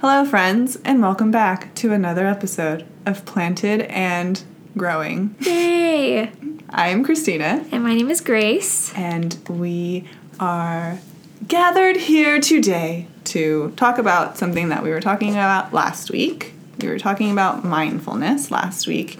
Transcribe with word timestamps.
Hello, 0.00 0.24
friends, 0.24 0.78
and 0.84 1.02
welcome 1.02 1.30
back 1.30 1.74
to 1.76 1.92
another 1.92 2.26
episode 2.26 2.86
of 3.04 3.24
Planted 3.26 3.82
and 3.82 4.42
Growing. 4.76 5.34
Yay! 5.40 6.32
I 6.70 6.88
am 6.88 7.04
Christina, 7.04 7.64
And 7.70 7.82
my 7.82 7.94
name 7.94 8.10
is 8.10 8.20
Grace. 8.20 8.92
and 8.94 9.36
we 9.48 10.08
are 10.38 10.98
gathered 11.46 11.96
here 11.96 12.40
today 12.40 13.08
to 13.24 13.72
talk 13.76 13.98
about 13.98 14.38
something 14.38 14.68
that 14.70 14.82
we 14.82 14.90
were 14.90 15.00
talking 15.00 15.32
about 15.32 15.72
last 15.74 16.10
week. 16.10 16.54
We 16.80 16.88
were 16.88 16.98
talking 16.98 17.30
about 17.30 17.64
mindfulness 17.64 18.50
last 18.50 18.86
week, 18.86 19.18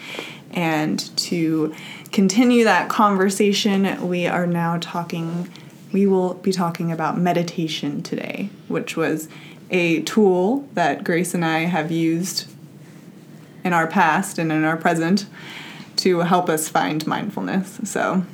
and 0.52 0.98
to 1.18 1.74
continue 2.12 2.64
that 2.64 2.88
conversation, 2.88 4.08
we 4.08 4.26
are 4.26 4.46
now 4.46 4.78
talking, 4.80 5.50
we 5.92 6.06
will 6.06 6.34
be 6.34 6.52
talking 6.52 6.90
about 6.90 7.18
meditation 7.18 8.02
today, 8.02 8.48
which 8.68 8.96
was 8.96 9.28
a 9.70 10.02
tool 10.02 10.68
that 10.74 11.04
Grace 11.04 11.34
and 11.34 11.44
I 11.44 11.60
have 11.60 11.90
used 11.90 12.46
in 13.64 13.72
our 13.72 13.86
past 13.86 14.38
and 14.38 14.50
in 14.50 14.64
our 14.64 14.76
present 14.76 15.26
to 15.96 16.20
help 16.20 16.48
us 16.48 16.68
find 16.68 17.06
mindfulness. 17.06 17.80
So, 17.84 18.24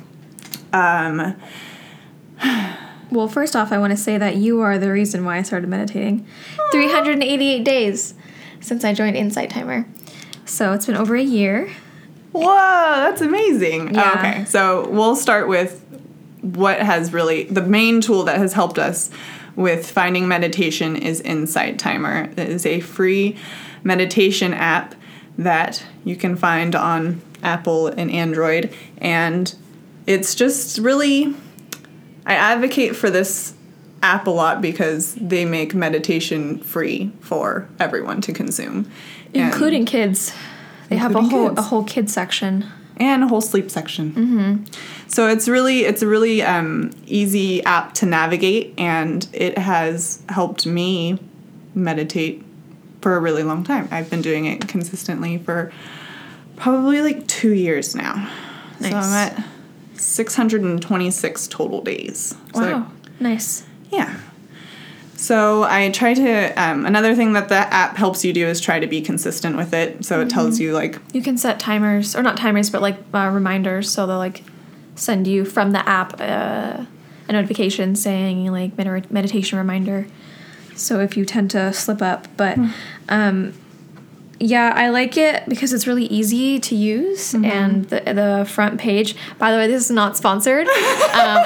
um, 0.73 1.35
Well, 3.09 3.27
first 3.27 3.55
off, 3.55 3.71
I 3.71 3.77
want 3.77 3.91
to 3.91 3.97
say 3.97 4.17
that 4.17 4.35
you 4.35 4.59
are 4.61 4.77
the 4.77 4.91
reason 4.91 5.23
why 5.23 5.37
I 5.37 5.41
started 5.41 5.69
meditating. 5.69 6.27
388 6.71 7.63
days 7.63 8.13
since 8.59 8.83
I 8.83 8.93
joined 8.93 9.15
Insight 9.15 9.49
Timer. 9.49 9.87
So 10.45 10.73
it's 10.73 10.85
been 10.85 10.97
over 10.97 11.15
a 11.15 11.21
year. 11.21 11.69
Whoa, 12.33 12.43
that's 12.43 13.21
amazing. 13.21 13.93
Yeah. 13.93 14.13
Okay, 14.17 14.45
so 14.45 14.89
we'll 14.89 15.15
start 15.15 15.47
with 15.47 15.83
what 16.41 16.79
has 16.79 17.13
really 17.13 17.43
the 17.45 17.61
main 17.61 18.01
tool 18.01 18.23
that 18.25 18.37
has 18.37 18.53
helped 18.53 18.77
us 18.77 19.09
with 19.57 19.89
finding 19.89 20.27
meditation 20.27 20.95
is 20.95 21.19
Insight 21.21 21.77
Timer. 21.77 22.29
It 22.37 22.47
is 22.47 22.65
a 22.65 22.79
free 22.79 23.35
meditation 23.83 24.53
app 24.53 24.95
that 25.37 25.83
you 26.05 26.15
can 26.15 26.37
find 26.37 26.75
on 26.75 27.21
Apple 27.43 27.87
and 27.87 28.09
Android, 28.09 28.73
and 28.99 29.53
it's 30.05 30.33
just 30.35 30.77
really 30.77 31.35
I 32.25 32.35
advocate 32.35 32.95
for 32.95 33.09
this 33.09 33.53
app 34.03 34.27
a 34.27 34.29
lot 34.29 34.61
because 34.61 35.15
they 35.15 35.43
make 35.43 35.73
meditation 35.73 36.59
free 36.59 37.11
for 37.19 37.67
everyone 37.79 38.21
to 38.21 38.33
consume. 38.33 38.89
And- 39.33 39.51
Including 39.53 39.85
kids. 39.85 40.33
They 40.89 40.97
have 40.97 41.15
a 41.15 41.21
whole 41.21 41.49
kids. 41.49 41.59
a 41.59 41.63
whole 41.63 41.83
kid 41.83 42.09
section. 42.09 42.65
And 42.99 43.23
a 43.23 43.27
whole 43.27 43.41
sleep 43.41 43.69
section. 43.71 44.11
Mm-hmm. 44.11 44.63
So 45.07 45.27
it's 45.27 45.47
really 45.47 45.85
it's 45.85 46.01
a 46.01 46.07
really 46.07 46.41
um, 46.41 46.91
easy 47.05 47.63
app 47.63 47.93
to 47.95 48.05
navigate, 48.05 48.73
and 48.77 49.27
it 49.33 49.57
has 49.57 50.21
helped 50.29 50.65
me 50.65 51.19
meditate 51.75 52.43
for 53.01 53.15
a 53.15 53.19
really 53.19 53.43
long 53.43 53.63
time. 53.63 53.87
I've 53.91 54.09
been 54.09 54.21
doing 54.21 54.45
it 54.45 54.67
consistently 54.67 55.37
for 55.37 55.71
probably 56.55 57.01
like 57.01 57.27
two 57.27 57.53
years 57.53 57.95
now. 57.95 58.29
So 58.79 58.87
I'm 58.87 59.13
at 59.13 59.43
626 59.95 61.47
total 61.47 61.81
days. 61.81 62.35
So 62.53 62.61
Wow. 62.61 62.91
nice. 63.19 63.65
yeah. 63.91 64.17
So 65.17 65.63
I 65.63 65.89
try 65.89 66.13
to. 66.13 66.61
Um, 66.61 66.85
another 66.85 67.15
thing 67.15 67.33
that 67.33 67.49
the 67.49 67.55
app 67.55 67.97
helps 67.97 68.23
you 68.23 68.31
do 68.33 68.45
is 68.45 68.61
try 68.61 68.79
to 68.79 68.87
be 68.87 69.01
consistent 69.01 69.57
with 69.57 69.73
it. 69.73 70.05
So 70.05 70.21
it 70.21 70.29
tells 70.29 70.59
you 70.59 70.73
like 70.73 70.99
You 71.11 71.23
can 71.23 71.37
set 71.37 71.59
timers, 71.59 72.15
or 72.15 72.21
not 72.21 72.37
timers, 72.37 72.69
but 72.69 72.81
like 72.81 72.97
uh, 73.13 73.29
reminders. 73.33 73.89
So 73.89 74.05
they'll 74.05 74.17
like 74.17 74.43
send 74.95 75.27
you 75.27 75.43
from 75.43 75.71
the 75.71 75.87
app 75.89 76.21
uh, 76.21 76.85
a 77.27 77.31
notification 77.31 77.95
saying 77.95 78.51
like 78.51 78.77
med- 78.77 79.11
meditation 79.11 79.57
reminder. 79.57 80.07
So 80.75 80.99
if 80.99 81.17
you 81.17 81.25
tend 81.25 81.49
to 81.51 81.73
slip 81.73 82.03
up, 82.03 82.27
but 82.37 82.59
um, 83.09 83.53
yeah, 84.39 84.71
I 84.75 84.89
like 84.89 85.17
it 85.17 85.43
because 85.47 85.73
it's 85.73 85.87
really 85.87 86.05
easy 86.05 86.59
to 86.59 86.75
use, 86.75 87.33
and 87.33 87.85
the 87.85 88.01
the 88.01 88.47
front 88.47 88.79
page. 88.79 89.15
By 89.39 89.51
the 89.51 89.57
way, 89.57 89.67
this 89.67 89.85
is 89.85 89.91
not 89.91 90.15
sponsored. 90.15 90.67
um, 90.69 90.75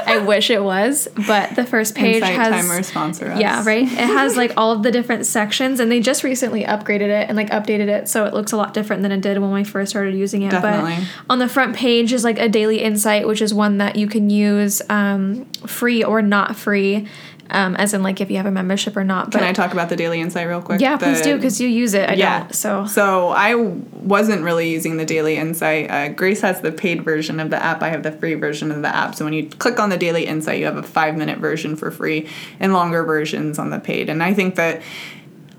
I 0.06 0.24
wish 0.26 0.50
it 0.50 0.62
was, 0.62 1.08
but 1.28 1.56
the 1.56 1.64
first 1.64 1.96
page 1.96 2.16
Insight 2.16 2.36
has 2.36 2.66
Timer 2.66 2.84
sponsor 2.84 3.32
us. 3.32 3.40
yeah, 3.40 3.64
right. 3.66 3.84
It 3.84 3.90
has 3.90 4.36
like 4.36 4.54
all 4.58 4.74
of 4.74 4.84
the 4.84 4.92
different 4.92 5.26
sections, 5.26 5.80
and 5.80 5.90
they 5.90 6.02
just 6.02 6.24
recently 6.24 6.64
upgraded 6.64 7.10
it 7.10 7.30
and 7.30 7.38
like 7.38 7.50
updated 7.52 7.88
it, 7.88 8.10
so 8.10 8.26
it 8.26 8.34
looks 8.34 8.52
a 8.52 8.58
lot 8.58 8.74
different 8.74 9.04
than 9.04 9.12
it 9.14 9.22
did 9.22 9.38
when 9.38 9.54
we 9.54 9.64
first 9.64 9.92
started 9.92 10.14
using 10.14 10.42
it. 10.42 10.52
Definitely. 10.52 10.96
But 10.96 11.34
on 11.34 11.40
the 11.40 11.48
front 11.48 11.76
page 11.76 12.12
is 12.12 12.26
like 12.26 12.40
a 12.40 12.50
daily 12.50 12.82
insight, 12.82 13.26
which 13.26 13.42
is 13.42 13.54
one 13.54 13.78
that 13.78 13.96
you 13.96 14.08
can 14.08 14.30
use 14.30 14.82
um, 14.90 15.46
free 15.66 16.04
or 16.04 16.22
not 16.22 16.58
free, 16.58 17.08
um, 17.52 17.76
as 17.76 17.94
in 17.94 18.02
like 18.02 18.22
if 18.22 18.32
you 18.32 18.38
have 18.38 18.46
a 18.46 18.52
membership 18.52 18.96
or 18.98 19.04
not. 19.04 19.32
But 19.32 19.40
Can 19.40 19.48
I 19.48 19.54
talk 19.54 19.74
about 19.74 19.90
the 19.90 19.96
daily 19.96 20.20
insight 20.20 20.48
real 20.48 20.62
quick? 20.62 20.82
yeah, 20.82 20.98
please 20.98 21.22
do 21.22 21.36
because 21.36 21.60
you 21.62 21.68
use 21.68 21.94
it. 21.94 22.10
I 22.10 22.14
yeah. 22.14 22.40
don't. 22.40 22.56
So 22.56 22.86
So 22.86 23.30
I 23.30 23.56
wasn't 23.56 24.44
really 24.44 24.70
using 24.70 24.98
the 24.98 25.06
daily 25.06 25.36
insight. 25.38 25.92
Uh, 25.92 26.10
Grace 26.10 26.42
has 26.42 26.62
the 26.62 26.72
paid 26.72 27.04
version 27.04 27.40
of 27.40 27.50
the 27.50 27.62
app. 27.62 27.84
I 27.84 27.90
have 27.90 28.04
the 28.04 28.12
free 28.12 28.34
version 28.36 28.72
of 28.72 28.82
the 28.82 28.94
app. 28.94 29.16
So 29.16 29.26
when 29.26 29.34
you 29.34 29.48
click 29.50 29.80
on 29.80 29.90
the 29.90 29.98
daily 29.98 30.26
insight, 30.26 30.60
you 30.60 30.66
have 30.66 30.78
a 30.78 30.84
five 30.84 31.16
minute 31.16 31.40
version 31.40 31.76
for 31.76 31.92
free 31.92 32.28
and 32.60 32.74
longer 32.74 33.04
versions 33.04 33.60
on 33.60 33.70
the 33.70 33.80
paid. 33.80 34.10
And 34.10 34.24
I 34.24 34.34
think 34.34 34.56
that. 34.56 34.82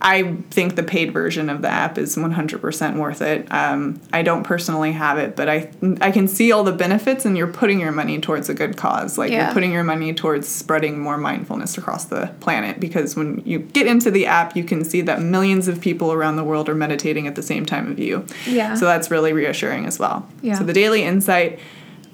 I 0.04 0.34
think 0.50 0.74
the 0.74 0.82
paid 0.82 1.12
version 1.12 1.48
of 1.48 1.62
the 1.62 1.68
app 1.68 1.96
is 1.96 2.16
100% 2.16 2.96
worth 2.96 3.22
it. 3.22 3.46
Um, 3.52 4.00
I 4.12 4.22
don't 4.22 4.42
personally 4.42 4.90
have 4.92 5.16
it, 5.16 5.36
but 5.36 5.48
I 5.48 5.70
I 6.00 6.10
can 6.10 6.26
see 6.26 6.50
all 6.50 6.64
the 6.64 6.72
benefits, 6.72 7.24
and 7.24 7.36
you're 7.38 7.46
putting 7.46 7.78
your 7.78 7.92
money 7.92 8.20
towards 8.20 8.48
a 8.48 8.54
good 8.54 8.76
cause. 8.76 9.16
Like 9.16 9.30
Yeah. 9.30 9.44
you're 9.44 9.54
putting 9.54 9.70
your 9.70 9.84
money 9.84 10.12
towards 10.12 10.48
spreading 10.48 10.98
more 10.98 11.16
mindfulness 11.16 11.78
across 11.78 12.04
the 12.06 12.32
planet. 12.40 12.80
Because 12.80 13.14
when 13.14 13.42
you 13.44 13.60
get 13.60 13.86
into 13.86 14.10
the 14.10 14.26
app, 14.26 14.56
you 14.56 14.64
can 14.64 14.84
see 14.84 15.02
that 15.02 15.22
millions 15.22 15.68
of 15.68 15.80
people 15.80 16.12
around 16.12 16.34
the 16.34 16.44
world 16.44 16.68
are 16.68 16.74
meditating 16.74 17.28
at 17.28 17.36
the 17.36 17.42
same 17.42 17.64
time 17.64 17.88
of 17.90 18.00
you. 18.00 18.26
Yeah. 18.46 18.74
So 18.74 18.86
that's 18.86 19.08
really 19.08 19.32
reassuring 19.32 19.86
as 19.86 20.00
well. 20.00 20.26
Yeah. 20.42 20.54
So 20.58 20.64
the 20.64 20.72
daily 20.74 21.04
insight. 21.04 21.60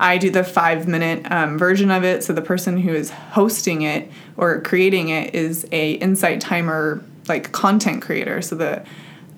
I 0.00 0.16
do 0.16 0.30
the 0.30 0.44
five 0.44 0.86
minute 0.86 1.26
um, 1.32 1.58
version 1.58 1.90
of 1.90 2.04
it. 2.04 2.22
So 2.22 2.32
the 2.32 2.40
person 2.42 2.76
who 2.76 2.92
is 2.92 3.10
hosting 3.10 3.82
it 3.82 4.08
or 4.36 4.60
creating 4.60 5.08
it 5.08 5.34
is 5.34 5.66
a 5.72 5.92
insight 5.94 6.40
timer 6.40 7.02
like 7.28 7.52
content 7.52 8.02
creator. 8.02 8.42
So 8.42 8.56
the 8.56 8.84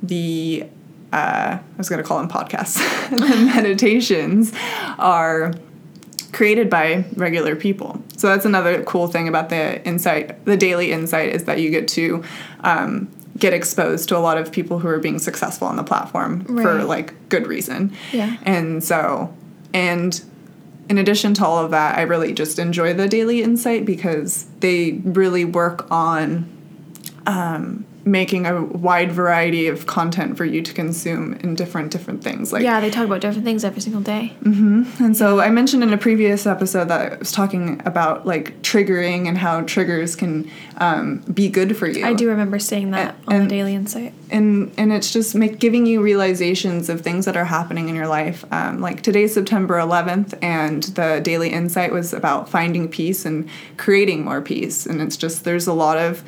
the 0.03 0.67
uh, 1.13 1.59
I 1.61 1.77
was 1.77 1.89
gonna 1.89 2.03
call 2.03 2.19
them 2.19 2.29
podcasts. 2.29 2.77
the 3.11 3.53
meditations 3.55 4.53
are 4.99 5.53
created 6.33 6.71
by 6.71 7.05
regular 7.17 7.57
people. 7.57 8.03
So 8.17 8.29
that's 8.29 8.45
another 8.45 8.85
cool 8.85 9.09
thing 9.09 9.29
about 9.29 9.49
the 9.49 9.85
insight, 9.85 10.45
the 10.45 10.57
daily 10.57 10.93
insight, 10.93 11.35
is 11.35 11.45
that 11.45 11.61
you 11.61 11.71
get 11.71 11.89
to 11.89 12.23
um, 12.61 13.11
get 13.39 13.53
exposed 13.53 14.09
to 14.11 14.17
a 14.17 14.21
lot 14.21 14.39
of 14.39 14.53
people 14.53 14.79
who 14.79 14.89
are 14.89 14.99
being 14.99 15.19
successful 15.19 15.67
on 15.67 15.77
the 15.77 15.83
platform 15.83 16.45
for 16.45 16.85
like 16.85 17.29
good 17.29 17.47
reason. 17.47 17.93
Yeah. 18.13 18.37
And 18.43 18.85
so, 18.85 19.35
and 19.73 20.23
in 20.89 20.99
addition 20.99 21.35
to 21.35 21.47
all 21.47 21.65
of 21.65 21.71
that, 21.71 21.99
I 21.99 22.03
really 22.03 22.33
just 22.33 22.59
enjoy 22.59 22.95
the 22.95 23.09
daily 23.09 23.43
insight 23.43 23.85
because 23.85 24.47
they 24.61 25.01
really 25.05 25.45
work 25.45 25.91
on 25.91 26.51
um, 27.27 27.85
making 28.03 28.47
a 28.47 28.63
wide 28.65 29.13
variety 29.13 29.67
of 29.67 29.87
content 29.87 30.35
for 30.37 30.47
you 30.47 30.63
to 30.63 30.73
consume 30.73 31.35
in 31.35 31.55
different 31.55 31.91
different 31.93 32.25
things 32.25 32.51
like 32.51 32.63
yeah, 32.63 32.81
they 32.81 32.89
talk 32.91 33.05
about 33.05 33.21
different 33.21 33.45
things 33.45 33.63
every 33.63 33.83
single 33.83 34.01
day. 34.01 34.33
and 34.43 35.15
so 35.15 35.39
I 35.39 35.51
mentioned 35.51 35.83
in 35.83 35.93
a 35.93 35.99
previous 35.99 36.47
episode 36.47 36.89
that 36.89 37.13
I 37.13 37.17
was 37.19 37.31
talking 37.31 37.81
about 37.85 38.27
like 38.27 38.63
triggering 38.63 39.29
and 39.29 39.37
how 39.37 39.61
triggers 39.63 40.17
can 40.17 40.51
um, 40.79 41.19
be 41.33 41.51
good 41.51 41.77
for 41.77 41.87
you. 41.87 42.05
I 42.07 42.15
do 42.15 42.29
remember 42.31 42.59
saying 42.59 42.93
that 42.93 43.15
And- 43.29 43.35
on 43.35 43.43
the 43.45 43.51
daily 43.51 43.75
insight. 43.75 44.15
and 44.31 44.73
and 44.79 44.93
it's 44.93 45.13
just 45.13 45.35
make 45.35 45.59
giving 45.59 45.85
you 45.85 46.01
realizations 46.01 46.89
of 46.89 47.03
things 47.03 47.27
that 47.27 47.37
are 47.37 47.45
happening 47.45 47.91
in 47.91 47.95
your 47.95 48.09
life. 48.09 48.47
Um, 48.51 48.81
like 48.81 49.03
today's 49.03 49.35
September 49.35 49.75
11th, 49.79 50.39
and 50.43 50.83
the 50.85 51.21
daily 51.23 51.51
insight 51.51 51.93
was 51.93 52.15
about 52.15 52.49
finding 52.49 52.89
peace 52.89 53.27
and 53.27 53.47
creating 53.77 54.25
more 54.25 54.41
peace. 54.41 54.87
And 54.87 55.03
it's 55.03 55.19
just 55.19 55.45
there's 55.45 55.67
a 55.67 55.75
lot 55.75 55.99
of 55.99 56.25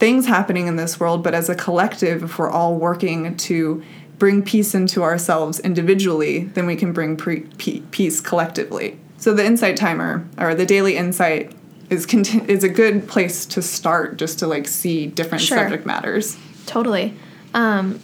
things 0.00 0.26
happening 0.26 0.66
in 0.66 0.74
this 0.76 0.98
world, 0.98 1.22
but 1.22 1.34
as 1.34 1.48
a 1.48 1.54
collective, 1.54 2.22
if 2.24 2.38
we're 2.38 2.50
all 2.50 2.74
working 2.76 3.36
to 3.36 3.82
bring 4.18 4.42
peace 4.42 4.74
into 4.74 5.02
ourselves 5.02 5.60
individually, 5.60 6.44
then 6.54 6.66
we 6.66 6.74
can 6.76 6.92
bring 6.92 7.16
pre- 7.16 7.40
pe- 7.58 7.80
peace 7.90 8.20
collectively. 8.20 8.98
So 9.18 9.32
the 9.34 9.44
insight 9.44 9.76
timer 9.76 10.26
or 10.38 10.54
the 10.54 10.66
daily 10.66 10.96
insight 10.96 11.52
is 11.90 12.06
conti- 12.06 12.42
is 12.50 12.64
a 12.64 12.68
good 12.68 13.06
place 13.08 13.44
to 13.46 13.62
start 13.62 14.16
just 14.16 14.38
to 14.40 14.46
like 14.46 14.66
see 14.66 15.06
different 15.06 15.42
Sure. 15.42 15.58
subject 15.58 15.86
matters. 15.86 16.36
Totally. 16.66 17.14
Um, 17.54 18.00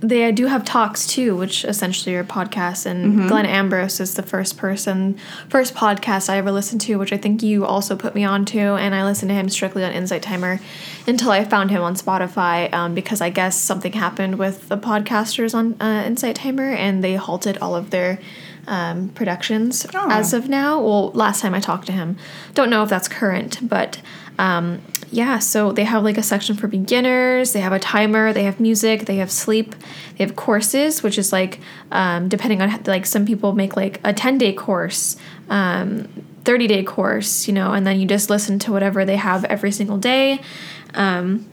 they 0.00 0.32
do 0.32 0.46
have 0.46 0.64
talks 0.64 1.06
too, 1.06 1.36
which 1.36 1.64
essentially 1.64 2.14
are 2.16 2.24
podcasts. 2.24 2.86
And 2.86 3.12
Mm-hmm. 3.12 3.28
Glenn 3.28 3.44
Ambrose 3.46 4.00
is 4.00 4.14
the 4.14 4.22
first 4.22 4.56
person, 4.56 5.18
first 5.48 5.74
podcast 5.74 6.30
I 6.30 6.38
ever 6.38 6.50
listened 6.50 6.80
to, 6.82 6.96
which 6.96 7.12
I 7.12 7.18
think 7.18 7.42
you 7.42 7.66
also 7.66 7.96
put 7.96 8.14
me 8.14 8.24
on 8.24 8.44
to. 8.46 8.58
And 8.58 8.94
I 8.94 9.04
listened 9.04 9.28
to 9.28 9.34
him 9.34 9.48
strictly 9.50 9.84
on 9.84 9.92
Insight 9.92 10.22
Timer 10.22 10.58
until 11.06 11.30
I 11.30 11.44
found 11.44 11.70
him 11.70 11.82
on 11.82 11.94
Spotify 11.96 12.72
um, 12.72 12.94
because 12.94 13.20
I 13.20 13.28
guess 13.30 13.60
something 13.60 13.92
happened 13.92 14.38
with 14.38 14.68
the 14.68 14.78
podcasters 14.78 15.54
on 15.54 15.76
uh, 15.80 16.02
Insight 16.06 16.36
Timer 16.36 16.70
and 16.70 17.04
they 17.04 17.16
halted 17.16 17.58
all 17.58 17.76
of 17.76 17.90
their 17.90 18.18
um, 18.66 19.08
productions 19.10 19.86
Oh. 19.94 20.08
as 20.10 20.32
of 20.32 20.48
now. 20.48 20.80
Well, 20.80 21.10
last 21.12 21.40
time 21.42 21.54
I 21.54 21.60
talked 21.60 21.86
to 21.86 21.92
him, 21.92 22.16
don't 22.54 22.70
know 22.70 22.82
if 22.82 22.88
that's 22.88 23.08
current, 23.08 23.58
but 23.68 24.00
um, 24.38 24.80
yeah, 25.12 25.40
so 25.40 25.72
they 25.72 25.84
have 25.84 26.04
like 26.04 26.18
a 26.18 26.22
section 26.22 26.56
for 26.56 26.68
beginners. 26.68 27.52
They 27.52 27.60
have 27.60 27.72
a 27.72 27.78
timer. 27.78 28.32
They 28.32 28.44
have 28.44 28.60
music. 28.60 29.06
They 29.06 29.16
have 29.16 29.30
sleep. 29.30 29.74
They 30.16 30.24
have 30.24 30.36
courses, 30.36 31.02
which 31.02 31.18
is 31.18 31.32
like 31.32 31.60
um, 31.90 32.28
depending 32.28 32.62
on 32.62 32.82
like 32.84 33.06
some 33.06 33.26
people 33.26 33.52
make 33.52 33.76
like 33.76 34.00
a 34.04 34.12
ten 34.12 34.38
day 34.38 34.52
course, 34.52 35.16
um, 35.48 36.08
thirty 36.44 36.68
day 36.68 36.84
course, 36.84 37.48
you 37.48 37.54
know, 37.54 37.72
and 37.72 37.86
then 37.86 37.98
you 37.98 38.06
just 38.06 38.30
listen 38.30 38.58
to 38.60 38.72
whatever 38.72 39.04
they 39.04 39.16
have 39.16 39.44
every 39.46 39.72
single 39.72 39.98
day. 39.98 40.40
Um, 40.94 41.46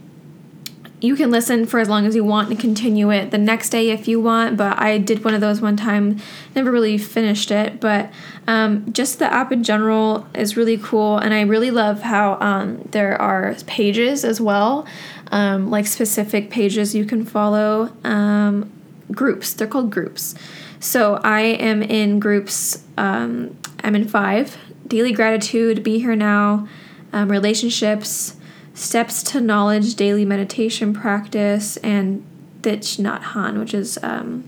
you 1.00 1.16
can 1.16 1.30
listen 1.30 1.66
for 1.66 1.80
as 1.80 1.88
long 1.88 2.08
as 2.08 2.16
you 2.16 2.24
want 2.24 2.50
and 2.50 2.60
continue 2.60 3.12
it 3.12 3.30
the 3.30 3.38
next 3.38 3.70
day 3.70 3.92
if 3.92 4.08
you 4.08 4.20
want 4.20 4.58
but 4.58 4.80
i 4.80 4.98
did 4.98 5.24
one 5.24 5.34
of 5.34 5.42
those 5.42 5.62
one 5.62 5.78
time 5.78 6.20
never 6.56 6.72
really 6.72 6.98
finished 6.98 7.52
it 7.52 7.80
but 7.80 8.12
um, 8.48 8.92
just 8.94 9.20
the 9.20 9.32
app 9.32 9.52
in 9.52 9.64
general 9.64 10.28
is 10.34 10.58
really 10.58 10.78
cool 10.78 11.18
and 11.18 11.34
i 11.34 11.42
really 11.42 11.70
love 11.70 12.02
how 12.02 12.40
um, 12.40 12.82
there 12.92 13.20
are 13.22 13.56
pages 13.68 14.26
as 14.26 14.42
well 14.42 14.88
um, 15.32 15.70
like 15.70 15.86
specific 15.86 16.50
pages 16.50 16.96
you 16.96 17.06
can 17.06 17.26
follow 17.26 17.92
um, 18.04 18.72
groups. 19.12 19.54
They're 19.54 19.68
called 19.68 19.92
groups. 19.92 20.36
So 20.80 21.16
i 21.24 21.42
am 21.42 21.82
in 21.82 22.20
groups 22.20 22.84
um, 22.98 23.58
i'm 23.84 23.96
in 23.96 24.08
five. 24.08 24.58
Daily 24.88 25.12
gratitude 25.12 25.84
be 25.84 26.00
here 26.00 26.16
now 26.16 26.68
um, 27.14 27.30
relationships 27.30 28.37
Steps 28.78 29.24
to 29.24 29.42
Knowledge 29.42 29.96
Daily 29.96 30.24
Meditation 30.24 30.94
Practice, 30.94 31.78
and 31.78 32.24
Thich 32.62 33.00
Nhat 33.00 33.24
Hanh, 33.24 33.60
which 33.60 33.74
is 33.74 33.98
um, 34.04 34.48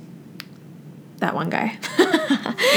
that 1.17 1.33
one 1.33 1.49
guy. 1.49 1.79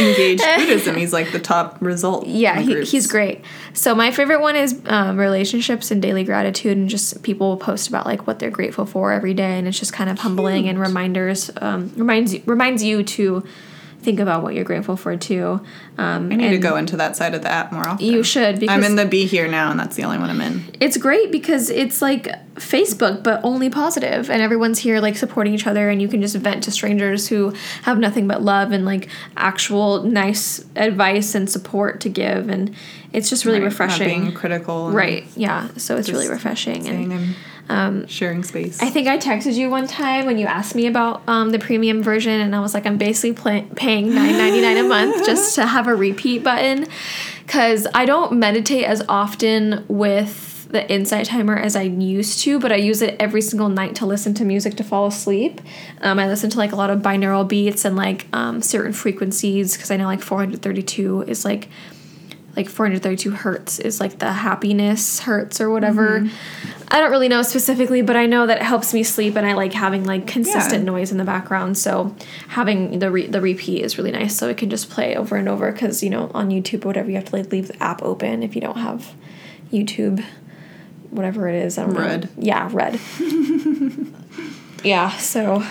Engaged 0.00 0.42
Buddhism. 0.56 0.96
He's 0.96 1.12
like 1.12 1.30
the 1.30 1.38
top 1.38 1.76
result. 1.82 2.26
Yeah, 2.26 2.58
he, 2.58 2.82
he's 2.84 3.06
great. 3.06 3.44
So 3.74 3.94
my 3.94 4.10
favorite 4.12 4.40
one 4.40 4.56
is 4.56 4.80
um, 4.86 5.18
relationships 5.18 5.90
and 5.90 6.00
daily 6.00 6.24
gratitude, 6.24 6.78
and 6.78 6.88
just 6.88 7.22
people 7.22 7.50
will 7.50 7.58
post 7.58 7.86
about 7.86 8.06
like 8.06 8.26
what 8.26 8.38
they're 8.38 8.50
grateful 8.50 8.86
for 8.86 9.12
every 9.12 9.34
day, 9.34 9.58
and 9.58 9.68
it's 9.68 9.78
just 9.78 9.92
kind 9.92 10.08
of 10.08 10.20
humbling 10.20 10.70
and 10.70 10.80
reminders. 10.80 11.50
Um, 11.60 11.92
reminds 11.96 12.32
you, 12.32 12.42
reminds 12.46 12.82
you 12.82 13.02
to 13.02 13.44
think 14.02 14.20
about 14.20 14.42
what 14.42 14.54
you're 14.54 14.64
grateful 14.64 14.96
for 14.96 15.16
too. 15.16 15.60
Um, 15.98 16.30
I 16.32 16.36
need 16.36 16.50
to 16.50 16.58
go 16.58 16.76
into 16.76 16.96
that 16.96 17.16
side 17.16 17.34
of 17.34 17.42
the 17.42 17.50
app 17.50 17.72
more 17.72 17.86
often. 17.88 18.04
You 18.04 18.22
should 18.22 18.58
because 18.60 18.74
I'm 18.76 18.84
in 18.84 18.96
the 18.96 19.06
Be 19.06 19.26
Here 19.26 19.48
now, 19.48 19.70
and 19.70 19.78
that's 19.78 19.96
the 19.96 20.04
only 20.04 20.18
one 20.18 20.30
I'm 20.30 20.40
in. 20.40 20.64
it's 20.80 20.96
great 20.96 21.30
because 21.30 21.70
it's 21.70 22.02
like 22.02 22.28
Facebook, 22.56 23.22
but 23.22 23.40
only 23.44 23.70
positive, 23.70 24.30
and 24.30 24.42
everyone's 24.42 24.78
here 24.78 25.00
like 25.00 25.16
supporting 25.16 25.54
each 25.54 25.66
other, 25.66 25.88
and 25.90 26.02
you 26.02 26.08
can 26.08 26.20
just 26.20 26.36
vent 26.36 26.64
to 26.64 26.70
strangers 26.70 27.28
who 27.28 27.52
have 27.82 27.98
nothing 27.98 28.26
but 28.26 28.42
love 28.42 28.72
and 28.72 28.84
like 28.84 29.08
actual 29.36 30.02
nice 30.02 30.64
advice 30.76 31.34
and 31.34 31.48
support 31.48 32.00
to 32.00 32.08
give, 32.08 32.48
and 32.48 32.74
it's 33.12 33.28
just 33.30 33.44
really 33.44 33.58
Right, 33.60 33.66
refreshing. 33.66 34.18
Not 34.20 34.24
being 34.26 34.34
critical. 34.34 34.90
right? 34.90 35.24
Yeah. 35.36 35.68
So 35.76 35.96
it's 35.96 36.08
really 36.10 36.28
refreshing, 36.28 36.88
and 36.88 37.12
I'm 37.12 37.34
sharing 38.08 38.42
space. 38.42 38.82
I 38.82 38.90
think 38.90 39.08
I 39.08 39.18
texted 39.18 39.54
you 39.54 39.70
one 39.70 39.86
time 39.86 40.26
when 40.26 40.38
you 40.38 40.46
asked 40.46 40.74
me 40.74 40.86
about 40.86 41.22
um, 41.26 41.50
the 41.50 41.58
premium 41.58 42.02
version, 42.02 42.40
and 42.40 42.54
I 42.54 42.60
was 42.60 42.74
like, 42.74 42.86
I'm 42.86 42.98
basically 42.98 43.32
pla 43.32 43.62
paying 43.76 44.14
nine 44.14 44.36
ninety 44.36 44.60
nine 44.60 44.76
a 44.78 44.82
month 44.82 45.24
just 45.26 45.54
to 45.56 45.66
have 45.66 45.88
a 45.88 45.94
repeat 45.94 46.44
button, 46.44 46.86
because 47.46 47.86
I 47.94 48.04
don't 48.04 48.38
meditate 48.38 48.84
as 48.84 49.02
often 49.08 49.84
with 49.88 50.52
the 50.72 50.90
insight 50.90 51.26
timer 51.26 51.56
as 51.56 51.76
I 51.76 51.82
used 51.82 52.40
to, 52.40 52.58
but 52.58 52.72
I 52.72 52.76
use 52.76 53.02
it 53.02 53.16
every 53.20 53.42
single 53.42 53.68
night 53.68 53.94
to 53.96 54.06
listen 54.06 54.32
to 54.34 54.44
music 54.44 54.74
to 54.76 54.84
fall 54.84 55.06
asleep. 55.06 55.60
Um, 56.00 56.18
I 56.18 56.26
listen 56.26 56.48
to 56.50 56.58
like 56.58 56.72
a 56.72 56.76
lot 56.76 56.88
of 56.90 57.00
binaural 57.00 57.46
beats 57.46 57.84
and 57.84 57.94
like 57.94 58.26
um, 58.32 58.62
certain 58.62 58.94
frequencies 58.94 59.76
because 59.76 59.90
I 59.90 59.98
know 59.98 60.06
like 60.06 60.22
432 60.22 61.22
is 61.22 61.44
like 61.44 61.68
like 62.56 62.68
432 62.68 63.30
hertz 63.30 63.78
is 63.78 63.98
like 64.00 64.18
the 64.18 64.30
happiness 64.32 65.20
hertz 65.20 65.60
or 65.60 65.70
whatever. 65.70 66.28
I 66.88 67.00
don't 67.00 67.10
really 67.10 67.28
know 67.28 67.40
specifically, 67.42 68.02
but 68.02 68.14
I 68.16 68.26
know 68.26 68.46
that 68.46 68.58
it 68.58 68.62
helps 68.62 68.92
me 68.92 69.02
sleep 69.02 69.36
and 69.36 69.46
I 69.46 69.54
like 69.54 69.72
having 69.72 70.04
like 70.04 70.26
consistent 70.26 70.84
Yeah. 70.84 70.90
noise 70.92 71.10
in 71.10 71.16
the 71.18 71.24
background. 71.24 71.78
So 71.78 72.14
having 72.48 72.98
the 72.98 73.10
re- 73.10 73.26
the 73.26 73.40
repeat 73.40 73.82
is 73.82 73.96
really 73.96 74.10
nice 74.12 74.36
so 74.36 74.48
it 74.48 74.58
can 74.58 74.68
just 74.68 74.90
play 74.90 75.16
over 75.16 75.36
and 75.36 75.48
over 75.48 75.72
cuz 75.72 76.02
you 76.02 76.10
know 76.10 76.30
on 76.34 76.50
YouTube 76.50 76.84
or 76.84 76.88
whatever 76.88 77.08
you 77.08 77.16
have 77.16 77.24
to 77.26 77.36
like 77.36 77.50
leave 77.50 77.68
the 77.68 77.82
app 77.82 78.02
open 78.02 78.42
if 78.42 78.54
you 78.54 78.60
don't 78.60 78.76
have 78.78 79.12
YouTube 79.72 80.22
whatever 81.10 81.48
it 81.48 81.54
is. 81.54 81.78
I 81.78 81.84
don't 81.86 81.94
Red. 81.94 82.24
know. 82.24 82.28
Yeah, 82.38 82.68
red. 82.72 82.98
yeah, 84.84 85.10
so 85.16 85.62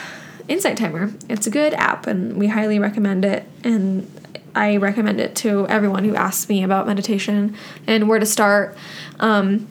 Insight 0.48 0.78
Timer. 0.78 1.12
It's 1.30 1.48
a 1.48 1.50
good 1.52 1.74
app 1.74 2.08
and 2.08 2.38
we 2.38 2.48
highly 2.48 2.80
recommend 2.80 3.26
it 3.26 3.46
and 3.64 4.10
I 4.56 4.78
recommend 4.78 5.20
it 5.20 5.36
to 5.38 5.68
everyone 5.68 6.04
who 6.04 6.16
asks 6.16 6.50
me 6.50 6.64
about 6.64 6.88
meditation 6.88 7.56
and 7.88 8.08
where 8.08 8.20
to 8.20 8.26
start. 8.26 8.78
Um, 9.20 9.68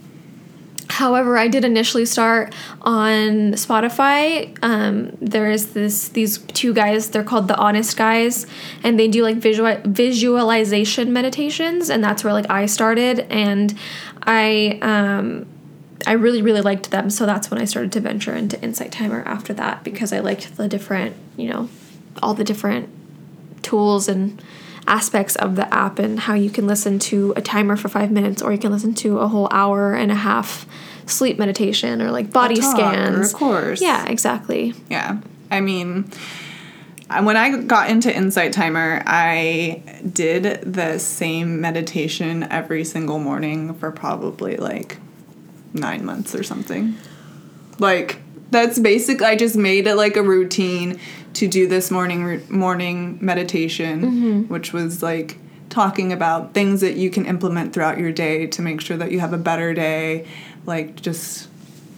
However, 0.90 1.38
I 1.38 1.46
did 1.46 1.64
initially 1.64 2.04
start 2.04 2.52
on 2.82 3.52
Spotify. 3.52 4.56
Um, 4.60 5.16
there 5.20 5.50
is 5.50 5.72
this 5.72 6.08
these 6.08 6.38
two 6.38 6.74
guys. 6.74 7.10
They're 7.10 7.24
called 7.24 7.46
the 7.46 7.56
Honest 7.56 7.96
Guys, 7.96 8.46
and 8.82 8.98
they 8.98 9.06
do 9.06 9.22
like 9.22 9.36
visual 9.36 9.76
visualization 9.84 11.12
meditations, 11.12 11.90
and 11.90 12.02
that's 12.02 12.24
where 12.24 12.32
like 12.32 12.50
I 12.50 12.66
started. 12.66 13.20
And 13.30 13.78
I 14.24 14.78
um, 14.82 15.46
I 16.06 16.12
really 16.12 16.42
really 16.42 16.60
liked 16.60 16.90
them, 16.90 17.08
so 17.08 17.24
that's 17.24 17.50
when 17.52 17.60
I 17.60 17.66
started 17.66 17.92
to 17.92 18.00
venture 18.00 18.34
into 18.34 18.60
Insight 18.60 18.90
Timer 18.90 19.22
after 19.22 19.54
that 19.54 19.84
because 19.84 20.12
I 20.12 20.18
liked 20.18 20.56
the 20.56 20.68
different 20.68 21.14
you 21.36 21.50
know 21.50 21.68
all 22.20 22.34
the 22.34 22.44
different 22.44 22.88
tools 23.62 24.08
and 24.08 24.42
aspects 24.90 25.36
of 25.36 25.56
the 25.56 25.72
app 25.72 25.98
and 25.98 26.18
how 26.20 26.34
you 26.34 26.50
can 26.50 26.66
listen 26.66 26.98
to 26.98 27.32
a 27.36 27.40
timer 27.40 27.76
for 27.76 27.88
five 27.88 28.10
minutes 28.10 28.42
or 28.42 28.52
you 28.52 28.58
can 28.58 28.72
listen 28.72 28.92
to 28.92 29.20
a 29.20 29.28
whole 29.28 29.48
hour 29.52 29.94
and 29.94 30.10
a 30.10 30.16
half 30.16 30.66
sleep 31.06 31.38
meditation 31.38 32.02
or 32.02 32.10
like 32.10 32.32
body 32.32 32.60
or 32.60 33.22
a 33.22 33.28
course. 33.28 33.80
Yeah, 33.80 34.06
exactly. 34.08 34.74
Yeah. 34.88 35.20
I 35.50 35.60
mean, 35.60 36.10
when 37.22 37.36
I 37.36 37.62
got 37.62 37.88
into 37.88 38.14
Insight 38.14 38.52
Timer, 38.52 39.02
I 39.06 39.82
did 40.12 40.62
the 40.62 40.98
same 40.98 41.60
meditation 41.60 42.44
every 42.44 42.84
single 42.84 43.18
morning 43.18 43.74
for 43.74 43.90
probably 43.90 44.56
like 44.56 44.98
nine 45.72 46.04
months 46.04 46.34
or 46.34 46.42
something. 46.42 46.96
Like, 47.78 48.20
that's 48.50 48.78
basic. 48.78 49.22
I 49.22 49.36
just 49.36 49.56
made 49.56 49.86
it 49.86 49.94
like 49.94 50.16
a 50.16 50.22
routine 50.22 50.98
to 51.34 51.48
do 51.48 51.66
this 51.68 51.90
morning 51.90 52.42
morning 52.50 53.18
meditation, 53.20 54.48
which 54.48 54.72
was 54.72 55.02
like 55.02 55.38
talking 55.68 56.12
about 56.12 56.52
things 56.52 56.80
that 56.80 56.96
you 56.96 57.10
can 57.10 57.26
implement 57.26 57.72
throughout 57.72 57.98
your 57.98 58.10
day 58.12 58.46
to 58.48 58.62
make 58.62 58.80
sure 58.80 58.96
that 58.96 59.12
you 59.12 59.20
have 59.20 59.32
a 59.32 59.38
better 59.38 59.72
day, 59.72 60.26
like 60.66 61.00
just 61.00 61.48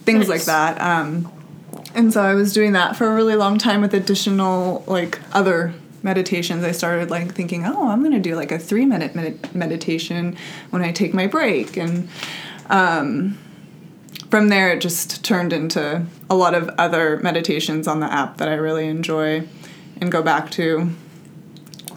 things 0.05 0.29
like 0.29 0.45
that. 0.45 0.81
Um, 0.81 1.31
and 1.95 2.13
so 2.13 2.23
I 2.23 2.35
was 2.35 2.53
doing 2.53 2.73
that 2.73 2.97
for 2.97 3.07
a 3.07 3.15
really 3.15 3.35
long 3.37 3.59
time 3.59 3.81
with 3.81 3.95
additional 3.95 4.85
like 4.87 5.21
other 5.33 5.73
meditations. 6.03 6.65
I 6.65 6.73
started 6.73 7.11
like 7.11 7.35
thinking, 7.35 7.65
oh, 7.65 7.89
I'm 7.89 8.03
gonna 8.03 8.21
do 8.21 8.35
like 8.37 8.53
a 8.53 8.59
three 8.59 8.85
minute 8.85 9.15
med- 9.15 9.55
meditation 9.55 10.37
when 10.71 10.83
I 10.83 10.93
take 10.93 11.15
my 11.15 11.27
break, 11.27 11.77
and 11.77 12.09
um, 12.69 13.39
from 14.33 14.49
there 14.49 14.73
it 14.73 14.81
just 14.81 15.23
turned 15.23 15.53
into 15.53 16.07
a 16.31 16.35
lot 16.35 16.55
of 16.55 16.67
other 16.79 17.19
meditations 17.19 17.87
on 17.87 18.01
the 18.01 18.11
app 18.11 18.39
that 18.39 18.49
I 18.49 18.55
really 18.55 18.89
enjoy 18.89 19.47
and 20.01 20.11
go 20.11 20.23
back 20.23 20.51
to 20.53 20.89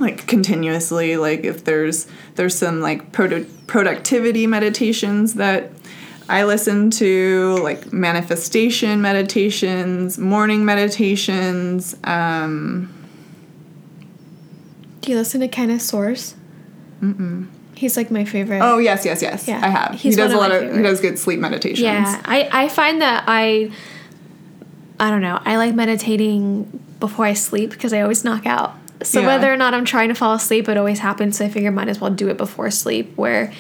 like 0.02 0.28
continuously 0.28 1.16
like 1.16 1.46
if 1.46 1.64
there's 1.64 2.08
there's 2.36 2.54
some 2.54 2.82
like 2.82 3.14
produ- 3.14 3.48
productivity 3.68 4.48
meditations 4.48 5.36
that 5.36 5.72
I 6.28 6.44
listen 6.44 6.92
to 6.92 7.56
like 7.64 7.94
manifestation 7.94 9.02
meditations, 9.02 10.18
morning 10.18 10.66
meditations. 10.66 11.96
Um, 12.04 12.94
Do 15.00 15.10
you 15.10 15.18
listen 15.18 15.40
to 15.40 15.48
Kenneth 15.48 15.84
Soares? 15.84 16.34
Mm-mm. 17.02 17.48
He's 17.76 17.98
like 17.98 18.10
my 18.10 18.26
favorite. 18.26 18.62
oh 18.62 18.78
yes, 18.78 19.06
yes, 19.06 19.22
yes. 19.22 19.48
Yeah, 19.48 19.60
I 19.64 19.68
have. 19.70 19.92
he's 20.00 20.16
he 20.16 20.22
does 20.22 20.34
a 20.34 20.38
lot 20.38 20.52
of. 20.52 20.76
He 20.76 20.82
does 20.82 21.02
good 21.02 21.20
sleep 21.20 21.40
meditations. 21.40 21.82
Yeah, 21.82 22.22
I, 22.26 22.50
I 22.52 22.70
find 22.70 23.02
that 23.02 23.26
I 23.28 23.72
I 25.00 25.10
don't 25.10 25.22
know. 25.22 25.40
I 25.44 25.58
like 25.58 25.76
meditating 25.76 26.82
before 27.00 27.26
I 27.26 27.34
sleep 27.34 27.72
because 27.72 27.92
I 27.94 28.02
always 28.02 28.24
knock 28.24 28.46
out. 28.46 28.76
So 29.04 29.20
Yeah. 29.20 29.28
whether 29.28 29.52
or 29.52 29.58
not 29.58 29.74
I'm 29.74 29.84
trying 29.86 30.08
to 30.10 30.16
fall 30.16 30.34
asleep, 30.34 30.70
it 30.70 30.78
always 30.78 31.00
happens. 31.00 31.38
So 31.38 31.46
I 31.46 31.50
figure 31.50 31.72
might 31.72 31.90
as 31.90 32.00
well 32.00 32.12
do 32.12 32.30
it 32.30 32.38
before 32.38 32.72
sleep. 32.72 33.12
Where 33.18 33.52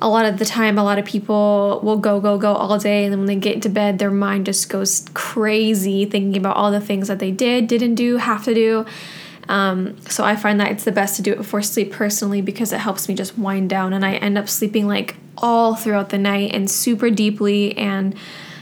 a 0.00 0.08
lot 0.08 0.24
of 0.24 0.38
the 0.38 0.44
time, 0.46 0.78
a 0.78 0.82
lot 0.82 0.98
of 0.98 1.04
people 1.04 1.80
will 1.84 1.98
go 1.98 2.20
go 2.20 2.38
go 2.38 2.54
all 2.54 2.78
day, 2.78 3.04
and 3.04 3.12
then 3.12 3.20
when 3.20 3.26
they 3.26 3.36
get 3.36 3.54
into 3.54 3.68
bed, 3.68 3.98
their 3.98 4.10
mind 4.10 4.46
just 4.46 4.68
goes 4.70 5.04
crazy 5.14 6.06
thinking 6.06 6.36
about 6.38 6.56
all 6.56 6.70
the 6.72 6.80
things 6.80 7.08
that 7.08 7.18
they 7.18 7.30
did, 7.30 7.66
didn't 7.68 7.94
do, 7.96 8.16
have 8.16 8.44
to 8.44 8.54
do. 8.54 8.86
Um, 9.48 10.00
so 10.02 10.24
I 10.24 10.36
find 10.36 10.60
that 10.60 10.70
it's 10.70 10.84
the 10.84 10.92
best 10.92 11.16
to 11.16 11.22
do 11.22 11.32
it 11.32 11.38
before 11.38 11.62
sleep 11.62 11.92
personally 11.92 12.40
because 12.40 12.72
it 12.72 12.78
helps 12.78 13.08
me 13.08 13.14
just 13.14 13.36
wind 13.36 13.70
down 13.70 13.92
and 13.92 14.04
I 14.04 14.14
end 14.14 14.38
up 14.38 14.48
sleeping 14.48 14.86
like 14.86 15.16
all 15.36 15.74
throughout 15.74 16.10
the 16.10 16.18
night 16.18 16.52
and 16.54 16.70
super 16.70 17.10
deeply 17.10 17.76
and 17.76 18.14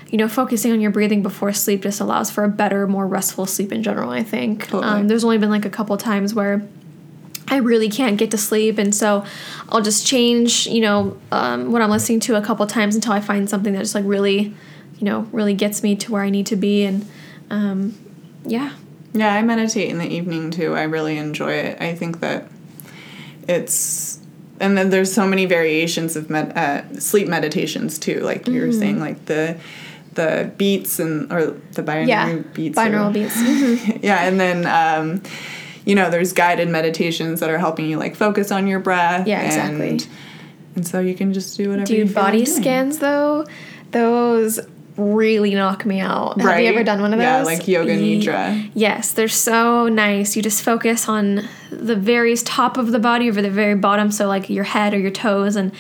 you 0.08 0.16
know 0.16 0.26
focusing 0.26 0.72
on 0.72 0.80
your 0.80 0.90
breathing 0.90 1.22
before 1.22 1.52
sleep 1.52 1.82
just 1.82 2.00
allows 2.00 2.30
for 2.30 2.44
a 2.44 2.48
better 2.48 2.86
more 2.86 3.06
restful 3.06 3.44
sleep 3.44 3.72
in 3.72 3.82
general 3.82 4.10
I 4.10 4.22
think 4.22 4.68
Totally. 4.68 4.84
um, 4.84 5.08
there's 5.08 5.22
only 5.22 5.38
been 5.38 5.50
like 5.50 5.66
a 5.66 5.70
couple 5.70 5.96
times 5.98 6.34
where 6.34 6.66
I 7.50 7.56
really 7.56 7.88
can't 7.90 8.16
get 8.16 8.30
to 8.30 8.38
sleep, 8.38 8.78
and 8.78 8.94
so 8.94 9.24
I'll 9.68 9.82
just 9.82 10.06
change, 10.06 10.68
you 10.68 10.80
know, 10.80 11.18
um, 11.32 11.72
what 11.72 11.82
I'm 11.82 11.90
listening 11.90 12.20
to 12.20 12.36
a 12.36 12.40
couple 12.40 12.64
times 12.68 12.94
until 12.94 13.12
I 13.12 13.20
find 13.20 13.50
something 13.50 13.72
that 13.72 13.80
just 13.80 13.94
like 13.94 14.04
really, 14.06 14.54
you 14.98 15.04
know, 15.04 15.26
really 15.32 15.54
gets 15.54 15.82
me 15.82 15.96
to 15.96 16.12
where 16.12 16.22
I 16.22 16.30
need 16.30 16.46
to 16.46 16.54
be, 16.56 16.84
and 16.84 17.08
um, 17.50 17.98
yeah, 18.44 18.74
Yeah, 19.12 19.34
I 19.34 19.42
meditate 19.42 19.90
in 19.90 19.98
the 19.98 20.06
evening 20.08 20.50
too. 20.50 20.74
I 20.74 20.82
really 20.82 21.18
enjoy 21.18 21.52
it. 21.52 21.80
I 21.80 21.94
think 21.94 22.20
that 22.20 22.48
it's 23.48 24.20
and 24.60 24.76
then 24.76 24.90
there's 24.90 25.12
so 25.12 25.26
many 25.26 25.46
variations 25.46 26.16
of 26.16 26.28
med- 26.28 26.56
uh, 26.56 26.82
sleep 27.00 27.26
meditations 27.28 27.98
too. 27.98 28.20
Like 28.20 28.46
you 28.46 28.60
were 28.60 28.72
saying, 28.72 29.00
like 29.00 29.24
the 29.26 29.56
the 30.14 30.52
beats 30.56 30.98
and 30.98 31.32
or 31.32 31.56
the 31.72 31.82
binaural 31.82 32.06
yeah, 32.08 32.36
beats. 32.52 32.78
or- 32.78 32.82
binaural 32.82 33.12
beats. 33.12 33.36
Mhm. 33.36 34.00
yeah, 34.02 34.22
and 34.26 34.38
then 34.38 34.66
um, 34.66 35.22
you 35.84 35.94
know, 35.94 36.10
there's 36.10 36.32
guided 36.32 36.68
meditations 36.68 37.40
that 37.40 37.50
are 37.50 37.58
helping 37.58 37.86
you 37.86 37.96
like 37.98 38.14
focus 38.14 38.52
on 38.52 38.66
your 38.66 38.80
breath. 38.80 39.26
Yeah, 39.26 39.40
exactly. 39.42 39.88
And, 39.90 40.08
and 40.76 40.86
so 40.86 41.00
you 41.00 41.14
can 41.14 41.32
just 41.32 41.56
do 41.56 41.70
whatever. 41.70 41.90
you 41.92 42.04
Dude, 42.04 42.08
feel 42.14 42.22
body 42.22 42.38
like 42.40 42.48
scans 42.48 42.98
though, 42.98 43.46
those 43.92 44.60
really 45.00 45.54
knock 45.54 45.84
me 45.84 46.00
out. 46.00 46.40
Have 46.40 46.60
you 46.60 46.68
ever 46.68 46.84
done 46.84 47.00
one 47.00 47.12
of 47.12 47.18
those? 47.18 47.24
Yeah, 47.24 47.42
like 47.42 47.66
yoga 47.66 47.96
nidra. 47.96 48.70
Yes, 48.74 49.12
they're 49.12 49.28
so 49.28 49.88
nice. 49.88 50.36
You 50.36 50.42
just 50.42 50.62
focus 50.62 51.08
on 51.08 51.48
the 51.70 51.96
very 51.96 52.36
top 52.36 52.76
of 52.76 52.92
the 52.92 52.98
body 52.98 53.28
over 53.28 53.42
the 53.42 53.50
very 53.50 53.74
bottom, 53.74 54.10
so 54.10 54.26
like 54.26 54.50
your 54.50 54.64
head 54.64 54.94
or 54.94 54.98
your 54.98 55.10
toes, 55.10 55.56
and 55.56 55.72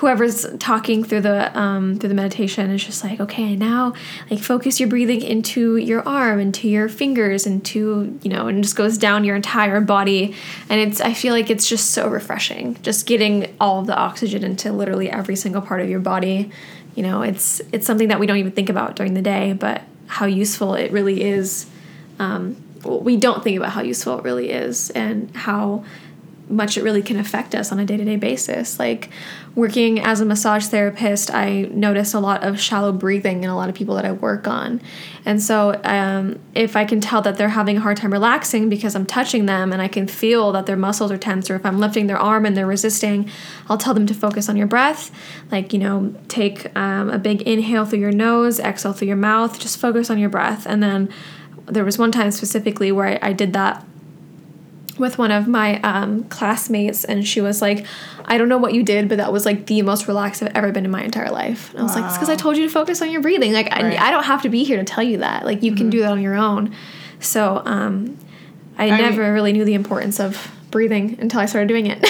whoever's 0.00 0.46
talking 0.58 1.04
through 1.04 1.20
the 1.20 1.58
um, 1.58 1.98
through 1.98 2.08
the 2.08 2.14
meditation 2.14 2.70
is 2.70 2.82
just 2.82 3.04
like, 3.04 3.20
okay, 3.20 3.54
now 3.54 3.92
like 4.30 4.40
focus 4.40 4.80
your 4.80 4.88
breathing 4.88 5.20
into 5.20 5.76
your 5.76 6.06
arm, 6.08 6.40
into 6.40 6.68
your 6.68 6.88
fingers, 6.88 7.46
into 7.46 8.18
you 8.22 8.30
know, 8.30 8.48
and 8.48 8.62
just 8.62 8.76
goes 8.76 8.96
down 8.96 9.24
your 9.24 9.36
entire 9.36 9.80
body, 9.80 10.34
and 10.70 10.80
it's 10.80 11.00
I 11.00 11.12
feel 11.12 11.34
like 11.34 11.50
it's 11.50 11.68
just 11.68 11.90
so 11.90 12.08
refreshing, 12.08 12.78
just 12.82 13.06
getting 13.06 13.54
all 13.60 13.80
of 13.80 13.86
the 13.86 13.96
oxygen 13.96 14.42
into 14.42 14.72
literally 14.72 15.10
every 15.10 15.36
single 15.36 15.60
part 15.60 15.82
of 15.82 15.88
your 15.88 16.00
body. 16.00 16.50
You 16.94 17.02
know, 17.02 17.22
it's 17.22 17.60
it's 17.72 17.86
something 17.86 18.08
that 18.08 18.20
we 18.20 18.26
don't 18.26 18.38
even 18.38 18.52
think 18.52 18.68
about 18.68 18.96
during 18.96 19.14
the 19.14 19.22
day, 19.22 19.52
but 19.52 19.82
how 20.06 20.26
useful 20.26 20.74
it 20.74 20.90
really 20.92 21.22
is. 21.22 21.66
Um, 22.18 22.62
we 22.84 23.16
don't 23.16 23.44
think 23.44 23.56
about 23.56 23.70
how 23.70 23.82
useful 23.82 24.18
it 24.18 24.24
really 24.24 24.50
is 24.50 24.90
and 24.90 25.34
how 25.36 25.84
much 26.50 26.76
it 26.76 26.82
really 26.82 27.02
can 27.02 27.18
affect 27.18 27.54
us 27.54 27.72
on 27.72 27.78
a 27.78 27.84
day-to-day 27.84 28.16
basis. 28.16 28.78
Like 28.78 29.10
working 29.54 30.00
as 30.00 30.20
a 30.20 30.24
massage 30.24 30.66
therapist 30.66 31.30
i 31.32 31.62
notice 31.72 32.14
a 32.14 32.20
lot 32.20 32.44
of 32.44 32.60
shallow 32.60 32.92
breathing 32.92 33.42
in 33.42 33.50
a 33.50 33.56
lot 33.56 33.68
of 33.68 33.74
people 33.74 33.96
that 33.96 34.04
i 34.04 34.12
work 34.12 34.46
on. 34.46 34.80
And 35.24 35.42
so 35.42 35.80
um, 35.84 36.38
if 36.54 36.76
i 36.76 36.84
can 36.84 37.00
tell 37.00 37.20
that 37.22 37.36
they're 37.36 37.48
having 37.48 37.76
a 37.76 37.80
hard 37.80 37.96
time 37.96 38.12
relaxing 38.12 38.68
because 38.68 38.94
i'm 38.94 39.06
touching 39.06 39.46
them 39.46 39.72
and 39.72 39.82
i 39.82 39.88
can 39.88 40.06
feel 40.06 40.52
that 40.52 40.66
their 40.66 40.76
muscles 40.76 41.10
are 41.10 41.18
tense 41.18 41.50
or 41.50 41.56
if 41.56 41.66
i'm 41.66 41.78
lifting 41.78 42.06
their 42.06 42.18
arm 42.18 42.46
and 42.46 42.56
they're 42.56 42.66
resisting 42.66 43.28
i'll 43.68 43.78
tell 43.78 43.94
them 43.94 44.06
to 44.06 44.14
focus 44.14 44.48
on 44.48 44.56
your 44.56 44.66
breath. 44.66 45.10
Like 45.50 45.72
you 45.72 45.78
know 45.78 46.14
take 46.28 46.74
um, 46.76 47.10
a 47.10 47.18
big 47.18 47.42
inhale 47.42 47.84
through 47.84 48.00
your 48.00 48.12
nose 48.12 48.60
exhale 48.60 48.92
through 48.92 49.08
your 49.08 49.16
mouth 49.16 49.58
just 49.58 49.78
focus 49.78 50.10
on 50.10 50.18
your 50.18 50.30
breath. 50.30 50.66
And 50.66 50.82
then 50.82 51.08
there 51.66 51.84
was 51.84 51.98
one 51.98 52.12
time 52.12 52.30
specifically 52.30 52.90
where 52.92 53.06
I, 53.22 53.30
I 53.30 53.32
did 53.32 53.52
that 53.52 53.84
with 55.00 55.18
one 55.18 55.32
of 55.32 55.48
my 55.48 55.80
um, 55.80 56.24
classmates, 56.24 57.04
and 57.04 57.26
she 57.26 57.40
was 57.40 57.60
like, 57.60 57.84
"I 58.26 58.38
don't 58.38 58.48
know 58.48 58.58
what 58.58 58.74
you 58.74 58.82
did, 58.84 59.08
but 59.08 59.18
that 59.18 59.32
was 59.32 59.44
like 59.44 59.66
the 59.66 59.82
most 59.82 60.06
relaxed 60.06 60.42
I've 60.42 60.54
ever 60.54 60.70
been 60.70 60.84
in 60.84 60.90
my 60.92 61.02
entire 61.02 61.30
life." 61.30 61.70
And 61.70 61.80
I 61.80 61.82
was 61.82 61.96
like, 61.96 62.04
"It's 62.04 62.14
because 62.14 62.28
I 62.30 62.36
told 62.36 62.56
you 62.56 62.64
to 62.66 62.72
focus 62.72 63.02
on 63.02 63.10
your 63.10 63.20
breathing. 63.22 63.52
Like, 63.52 63.70
Right. 63.70 63.98
I, 63.98 64.08
I 64.08 64.10
don't 64.12 64.24
have 64.24 64.42
to 64.42 64.48
be 64.48 64.62
here 64.62 64.76
to 64.76 64.84
tell 64.84 65.02
you 65.02 65.18
that. 65.18 65.44
Like, 65.44 65.62
you 65.62 65.74
can 65.74 65.90
do 65.90 66.00
that 66.00 66.12
on 66.12 66.20
your 66.22 66.36
own." 66.36 66.74
So, 67.18 67.60
um, 67.64 68.16
I, 68.78 68.90
I 68.90 69.00
never 69.00 69.22
mean- 69.24 69.32
really 69.32 69.52
knew 69.52 69.64
the 69.64 69.74
importance 69.74 70.20
of 70.20 70.50
breathing 70.70 71.16
until 71.20 71.40
I 71.40 71.46
started 71.46 71.66
doing 71.66 71.86
it, 71.86 72.00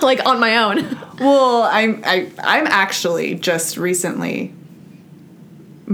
like 0.02 0.24
on 0.26 0.38
my 0.38 0.56
own. 0.58 0.98
Well, 1.22 1.62
I'm 1.62 2.02
I 2.04 2.30
I'm 2.42 2.66
actually 2.66 3.36
just 3.36 3.76
recently 3.76 4.52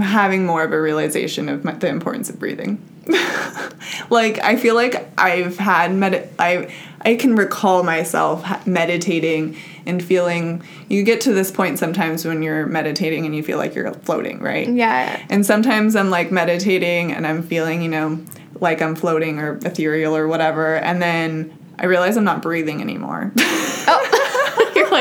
having 0.00 0.46
more 0.46 0.62
of 0.64 0.72
a 0.72 0.80
realization 0.80 1.48
of 1.48 1.64
my, 1.64 1.72
the 1.72 1.88
importance 1.88 2.30
of 2.30 2.38
breathing. 2.38 2.80
like 4.10 4.38
I 4.40 4.56
feel 4.56 4.74
like 4.74 5.08
I've 5.18 5.56
had 5.58 5.92
med 5.94 6.28
I 6.38 6.72
I 7.00 7.14
can 7.14 7.36
recall 7.36 7.82
myself 7.82 8.66
meditating 8.66 9.56
and 9.86 10.04
feeling 10.04 10.62
you 10.88 11.02
get 11.02 11.20
to 11.22 11.32
this 11.32 11.50
point 11.50 11.78
sometimes 11.78 12.24
when 12.24 12.42
you're 12.42 12.66
meditating 12.66 13.24
and 13.24 13.34
you 13.34 13.42
feel 13.42 13.56
like 13.56 13.74
you're 13.74 13.92
floating, 13.94 14.40
right? 14.40 14.68
Yeah. 14.68 15.24
And 15.30 15.46
sometimes 15.46 15.96
I'm 15.96 16.10
like 16.10 16.30
meditating 16.30 17.12
and 17.12 17.26
I'm 17.26 17.42
feeling, 17.42 17.82
you 17.82 17.88
know, 17.88 18.22
like 18.60 18.82
I'm 18.82 18.94
floating 18.94 19.38
or 19.38 19.56
ethereal 19.58 20.16
or 20.16 20.26
whatever, 20.26 20.76
and 20.76 21.00
then 21.00 21.56
I 21.78 21.86
realize 21.86 22.16
I'm 22.16 22.24
not 22.24 22.42
breathing 22.42 22.80
anymore. 22.80 23.32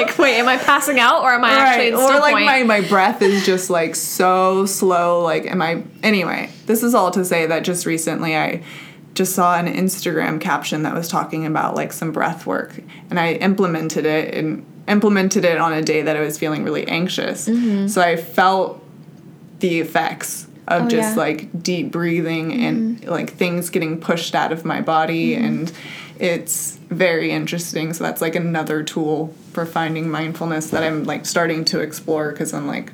Like, 0.05 0.17
wait, 0.17 0.39
am 0.39 0.47
I 0.47 0.57
passing 0.57 0.99
out 0.99 1.23
or 1.23 1.33
am 1.33 1.43
I 1.43 1.51
actually 1.51 1.87
in 1.89 1.93
or 1.95 2.19
like 2.19 2.33
point? 2.33 2.45
my, 2.45 2.63
my 2.63 2.81
breath 2.81 3.21
is 3.21 3.45
just 3.45 3.69
like 3.69 3.95
so 3.95 4.65
slow 4.65 5.21
like 5.21 5.45
am 5.45 5.61
i 5.61 5.83
anyway 6.03 6.49
this 6.65 6.83
is 6.83 6.93
all 6.93 7.11
to 7.11 7.23
say 7.23 7.45
that 7.45 7.63
just 7.63 7.85
recently 7.85 8.35
i 8.35 8.63
just 9.13 9.33
saw 9.33 9.57
an 9.57 9.67
instagram 9.67 10.39
caption 10.39 10.83
that 10.83 10.93
was 10.93 11.07
talking 11.07 11.45
about 11.45 11.75
like 11.75 11.91
some 11.91 12.11
breath 12.11 12.45
work 12.45 12.79
and 13.09 13.19
i 13.19 13.33
implemented 13.33 14.05
it 14.05 14.33
and 14.33 14.65
implemented 14.87 15.43
it 15.43 15.57
on 15.57 15.73
a 15.73 15.81
day 15.81 16.01
that 16.01 16.15
i 16.15 16.21
was 16.21 16.37
feeling 16.37 16.63
really 16.63 16.87
anxious 16.87 17.45
so 17.91 18.01
i 18.01 18.15
felt 18.15 18.83
the 19.59 19.79
effects 19.79 20.43
of 20.43 20.49
Mm-hmm. 20.67 20.85
Oh, 20.85 20.89
just 20.89 20.93
yeah. 20.93 21.09
Mm-hmm. 21.11 21.19
like 21.19 21.63
deep 21.63 21.91
breathing 21.91 22.51
and 22.51 23.01
like 23.05 23.31
things 23.31 23.69
getting 23.69 24.01
pushed 24.01 24.35
out 24.35 24.51
of 24.51 24.65
my 24.65 24.81
body 24.81 25.33
and 25.33 25.71
it's 26.19 26.75
very 26.89 27.31
interesting 27.31 27.93
so 27.93 28.03
that's 28.03 28.19
like 28.21 28.35
another 28.35 28.83
tool 28.83 29.33
for 29.57 29.65
finding 29.65 30.07
mindfulness 30.07 30.69
that 30.69 30.83
i'm 30.83 31.03
like 31.03 31.25
starting 31.25 31.65
to 31.65 31.79
explore 31.79 32.29
because 32.31 32.53
i'm 32.53 32.67
like 32.67 32.91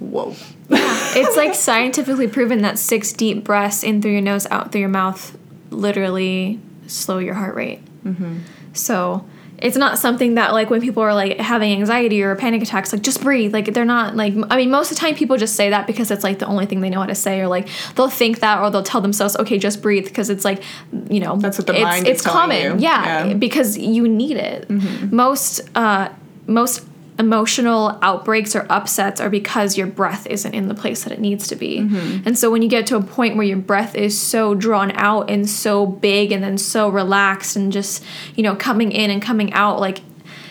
whoa 0.00 0.34
it's 0.72 1.36
like 1.36 1.54
scientifically 1.54 2.28
proven 2.28 2.62
that 2.62 2.78
six 2.78 3.12
deep 3.12 3.44
breaths 3.44 3.82
in 3.82 4.00
through 4.00 4.12
your 4.12 4.20
nose, 4.20 4.46
out 4.50 4.72
through 4.72 4.80
your 4.80 4.90
mouth, 4.90 5.36
literally 5.70 6.60
slow 6.86 7.18
your 7.18 7.34
heart 7.34 7.54
rate. 7.54 7.80
Mm-hmm. 8.04 8.38
So 8.72 9.24
it's 9.62 9.76
not 9.76 9.98
something 9.98 10.34
that 10.34 10.52
like 10.52 10.70
when 10.70 10.80
people 10.80 11.02
are 11.02 11.14
like 11.14 11.38
having 11.38 11.72
anxiety 11.72 12.22
or 12.22 12.34
panic 12.36 12.62
attacks, 12.62 12.92
like 12.92 13.02
just 13.02 13.22
breathe. 13.22 13.52
Like 13.52 13.74
they're 13.74 13.84
not 13.84 14.16
like 14.16 14.34
I 14.50 14.56
mean 14.56 14.70
most 14.70 14.90
of 14.90 14.96
the 14.96 15.00
time 15.00 15.14
people 15.14 15.36
just 15.36 15.54
say 15.54 15.70
that 15.70 15.86
because 15.86 16.10
it's 16.10 16.24
like 16.24 16.38
the 16.38 16.46
only 16.46 16.66
thing 16.66 16.80
they 16.80 16.90
know 16.90 17.00
how 17.00 17.06
to 17.06 17.14
say, 17.14 17.40
or 17.40 17.48
like 17.48 17.68
they'll 17.94 18.08
think 18.08 18.40
that 18.40 18.60
or 18.60 18.70
they'll 18.70 18.82
tell 18.82 19.00
themselves, 19.00 19.36
okay, 19.36 19.58
just 19.58 19.82
breathe 19.82 20.04
because 20.04 20.30
it's 20.30 20.44
like 20.44 20.62
you 21.10 21.20
know 21.20 21.36
That's 21.36 21.58
what 21.58 21.66
the 21.66 21.74
it's, 21.74 21.82
mind 21.82 22.06
is 22.06 22.14
it's 22.14 22.24
telling 22.24 22.40
common, 22.40 22.78
you. 22.78 22.84
Yeah, 22.84 23.04
Yeah. 23.04 23.26
Mm-hmm. 23.26 23.38
because 23.38 23.76
you 23.78 24.08
need 24.08 24.36
it. 24.36 24.68
Most 25.12 25.60
uh, 25.74 26.08
most 26.46 26.86
emotional 27.20 27.98
outbreaks 28.00 28.56
or 28.56 28.66
upsets 28.70 29.20
are 29.20 29.28
because 29.28 29.76
your 29.76 29.86
breath 29.86 30.26
isn't 30.26 30.54
in 30.54 30.68
the 30.68 30.74
place 30.74 31.04
that 31.04 31.12
it 31.12 31.20
needs 31.20 31.46
to 31.48 31.54
be. 31.54 31.80
Mm-hmm. 31.80 32.26
And 32.26 32.36
so 32.36 32.50
when 32.50 32.62
you 32.62 32.68
get 32.68 32.86
to 32.88 32.96
a 32.96 33.02
point 33.02 33.36
where 33.36 33.46
your 33.46 33.58
breath 33.58 33.94
is 33.94 34.18
so 34.18 34.54
drawn 34.54 34.90
out 34.92 35.30
and 35.30 35.48
so 35.48 35.86
big 35.86 36.32
and 36.32 36.42
then 36.42 36.56
so 36.58 36.88
relaxed 36.88 37.56
and 37.56 37.70
just, 37.70 38.02
you 38.34 38.42
know, 38.42 38.56
coming 38.56 38.90
in 38.90 39.10
and 39.10 39.22
coming 39.22 39.52
out 39.52 39.78
like 39.78 40.00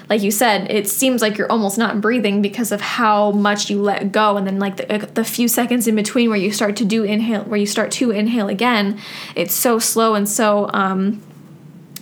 like 0.09 0.23
you 0.23 0.31
said, 0.31 0.71
it 0.71 0.89
seems 0.89 1.21
like 1.21 1.37
you're 1.37 1.51
almost 1.51 1.77
not 1.77 2.01
breathing 2.01 2.41
because 2.41 2.71
of 2.71 2.81
how 2.81 3.29
much 3.29 3.69
you 3.69 3.79
let 3.79 4.11
go, 4.11 4.37
and 4.37 4.47
then 4.47 4.57
like 4.57 4.77
the, 4.77 5.07
the 5.13 5.23
few 5.23 5.47
seconds 5.47 5.87
in 5.87 5.95
between 5.95 6.29
where 6.29 6.37
you 6.39 6.51
start 6.51 6.75
to 6.77 6.85
do 6.85 7.03
inhale, 7.03 7.43
where 7.43 7.59
you 7.59 7.67
start 7.67 7.91
to 7.91 8.09
inhale 8.09 8.49
again, 8.49 8.99
it's 9.35 9.53
so 9.53 9.77
slow 9.77 10.15
and 10.15 10.27
so 10.27 10.67
um, 10.73 11.21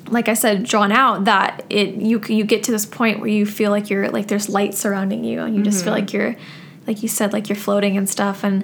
like 0.10 0.30
I 0.30 0.34
said, 0.34 0.64
drawn 0.64 0.92
out 0.92 1.26
that 1.26 1.66
it 1.70 1.96
you 1.96 2.22
you 2.28 2.44
get 2.44 2.64
to 2.64 2.72
this 2.72 2.86
point 2.86 3.20
where 3.20 3.30
you 3.30 3.46
feel 3.46 3.72
like 3.72 3.90
you're 3.90 4.10
like 4.10 4.28
there's 4.28 4.50
light 4.50 4.74
surrounding 4.74 5.24
you 5.24 5.42
and 5.42 5.56
you 5.56 5.64
just 5.64 5.84
feel 5.84 5.94
like 5.94 6.14
you're 6.14 6.36
like 6.86 7.02
you 7.04 7.10
said 7.10 7.34
like 7.34 7.50
you're 7.50 7.56
floating 7.58 7.98
and 7.98 8.10
stuff. 8.10 8.44
And 8.44 8.64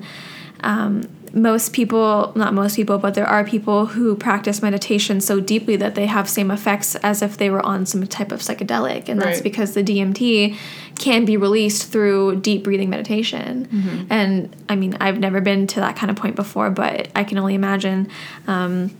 um, 0.61 1.03
most 1.33 1.73
people 1.73 2.31
not 2.35 2.53
most 2.53 2.75
people 2.75 2.97
but 2.99 3.15
there 3.15 3.25
are 3.25 3.43
people 3.43 3.87
who 3.87 4.15
practice 4.15 4.61
meditation 4.61 5.19
so 5.19 5.39
deeply 5.39 5.75
that 5.75 5.95
they 5.95 6.05
have 6.05 6.29
same 6.29 6.51
effects 6.51 6.95
as 6.97 7.21
if 7.23 7.37
they 7.37 7.49
were 7.49 7.65
on 7.65 7.85
some 7.85 8.05
type 8.07 8.31
of 8.31 8.39
psychedelic. 8.39 9.09
And 9.09 9.19
that's 9.19 9.37
Right. 9.37 9.43
because 9.43 9.73
the 9.73 9.83
DMT 9.83 10.55
can 10.99 11.25
be 11.25 11.35
released 11.35 11.91
through 11.91 12.35
deep 12.41 12.63
breathing 12.63 12.89
meditation. 12.91 14.05
And 14.09 14.55
I 14.69 14.75
mean 14.75 14.95
I've 15.01 15.19
never 15.19 15.41
been 15.41 15.65
to 15.67 15.79
that 15.79 15.95
kind 15.95 16.09
of 16.11 16.15
point 16.15 16.35
before 16.35 16.69
but 16.69 17.09
I 17.15 17.23
can 17.23 17.37
only 17.39 17.55
imagine 17.55 18.09
um, 18.47 18.91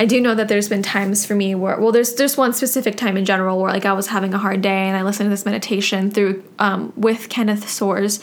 I 0.00 0.06
do 0.06 0.18
know 0.18 0.34
that 0.34 0.48
there's 0.48 0.70
been 0.70 0.82
times 0.82 1.26
for 1.26 1.34
me 1.34 1.54
where, 1.54 1.78
well, 1.78 1.92
there's 1.92 2.14
there's 2.14 2.34
one 2.34 2.54
specific 2.54 2.96
time 2.96 3.18
in 3.18 3.26
general 3.26 3.60
where 3.60 3.70
like 3.70 3.84
I 3.84 3.92
was 3.92 4.06
having 4.06 4.32
a 4.32 4.38
hard 4.38 4.62
day 4.62 4.88
and 4.88 4.96
I 4.96 5.02
listened 5.02 5.26
to 5.26 5.30
this 5.30 5.44
meditation 5.44 6.10
through 6.10 6.42
um, 6.58 6.94
with 6.96 7.28
Kenneth 7.28 7.66
Soares, 7.66 8.18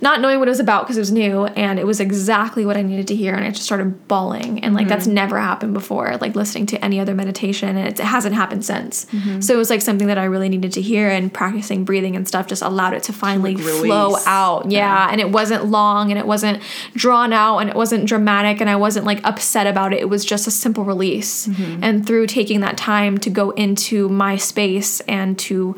not 0.00 0.20
knowing 0.20 0.38
what 0.38 0.46
it 0.46 0.52
was 0.52 0.60
about 0.60 0.84
because 0.84 0.96
it 0.96 1.00
was 1.00 1.10
new 1.10 1.46
and 1.46 1.80
it 1.80 1.86
was 1.86 1.98
exactly 1.98 2.64
what 2.64 2.76
I 2.76 2.82
needed 2.82 3.08
to 3.08 3.16
hear 3.16 3.34
and 3.34 3.44
I 3.44 3.50
just 3.50 3.64
started 3.64 4.06
bawling 4.06 4.62
and 4.62 4.72
like 4.72 4.86
that's 4.86 5.08
never 5.08 5.40
happened 5.40 5.74
before 5.74 6.16
like 6.18 6.36
listening 6.36 6.66
to 6.66 6.84
any 6.84 7.00
other 7.00 7.12
meditation 7.12 7.76
and 7.76 7.88
it 7.88 7.98
hasn't 7.98 8.36
happened 8.36 8.64
since. 8.64 9.08
So 9.40 9.52
it 9.52 9.56
was 9.56 9.68
like 9.68 9.82
something 9.82 10.06
that 10.06 10.18
I 10.18 10.24
really 10.26 10.48
needed 10.48 10.74
to 10.74 10.80
hear 10.80 11.08
and 11.10 11.34
practicing 11.34 11.84
breathing 11.84 12.14
and 12.14 12.28
stuff 12.28 12.46
just 12.46 12.62
allowed 12.62 12.94
it 12.94 13.02
to 13.04 13.12
finally 13.12 13.56
like, 13.56 13.64
flow 13.64 14.16
out. 14.26 14.70
Yeah, 14.70 15.08
and 15.10 15.20
it 15.20 15.30
wasn't 15.30 15.64
long 15.64 16.12
and 16.12 16.20
it 16.20 16.26
wasn't 16.26 16.62
drawn 16.94 17.32
out 17.32 17.58
and 17.58 17.68
it 17.68 17.74
wasn't 17.74 18.06
dramatic 18.06 18.60
and 18.60 18.70
I 18.70 18.76
wasn't 18.76 19.06
like 19.06 19.20
upset 19.24 19.66
about 19.66 19.92
it. 19.92 19.98
It 19.98 20.08
was 20.08 20.24
just 20.24 20.46
a 20.46 20.52
simple 20.52 20.84
release 20.84 21.15
space. 21.20 21.48
And 21.82 22.06
through 22.06 22.26
taking 22.26 22.60
that 22.60 22.76
time 22.76 23.18
to 23.18 23.30
go 23.30 23.50
into 23.50 24.08
my 24.08 24.36
space 24.36 25.00
and 25.00 25.38
to 25.40 25.76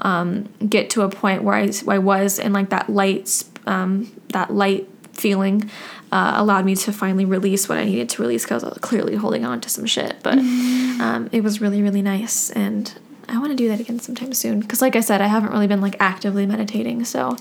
um, 0.00 0.48
get 0.68 0.90
to 0.90 1.02
a 1.02 1.08
point 1.08 1.42
where 1.42 1.54
I, 1.54 1.70
I 1.88 1.98
was 1.98 2.38
in 2.38 2.52
like 2.52 2.70
that 2.70 2.88
light, 2.88 3.44
um, 3.66 4.12
that 4.28 4.52
light 4.52 4.88
feeling 5.12 5.70
uh, 6.12 6.34
allowed 6.36 6.64
me 6.64 6.76
to 6.76 6.92
finally 6.92 7.24
release 7.24 7.68
what 7.68 7.78
I 7.78 7.84
needed 7.84 8.08
to 8.10 8.22
release 8.22 8.44
because 8.44 8.62
I 8.62 8.68
was 8.68 8.78
clearly 8.78 9.16
holding 9.16 9.44
on 9.44 9.60
to 9.62 9.70
some 9.70 9.86
shit. 9.86 10.16
But 10.22 10.38
um, 10.38 11.28
it 11.32 11.42
was 11.42 11.60
really, 11.60 11.82
really 11.82 12.02
nice. 12.02 12.50
And 12.50 12.92
I 13.28 13.38
want 13.38 13.50
to 13.50 13.56
do 13.56 13.68
that 13.68 13.80
again 13.80 13.98
sometime 13.98 14.32
soon. 14.32 14.60
Because, 14.60 14.80
like 14.80 14.94
I 14.96 15.00
said, 15.00 15.20
I 15.20 15.26
haven't 15.26 15.50
really 15.52 15.66
been 15.66 15.80
like 15.80 15.96
actively 16.00 16.46
meditating. 16.46 17.04
So, 17.04 17.36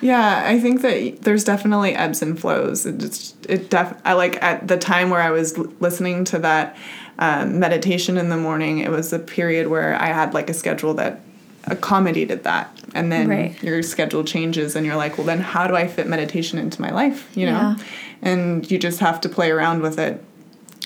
Yeah, 0.00 0.42
I 0.46 0.60
think 0.60 0.82
that 0.82 1.22
there's 1.22 1.44
definitely 1.44 1.94
ebbs 1.94 2.22
and 2.22 2.38
flows. 2.38 2.86
It 2.86 2.98
just, 2.98 3.34
it 3.48 3.70
def 3.70 3.94
I 4.04 4.12
like 4.12 4.42
at 4.42 4.68
the 4.68 4.76
time 4.76 5.10
where 5.10 5.20
I 5.20 5.30
was 5.30 5.56
listening 5.80 6.24
to 6.26 6.38
that 6.40 6.76
um, 7.18 7.58
meditation 7.58 8.16
in 8.18 8.28
the 8.28 8.36
morning. 8.36 8.78
It 8.78 8.90
was 8.90 9.12
a 9.12 9.18
period 9.18 9.68
where 9.68 9.94
I 10.00 10.06
had 10.06 10.34
like 10.34 10.50
a 10.50 10.54
schedule 10.54 10.94
that 10.94 11.20
accommodated 11.66 12.44
that, 12.44 12.68
and 12.94 13.10
then 13.10 13.28
Right. 13.28 13.62
your 13.62 13.82
schedule 13.82 14.22
changes, 14.22 14.76
and 14.76 14.84
you're 14.84 14.96
like, 14.96 15.16
well, 15.16 15.26
then 15.26 15.40
how 15.40 15.66
do 15.66 15.74
I 15.74 15.86
fit 15.88 16.06
meditation 16.06 16.58
into 16.58 16.80
my 16.82 16.90
life? 16.90 17.30
You 17.34 17.46
know, 17.46 17.52
Yeah. 17.52 17.76
and 18.20 18.70
you 18.70 18.78
just 18.78 19.00
have 19.00 19.20
to 19.22 19.28
play 19.30 19.50
around 19.50 19.80
with 19.80 19.98
it. 19.98 20.22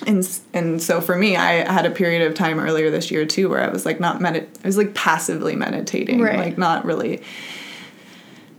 And, 0.06 0.26
and 0.54 0.80
so 0.80 1.00
for 1.00 1.16
me, 1.16 1.36
I 1.36 1.70
had 1.70 1.84
a 1.84 1.90
period 1.90 2.22
of 2.26 2.34
time 2.34 2.60
earlier 2.60 2.90
this 2.90 3.10
year 3.10 3.26
too 3.26 3.48
where 3.48 3.60
I 3.62 3.68
was 3.68 3.84
like 3.84 3.98
not 4.00 4.20
medit 4.20 4.46
I 4.62 4.66
was 4.68 4.76
like 4.76 4.94
passively 4.94 5.56
meditating, 5.56 6.20
Right. 6.20 6.38
like 6.38 6.58
not 6.58 6.84
really 6.84 7.22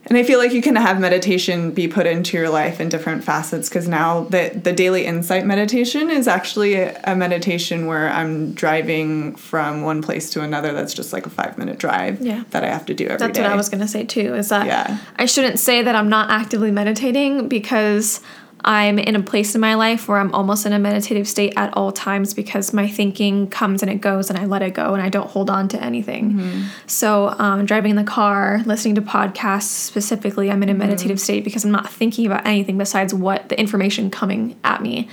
and 0.05 0.17
I 0.17 0.24
feel 0.24 0.39
like 0.39 0.53
you 0.53 0.62
can 0.62 0.75
have 0.75 1.00
meditation 1.00 1.69
be 1.72 1.88
put 1.88 2.08
into 2.08 2.36
your 2.36 2.50
life 2.50 2.79
in 2.81 2.89
different 2.89 3.24
facets 3.24 3.69
because 3.69 3.88
now 3.88 4.24
the 4.24 4.60
the 4.63 4.74
daily 4.74 5.05
insight 5.05 5.46
meditation 5.46 6.10
is 6.10 6.27
actually 6.27 6.75
a, 6.75 7.00
a 7.03 7.15
meditation 7.15 7.86
where 7.86 8.10
I'm 8.10 8.53
driving 8.53 9.36
from 9.36 9.84
one 9.84 10.01
place 10.01 10.31
to 10.31 10.41
another. 10.41 10.74
That's 10.74 10.93
just 10.96 11.13
like 11.13 11.25
a 11.27 11.29
five 11.29 11.58
minute 11.60 11.77
drive 11.77 12.22
Yeah. 12.22 12.43
that 12.51 12.63
I 12.63 12.67
have 12.69 12.86
to 12.88 12.93
do 12.96 13.05
every 13.05 13.17
day. 13.19 13.25
That's 13.27 13.39
what 13.39 13.48
I 13.51 13.55
was 13.55 13.69
gonna 13.69 13.88
say 13.88 14.03
too. 14.03 14.34
Is 14.34 14.50
that 14.50 14.65
Yeah. 14.65 14.98
I 15.17 15.25
shouldn't 15.25 15.60
say 15.60 15.84
that 15.84 15.96
I'm 15.96 16.10
not 16.10 16.31
actively 16.31 16.72
meditating 16.72 17.48
because 17.48 18.19
I'm 18.66 19.00
in 19.00 19.16
a 19.16 19.22
place 19.22 19.56
in 19.56 19.62
my 19.62 19.75
life 19.75 20.08
where 20.08 20.18
I'm 20.18 20.34
almost 20.34 20.66
in 20.66 20.74
a 20.74 20.80
meditative 20.80 21.28
state 21.28 21.54
at 21.56 21.75
all 21.78 21.92
times 21.92 22.34
because 22.34 22.74
my 22.74 22.88
thinking 22.88 23.50
comes 23.50 23.82
and 23.82 23.92
it 23.92 24.01
goes 24.01 24.30
and 24.30 24.38
I 24.38 24.46
let 24.46 24.62
it 24.62 24.74
go 24.74 24.94
and 24.94 25.01
I 25.01 25.10
don't 25.10 25.30
hold 25.30 25.50
on 25.50 25.68
to 25.70 25.82
anything. 25.82 26.34
Mm-hmm. 26.34 26.62
So 26.88 27.30
um, 27.39 27.66
driving 27.66 27.92
in 27.92 27.96
the 27.96 28.04
car, 28.04 28.62
listening 28.66 28.96
to 28.96 29.01
podcasts 29.01 29.63
specifically, 29.63 30.50
I'm 30.51 30.62
in 30.63 30.70
a 30.70 30.74
Mm-hmm. 30.74 30.80
meditative 30.80 31.20
state 31.20 31.44
because 31.44 31.66
I'm 31.66 31.72
not 31.72 31.89
thinking 31.89 32.25
about 32.25 32.46
anything 32.46 32.78
besides 32.78 33.13
what 33.13 33.50
the 33.50 33.60
information 33.60 34.10
coming 34.10 34.58
at 34.63 34.82
me. 34.82 35.10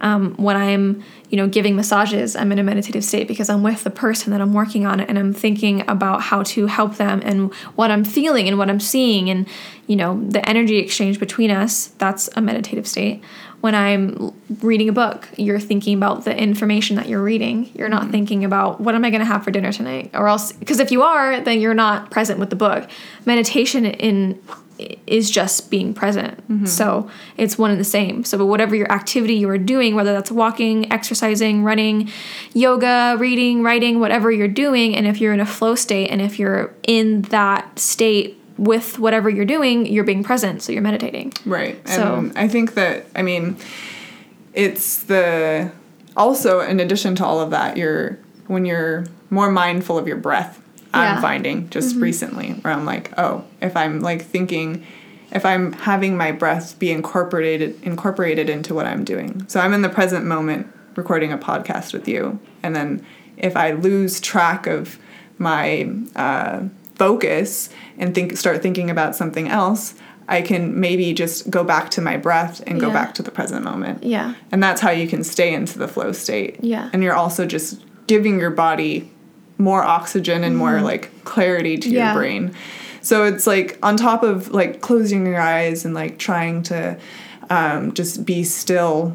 Um, 0.00 0.34
when 0.34 0.56
I'm, 0.56 1.02
you 1.30 1.36
know, 1.36 1.46
giving 1.48 1.76
massages, 1.76 2.36
I'm 2.36 2.52
in 2.52 2.58
a 2.58 2.62
meditative 2.62 3.04
state 3.04 3.26
because 3.28 3.48
I'm 3.48 3.62
with 3.62 3.84
the 3.84 3.90
person 3.90 4.32
that 4.32 4.40
I'm 4.40 4.52
working 4.52 4.86
on 4.86 5.00
and 5.00 5.18
I'm 5.18 5.32
thinking 5.32 5.88
about 5.88 6.20
how 6.20 6.42
to 6.42 6.66
help 6.66 6.96
them 6.96 7.22
and 7.24 7.54
what 7.76 7.90
I'm 7.90 8.04
feeling 8.04 8.48
and 8.48 8.58
what 8.58 8.68
I'm 8.68 8.80
seeing 8.80 9.30
and, 9.30 9.46
you 9.86 9.96
know, 9.96 10.22
the 10.28 10.46
energy 10.48 10.78
exchange 10.78 11.18
between 11.18 11.50
us. 11.50 11.88
That's 11.98 12.28
a 12.36 12.40
meditative 12.40 12.86
state. 12.86 13.22
When 13.60 13.74
I'm 13.74 14.34
reading 14.60 14.88
a 14.88 14.92
book, 14.92 15.28
you're 15.36 15.60
thinking 15.60 15.96
about 15.96 16.24
the 16.24 16.36
information 16.36 16.96
that 16.96 17.08
you're 17.08 17.22
reading. 17.22 17.70
You're 17.74 17.88
not 17.88 18.02
mm-hmm. 18.02 18.10
thinking 18.10 18.44
about 18.44 18.80
what 18.80 18.94
am 18.94 19.04
I 19.04 19.10
going 19.10 19.20
to 19.20 19.26
have 19.26 19.42
for 19.42 19.50
dinner 19.50 19.72
tonight, 19.72 20.10
or 20.12 20.28
else 20.28 20.52
because 20.52 20.80
if 20.80 20.90
you 20.90 21.02
are, 21.02 21.40
then 21.40 21.60
you're 21.60 21.74
not 21.74 22.10
present 22.10 22.38
with 22.38 22.50
the 22.50 22.56
book. 22.56 22.88
Meditation 23.24 23.86
in 23.86 24.42
is 25.06 25.30
just 25.30 25.70
being 25.70 25.94
present. 25.94 26.36
Mm-hmm. 26.48 26.66
So 26.66 27.08
it's 27.36 27.56
one 27.56 27.70
and 27.70 27.80
the 27.80 27.84
same. 27.84 28.24
So 28.24 28.44
whatever 28.44 28.74
your 28.74 28.90
activity 28.90 29.34
you 29.34 29.48
are 29.48 29.58
doing, 29.58 29.94
whether 29.94 30.12
that's 30.12 30.30
walking, 30.30 30.90
exercising, 30.92 31.62
running, 31.62 32.10
yoga, 32.52 33.16
reading, 33.18 33.62
writing, 33.62 34.00
whatever 34.00 34.30
you're 34.32 34.48
doing, 34.48 34.96
and 34.96 35.06
if 35.06 35.20
you're 35.20 35.32
in 35.32 35.40
a 35.40 35.46
flow 35.46 35.74
state 35.74 36.10
and 36.10 36.20
if 36.20 36.38
you're 36.38 36.74
in 36.82 37.22
that 37.22 37.78
state 37.78 38.40
with 38.56 38.98
whatever 38.98 39.28
you're 39.28 39.44
doing, 39.44 39.86
you're 39.86 40.04
being 40.04 40.22
present. 40.22 40.62
So 40.62 40.72
you're 40.72 40.82
meditating. 40.82 41.32
Right. 41.44 41.76
And 41.86 41.88
So- 41.88 42.30
I 42.36 42.48
think 42.48 42.74
that 42.74 43.06
I 43.16 43.22
mean 43.22 43.56
it's 44.52 45.02
the 45.04 45.70
also 46.16 46.60
in 46.60 46.78
addition 46.80 47.14
to 47.16 47.24
all 47.24 47.40
of 47.40 47.50
that, 47.50 47.76
you're 47.76 48.18
when 48.46 48.64
you're 48.64 49.04
more 49.30 49.50
mindful 49.50 49.98
of 49.98 50.06
your 50.06 50.16
breath, 50.18 50.60
Yeah. 50.92 51.16
I'm 51.16 51.22
finding 51.22 51.68
just 51.70 51.96
recently 51.96 52.52
where 52.62 52.72
I'm 52.72 52.84
like, 52.84 53.10
oh, 53.18 53.44
if 53.60 53.76
I'm 53.76 54.00
like 54.00 54.22
thinking 54.24 54.84
if 55.32 55.44
I'm 55.44 55.72
having 55.72 56.16
my 56.16 56.30
breath 56.30 56.78
be 56.78 56.92
incorporated 56.92 57.76
incorporated 57.82 58.48
into 58.48 58.72
what 58.74 58.86
I'm 58.86 59.02
doing. 59.02 59.44
So 59.48 59.58
I'm 59.60 59.72
in 59.72 59.82
the 59.82 59.88
present 59.88 60.24
moment 60.24 60.68
recording 60.94 61.32
a 61.32 61.38
podcast 61.38 61.92
with 61.92 62.06
you. 62.06 62.38
And 62.62 62.76
then 62.76 63.04
if 63.36 63.56
I 63.56 63.72
lose 63.72 64.20
track 64.20 64.68
of 64.68 64.96
my 65.38 65.90
uh, 66.14 66.60
focus 66.96 67.70
and 67.98 68.14
think 68.14 68.36
start 68.36 68.62
thinking 68.62 68.90
about 68.90 69.16
something 69.16 69.48
else, 69.48 69.94
I 70.28 70.40
can 70.42 70.78
maybe 70.80 71.12
just 71.12 71.50
go 71.50 71.64
back 71.64 71.90
to 71.92 72.00
my 72.00 72.16
breath 72.16 72.62
and 72.66 72.80
go 72.80 72.88
Yeah. 72.88 72.92
back 72.94 73.14
to 73.14 73.22
the 73.22 73.30
present 73.30 73.64
moment. 73.64 74.02
Yeah. 74.04 74.34
And 74.52 74.62
that's 74.62 74.80
how 74.80 74.90
you 74.90 75.06
can 75.06 75.22
stay 75.24 75.52
into 75.52 75.78
the 75.78 75.88
flow 75.88 76.12
state. 76.12 76.56
Yeah. 76.62 76.88
And 76.92 77.02
you're 77.02 77.14
also 77.14 77.44
just 77.46 77.80
giving 78.06 78.38
your 78.38 78.50
body 78.50 79.10
more 79.58 79.82
oxygen 79.82 80.42
and 80.44 80.56
more 80.56 80.80
like 80.80 81.10
clarity 81.24 81.76
to 81.78 81.88
Mm-hmm. 81.88 81.96
Yeah. 81.96 82.12
your 82.12 82.20
brain. 82.20 82.54
So 83.02 83.24
it's 83.24 83.46
like 83.46 83.78
on 83.82 83.96
top 83.96 84.22
of 84.22 84.50
like 84.52 84.80
closing 84.80 85.26
your 85.26 85.40
eyes 85.40 85.84
and 85.84 85.94
like 85.94 86.18
trying 86.18 86.62
to 86.64 86.96
um, 87.50 87.92
just 87.92 88.24
be 88.24 88.44
still. 88.44 89.14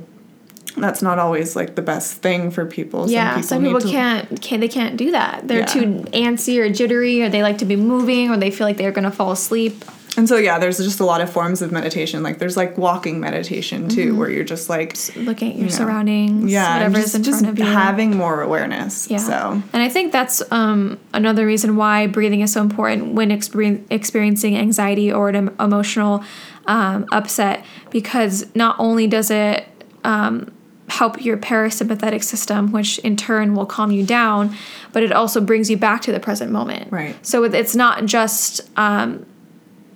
That's 0.77 1.01
not 1.01 1.19
always 1.19 1.55
like 1.55 1.75
the 1.75 1.81
best 1.81 2.21
thing 2.21 2.51
for 2.51 2.65
people. 2.65 3.09
yeah, 3.09 3.41
some 3.41 3.63
people 3.63 3.81
to- 3.81 3.87
can't, 3.89 4.41
can't 4.41 4.61
they 4.61 4.67
can't 4.67 4.97
do 4.97 5.11
that. 5.11 5.47
They're 5.47 5.59
Yeah. 5.59 5.65
too 5.65 5.85
antsy 6.13 6.59
or 6.59 6.69
jittery, 6.69 7.21
or 7.23 7.29
they 7.29 7.41
like 7.43 7.57
to 7.59 7.65
be 7.65 7.75
moving, 7.75 8.29
or 8.29 8.37
they 8.37 8.51
feel 8.51 8.67
like 8.67 8.77
they're 8.77 8.91
gonna 8.91 9.11
fall 9.11 9.31
asleep. 9.31 9.83
And 10.17 10.27
so 10.27 10.37
yeah, 10.37 10.59
there's 10.59 10.77
just 10.77 10.99
a 10.99 11.05
lot 11.05 11.21
of 11.21 11.29
forms 11.29 11.61
of 11.61 11.71
meditation. 11.71 12.23
Like 12.23 12.39
there's 12.39 12.57
like 12.57 12.77
walking 12.77 13.19
meditation 13.19 13.87
too, 13.87 14.15
where 14.17 14.29
you're 14.29 14.43
just 14.43 14.67
like 14.69 14.97
Looking 15.15 15.51
at 15.51 15.55
your 15.55 15.65
know, 15.67 15.71
surroundings, 15.71 16.51
yeah, 16.51 16.65
and 16.75 16.93
whatever 16.93 16.95
just, 16.95 17.07
is 17.09 17.15
in 17.15 17.23
just 17.23 17.39
front 17.41 17.59
of 17.59 17.65
you. 17.65 17.71
having 17.71 18.17
more 18.17 18.41
awareness. 18.41 19.09
Yeah. 19.09 19.17
So 19.17 19.61
And 19.71 19.81
I 19.83 19.87
think 19.87 20.11
that's 20.11 20.41
um, 20.51 20.99
another 21.13 21.45
reason 21.45 21.75
why 21.77 22.07
breathing 22.07 22.41
is 22.41 22.51
so 22.51 22.61
important 22.61 23.13
when 23.13 23.29
exper- 23.29 23.81
experiencing 23.89 24.57
anxiety 24.57 25.11
or 25.11 25.29
an 25.29 25.51
emotional 25.59 26.23
um, 26.67 27.05
upset, 27.11 27.63
because 27.91 28.45
not 28.55 28.75
only 28.79 29.07
does 29.07 29.31
it 29.31 29.67
um, 30.03 30.51
help 30.89 31.23
your 31.23 31.37
parasympathetic 31.37 32.23
system, 32.23 32.71
which 32.71 32.99
in 32.99 33.15
turn 33.15 33.55
will 33.55 33.65
calm 33.65 33.91
you 33.91 34.05
down, 34.05 34.55
but 34.91 35.03
it 35.03 35.11
also 35.11 35.39
brings 35.39 35.69
you 35.69 35.77
back 35.77 36.01
to 36.01 36.11
the 36.11 36.19
present 36.19 36.51
moment. 36.51 36.91
Right. 36.91 37.15
So 37.25 37.43
it's 37.43 37.75
not 37.75 38.05
just, 38.05 38.61
um, 38.77 39.25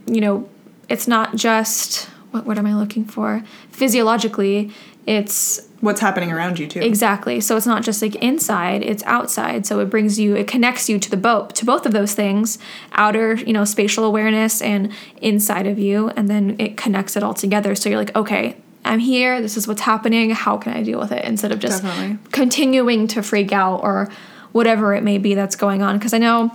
you 0.05 0.21
know, 0.21 0.49
it's 0.89 1.07
not 1.07 1.35
just, 1.35 2.05
what, 2.31 2.45
what 2.45 2.57
am 2.57 2.65
I 2.65 2.75
looking 2.75 3.05
for? 3.05 3.43
Physiologically, 3.71 4.71
it's 5.05 5.67
what's 5.81 5.99
happening 5.99 6.31
around 6.31 6.59
you 6.59 6.67
too. 6.67 6.79
Exactly. 6.79 7.41
So 7.41 7.57
it's 7.57 7.65
not 7.65 7.83
just 7.83 8.01
like 8.01 8.15
inside, 8.15 8.83
it's 8.83 9.03
outside. 9.03 9.65
So 9.65 9.81
it 9.81 9.89
brings 9.89 10.17
you 10.17 10.35
it 10.35 10.47
connects 10.47 10.87
you 10.87 10.97
to 10.97 11.09
the 11.09 11.17
boat 11.17 11.53
to 11.55 11.65
both 11.65 11.85
of 11.85 11.91
those 11.91 12.13
things, 12.13 12.57
outer, 12.93 13.35
you 13.35 13.51
know, 13.51 13.65
spatial 13.65 14.05
awareness 14.05 14.61
and 14.61 14.93
inside 15.21 15.67
of 15.67 15.77
you 15.77 16.09
and 16.15 16.29
then 16.29 16.55
it 16.57 16.77
connects 16.77 17.17
it 17.17 17.23
all 17.23 17.33
together. 17.33 17.75
So 17.75 17.89
you're 17.89 17.99
like, 17.99 18.15
okay, 18.15 18.55
I'm 18.85 18.99
here, 18.99 19.41
this 19.41 19.57
is 19.57 19.67
what's 19.67 19.81
happening, 19.81 20.31
how 20.31 20.57
can 20.57 20.73
I 20.73 20.83
deal 20.83 20.99
with 20.99 21.11
it 21.11 21.23
instead 21.25 21.51
of 21.51 21.59
just 21.59 21.83
Definitely. 21.83 22.19
continuing 22.31 23.07
to 23.09 23.23
freak 23.23 23.51
out 23.51 23.83
or 23.83 24.09
whatever 24.51 24.93
it 24.93 25.03
may 25.03 25.17
be 25.17 25.33
that's 25.33 25.55
going 25.55 25.81
on 25.81 25.97
because 25.97 26.13
I 26.13 26.17
know 26.19 26.51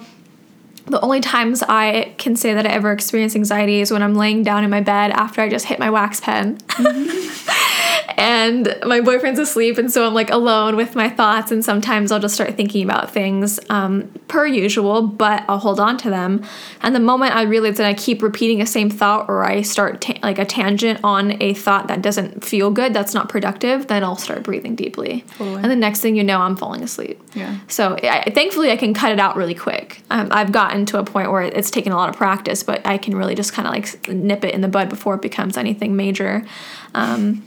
the 0.87 1.01
only 1.01 1.21
times 1.21 1.63
I 1.63 2.15
can 2.17 2.35
say 2.37 2.55
that 2.55 2.67
I 2.67 2.71
ever 2.71 2.93
experience 2.93 3.37
anxiety 3.37 3.81
is 3.81 3.91
when 3.91 4.03
I'm 4.03 4.15
laying 4.15 4.43
down 4.43 4.65
in 4.65 4.71
my 4.71 4.81
bed 4.81 5.11
after 5.11 5.41
I 5.41 5.49
just 5.49 5.67
hit 5.67 5.79
my 5.79 5.91
wax 5.91 6.21
pen. 6.21 6.59
and 8.17 8.75
my 8.85 9.01
boyfriend's 9.01 9.39
asleep, 9.39 9.79
and 9.79 9.93
so 9.93 10.07
I'm 10.07 10.15
like 10.15 10.31
alone 10.31 10.77
with 10.77 10.95
my 10.95 11.09
thoughts. 11.09 11.53
And 11.53 11.65
sometimes 11.65 12.11
I'll 12.11 12.21
just 12.21 12.35
start 12.35 12.55
thinking 12.55 12.83
about 12.85 13.11
things 13.11 13.61
um, 13.69 14.11
per 14.29 14.47
usual, 14.47 15.03
but 15.03 15.45
I'll 15.49 15.59
hold 15.59 15.79
on 15.79 15.99
to 15.99 16.11
them. 16.11 16.45
And 16.81 16.95
the 16.95 17.01
moment 17.01 17.35
I 17.35 17.43
realize 17.43 17.77
that 17.77 17.87
I 17.87 17.95
keep 17.95 18.23
repeating 18.23 18.59
the 18.59 18.67
same 18.67 18.89
thought, 18.89 19.29
or 19.29 19.45
I 19.45 19.63
start 19.63 20.01
ta- 20.01 20.19
like 20.23 20.39
a 20.39 20.45
tangent 20.45 21.01
on 21.05 21.41
a 21.43 21.55
thought 21.55 21.89
that 21.89 22.03
doesn't 22.03 22.45
feel 22.45 22.71
good, 22.71 22.95
that's 22.95 23.15
not 23.15 23.29
productive, 23.29 23.89
then 23.89 24.03
I'll 24.03 24.17
start 24.17 24.43
breathing 24.43 24.75
deeply. 24.75 25.25
Totally. 25.37 25.63
And 25.63 25.71
the 25.71 25.77
next 25.77 26.01
thing 26.01 26.17
you 26.17 26.25
know, 26.25 26.41
I'm 26.41 26.57
falling 26.57 26.83
asleep. 26.83 27.21
Yeah. 27.35 27.59
So 27.69 27.97
I, 28.03 28.31
thankfully, 28.31 28.71
I 28.71 28.77
can 28.77 28.95
cut 28.95 29.13
it 29.13 29.21
out 29.21 29.37
really 29.37 29.55
quick. 29.55 30.03
Um, 30.11 30.29
I've 30.31 30.53
gotten 30.53 30.87
to 30.87 30.99
a 30.99 31.05
point 31.05 31.31
where 31.31 31.43
it's 31.43 31.71
taken 31.71 31.93
a 31.93 31.97
lot 31.97 32.09
of 32.09 32.17
practice, 32.17 32.63
but 32.63 32.87
I 32.87 32.99
can 32.99 33.15
really 33.15 33.35
just 33.35 33.53
kind 33.53 33.69
of 33.69 33.75
like 33.75 34.09
nip 34.09 34.45
it 34.45 34.55
in 34.55 34.61
the 34.61 34.69
bud 34.69 34.89
before 34.89 35.15
it 35.15 35.23
becomes 35.23 35.57
anything 35.57 35.95
major. 35.97 36.45
Um, 36.95 37.45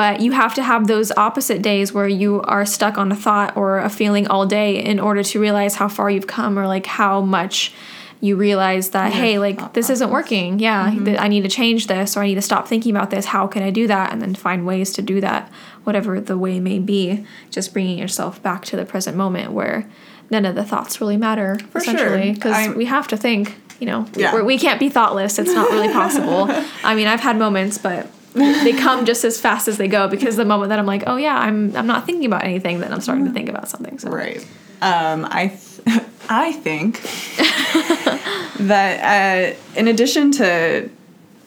but 0.00 0.20
you 0.20 0.32
have 0.32 0.52
to 0.54 0.62
have 0.62 0.86
those 0.86 1.08
opposite 1.26 1.60
days 1.62 1.86
where 1.96 2.06
you 2.22 2.42
are 2.42 2.64
stuck 2.66 2.94
on 3.02 3.10
a 3.10 3.16
thought 3.16 3.56
or 3.56 3.78
a 3.78 3.88
feeling 3.88 4.26
all 4.28 4.44
day 4.44 4.70
in 4.92 5.00
order 5.00 5.22
to 5.30 5.40
realize 5.40 5.74
how 5.80 5.88
far 5.88 6.10
you've 6.14 6.26
come 6.38 6.58
or 6.58 6.66
like 6.66 6.84
how 6.84 7.20
much 7.22 7.72
you 8.20 8.36
realize 8.36 8.90
that 8.90 9.12
Yeah, 9.12 9.20
hey 9.20 9.38
like 9.38 9.58
this 9.72 9.88
isn't 9.90 10.10
working. 10.10 10.58
Yeah 10.58 10.90
Mm-hmm. 10.90 11.04
th- 11.06 11.18
i 11.24 11.28
need 11.28 11.42
to 11.48 11.52
change 11.60 11.86
this 11.86 12.08
or 12.16 12.20
i 12.22 12.26
need 12.26 12.34
to 12.42 12.48
stop 12.50 12.64
thinking 12.68 12.92
about 12.96 13.10
this. 13.10 13.24
How 13.26 13.46
can 13.46 13.62
i 13.62 13.70
do 13.80 13.84
that? 13.94 14.06
And 14.12 14.20
then 14.22 14.34
find 14.34 14.60
ways 14.66 14.88
to 14.96 15.02
do 15.12 15.16
that 15.22 15.42
whatever 15.84 16.20
the 16.20 16.36
way 16.44 16.60
may 16.60 16.78
be 16.78 17.24
just 17.56 17.72
bringing 17.74 17.98
yourself 17.98 18.42
back 18.42 18.60
to 18.70 18.76
the 18.76 18.84
present 18.92 19.16
moment 19.16 19.52
where 19.58 19.88
none 20.34 20.44
of 20.50 20.54
the 20.60 20.64
thoughts 20.64 21.00
really 21.00 21.16
matter 21.28 21.58
For 21.70 21.78
essentially 21.78 22.32
because 22.32 22.52
I'm- 22.60 22.76
we 22.76 22.84
have 22.96 23.06
to 23.12 23.16
think 23.16 23.42
you 23.80 23.86
know 23.90 24.00
Yeah. 24.14 24.42
we 24.52 24.56
can't 24.58 24.80
be 24.80 24.88
thoughtless. 24.98 25.38
It's 25.38 25.54
not 25.60 25.70
really 25.74 25.92
possible. 26.00 26.40
I 26.90 26.94
mean 26.98 27.06
i've 27.12 27.24
had 27.28 27.36
moments 27.46 27.76
but 27.88 28.02
they 28.36 28.72
come 28.72 29.04
just 29.04 29.24
as 29.24 29.40
fast 29.40 29.68
as 29.68 29.78
they 29.78 29.88
go 29.88 30.08
because 30.08 30.36
the 30.36 30.44
moment 30.44 30.68
that 30.68 30.78
i'm 30.78 30.86
like 30.86 31.02
oh 31.06 31.16
yeah 31.16 31.36
i'm 31.36 31.74
i'm 31.76 31.86
not 31.86 32.04
thinking 32.06 32.26
about 32.26 32.44
anything 32.44 32.80
then 32.80 32.92
i'm 32.92 33.00
starting 33.00 33.24
to 33.24 33.32
think 33.32 33.48
about 33.48 33.68
something 33.68 33.98
so 33.98 34.10
Right. 34.10 34.46
Um, 34.82 35.26
I 35.30 35.48
th- 35.48 36.02
I 36.28 36.52
think 36.52 37.00
that 38.66 39.54
uh, 39.54 39.56
in 39.78 39.88
addition 39.88 40.32
to 40.32 40.90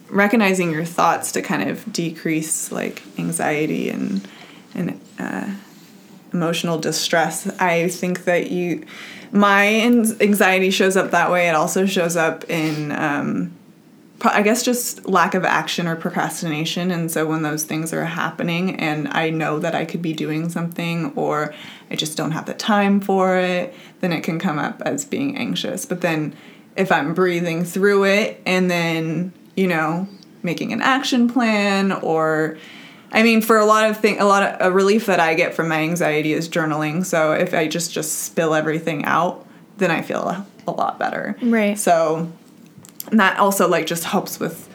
recognizing 0.09 0.71
your 0.71 0.85
thoughts 0.85 1.31
to 1.33 1.41
kind 1.41 1.69
of 1.69 1.91
decrease 1.93 2.71
like 2.71 3.03
anxiety 3.19 3.89
and 3.89 4.27
and 4.73 4.99
uh, 5.19 5.53
emotional 6.33 6.79
distress, 6.79 7.47
I 7.59 7.87
think 7.89 8.23
that 8.25 8.49
you 8.49 8.85
my 9.31 9.67
anxiety 9.67 10.71
shows 10.71 10.97
up 10.97 11.11
that 11.11 11.29
way. 11.29 11.49
It 11.49 11.55
also 11.55 11.85
shows 11.85 12.15
up 12.15 12.49
in 12.49 12.91
um, 12.91 13.53
I 14.21 14.41
guess 14.41 14.63
just 14.63 15.07
lack 15.07 15.33
of 15.33 15.45
action 15.45 15.87
or 15.87 15.95
procrastination. 15.95 16.91
And 16.91 17.09
so 17.09 17.25
when 17.25 17.41
those 17.41 17.63
things 17.63 17.93
are 17.93 18.05
happening 18.05 18.75
and 18.75 19.07
I 19.07 19.29
know 19.29 19.59
that 19.59 19.75
I 19.75 19.85
could 19.85 20.01
be 20.01 20.13
doing 20.13 20.49
something 20.49 21.13
or 21.15 21.53
I 21.89 21.95
just 21.95 22.17
don't 22.17 22.31
have 22.31 22.45
the 22.45 22.53
time 22.53 22.99
for 22.99 23.37
it, 23.37 23.73
then 24.01 24.11
it 24.11 24.21
can 24.21 24.39
come 24.39 24.59
up 24.59 24.81
as 24.81 25.05
being 25.05 25.37
anxious. 25.37 25.85
But 25.85 26.01
then 26.01 26.35
if 26.75 26.91
I'm 26.91 27.13
breathing 27.13 27.63
through 27.63 28.05
it 28.05 28.41
and 28.45 28.69
then, 28.69 29.33
you 29.55 29.67
know, 29.67 30.07
making 30.43 30.73
an 30.73 30.81
action 30.81 31.29
plan 31.29 31.91
or 31.91 32.57
I 33.11 33.23
mean, 33.23 33.41
for 33.41 33.57
a 33.57 33.65
lot 33.65 33.89
of 33.89 33.97
thing, 33.97 34.19
a 34.19 34.25
lot 34.25 34.43
of 34.43 34.67
a 34.67 34.71
relief 34.71 35.07
that 35.07 35.19
I 35.19 35.33
get 35.33 35.55
from 35.55 35.67
my 35.67 35.81
anxiety 35.81 36.33
is 36.33 36.47
journaling. 36.47 37.05
So 37.05 37.31
if 37.31 37.53
I 37.53 37.67
just 37.67 37.91
just 37.91 38.23
spill 38.23 38.53
everything 38.53 39.03
out, 39.05 39.47
then 39.77 39.89
I 39.91 40.01
feel 40.01 40.21
a, 40.27 40.45
a 40.67 40.71
lot 40.71 40.99
better. 40.99 41.35
Right. 41.41 41.77
So 41.77 42.31
and 43.11 43.19
that 43.19 43.37
also 43.39 43.67
like 43.67 43.85
just 43.85 44.03
helps 44.03 44.39
with 44.39 44.69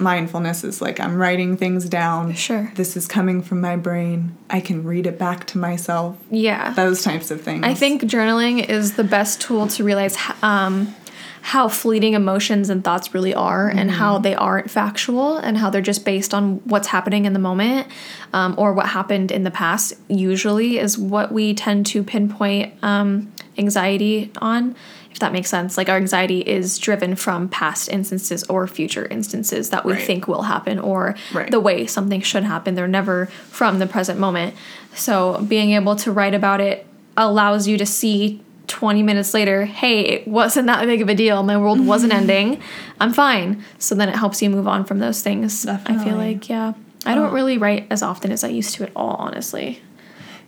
mindfulness 0.00 0.64
is 0.64 0.80
like 0.80 0.98
I'm 0.98 1.16
writing 1.16 1.56
things 1.56 1.88
down. 1.88 2.34
Sure. 2.34 2.72
This 2.74 2.96
is 2.96 3.06
coming 3.06 3.42
from 3.42 3.60
my 3.60 3.76
brain. 3.76 4.36
I 4.48 4.60
can 4.60 4.84
read 4.84 5.06
it 5.06 5.18
back 5.18 5.46
to 5.48 5.58
myself. 5.58 6.16
yeah 6.30 6.72
Those 6.72 7.02
types 7.02 7.30
of 7.30 7.42
things. 7.42 7.64
I 7.64 7.74
think 7.74 8.02
journaling 8.02 8.66
is 8.66 8.94
the 8.94 9.04
best 9.04 9.40
tool 9.40 9.68
to 9.68 9.84
realize 9.84 10.16
um, 10.42 10.94
how 11.42 11.68
fleeting 11.68 12.14
emotions 12.14 12.68
and 12.68 12.84
thoughts 12.84 13.14
really 13.14 13.34
are, 13.34 13.68
and 13.68 13.90
how 13.90 14.18
they 14.18 14.34
aren't 14.34 14.70
factual, 14.70 15.38
and 15.38 15.56
how 15.56 15.70
they're 15.70 15.80
just 15.80 16.04
based 16.04 16.34
on 16.34 16.56
what's 16.66 16.88
happening 16.88 17.24
in 17.24 17.32
the 17.32 17.38
moment 17.38 17.86
um, 18.34 18.54
or 18.58 18.74
what 18.74 18.86
happened 18.90 19.30
in 19.32 19.42
the 19.42 19.50
past. 19.50 19.94
Usually, 20.08 20.78
is 20.78 20.98
what 20.98 21.32
we 21.32 21.54
tend 21.54 21.86
to 21.86 22.02
pinpoint 22.02 22.74
um, 22.82 23.32
anxiety 23.56 24.30
on. 24.38 24.76
That 25.20 25.32
makes 25.32 25.48
sense, 25.48 25.76
like 25.76 25.88
our 25.88 25.96
anxiety 25.96 26.40
is 26.40 26.78
driven 26.78 27.14
from 27.14 27.48
past 27.48 27.88
instances 27.90 28.42
or 28.44 28.66
future 28.66 29.06
instances 29.06 29.70
that 29.70 29.84
we 29.84 29.92
Right. 29.92 30.02
think 30.02 30.26
will 30.26 30.42
happen, 30.42 30.78
or 30.78 31.14
Right. 31.32 31.50
the 31.50 31.60
way 31.60 31.86
something 31.86 32.20
should 32.22 32.44
happen. 32.44 32.74
They're 32.74 32.88
never 32.88 33.26
from 33.50 33.78
the 33.78 33.86
present 33.86 34.18
moment. 34.18 34.54
So 34.94 35.44
being 35.48 35.72
able 35.72 35.94
to 35.96 36.10
write 36.10 36.34
about 36.34 36.60
it 36.60 36.86
allows 37.16 37.68
you 37.68 37.76
to 37.78 37.86
see 37.86 38.40
20 38.66 39.02
minutes 39.02 39.34
later, 39.34 39.64
hey, 39.66 40.00
it 40.00 40.28
wasn't 40.28 40.66
that 40.68 40.86
big 40.86 41.02
of 41.02 41.08
a 41.08 41.14
deal. 41.14 41.42
My 41.42 41.56
world 41.58 41.84
wasn't 41.84 42.12
ending. 42.20 42.60
I'm 43.00 43.12
fine. 43.12 43.64
So 43.78 43.94
then 43.94 44.08
it 44.08 44.16
helps 44.16 44.40
you 44.40 44.48
move 44.48 44.66
on 44.68 44.84
from 44.84 45.00
those 45.00 45.22
things. 45.22 45.66
I 45.66 45.76
feel 46.04 46.16
like, 46.16 46.48
yeah. 46.48 46.72
I 47.04 47.14
don't 47.14 47.30
oh. 47.30 47.34
really 47.34 47.58
write 47.58 47.86
as 47.90 48.02
often 48.02 48.30
as 48.30 48.44
I 48.44 48.48
used 48.48 48.74
to 48.76 48.84
at 48.84 48.90
all, 48.94 49.16
honestly. 49.18 49.80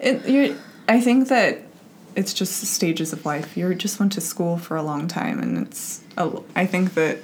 It, 0.00 0.56
I 0.88 1.00
think 1.00 1.28
that 1.28 1.58
it's 2.16 2.34
just 2.34 2.60
stages 2.60 3.12
of 3.12 3.24
life. 3.24 3.56
You 3.56 3.74
just 3.74 3.98
went 3.98 4.12
to 4.12 4.20
school 4.20 4.56
for 4.56 4.76
a 4.76 4.82
long 4.82 5.08
time, 5.08 5.38
and 5.38 5.66
it's. 5.66 6.02
A, 6.16 6.30
I 6.54 6.66
think 6.66 6.94
that 6.94 7.18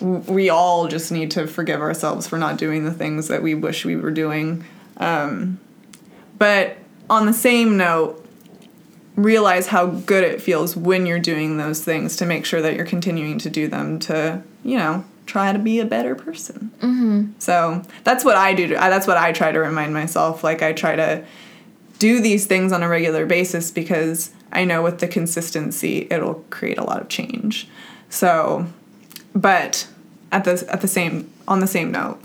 we 0.00 0.50
all 0.50 0.88
just 0.88 1.10
need 1.10 1.30
to 1.32 1.46
forgive 1.46 1.80
ourselves 1.80 2.26
for 2.26 2.38
not 2.38 2.58
doing 2.58 2.84
the 2.84 2.92
things 2.92 3.28
that 3.28 3.42
we 3.42 3.54
wish 3.54 3.84
we 3.84 3.96
were 3.96 4.10
doing. 4.10 4.64
Um, 4.98 5.58
but 6.38 6.76
on 7.08 7.26
the 7.26 7.32
same 7.32 7.76
note, 7.76 8.24
realize 9.16 9.66
how 9.68 9.86
good 9.86 10.24
it 10.24 10.40
feels 10.40 10.76
when 10.76 11.06
you're 11.06 11.18
doing 11.18 11.56
those 11.56 11.84
things 11.84 12.16
to 12.16 12.26
make 12.26 12.44
sure 12.44 12.62
that 12.62 12.74
you're 12.74 12.86
continuing 12.86 13.38
to 13.38 13.50
do 13.50 13.68
them 13.68 13.98
to, 14.00 14.42
you 14.64 14.78
know, 14.78 15.04
try 15.26 15.52
to 15.52 15.58
be 15.58 15.80
a 15.80 15.84
better 15.84 16.14
person. 16.14 16.70
Mm-hmm. 16.80 17.32
So 17.38 17.82
that's 18.04 18.24
what 18.24 18.36
I 18.36 18.54
do. 18.54 18.68
To, 18.68 18.74
that's 18.74 19.06
what 19.06 19.16
I 19.16 19.32
try 19.32 19.52
to 19.52 19.58
remind 19.58 19.94
myself. 19.94 20.42
Like 20.44 20.62
I 20.62 20.72
try 20.72 20.96
to 20.96 21.24
do 22.00 22.20
these 22.20 22.46
things 22.46 22.72
on 22.72 22.82
a 22.82 22.88
regular 22.88 23.26
basis 23.26 23.70
because 23.70 24.30
I 24.50 24.64
know 24.64 24.82
with 24.82 24.98
the 24.98 25.06
consistency 25.06 26.08
it'll 26.10 26.42
create 26.50 26.78
a 26.78 26.82
lot 26.82 27.00
of 27.00 27.08
change. 27.08 27.68
So, 28.08 28.66
but 29.34 29.86
at 30.32 30.42
the 30.44 30.66
at 30.68 30.80
the 30.80 30.88
same 30.88 31.30
on 31.46 31.60
the 31.60 31.68
same 31.68 31.92
note, 31.92 32.18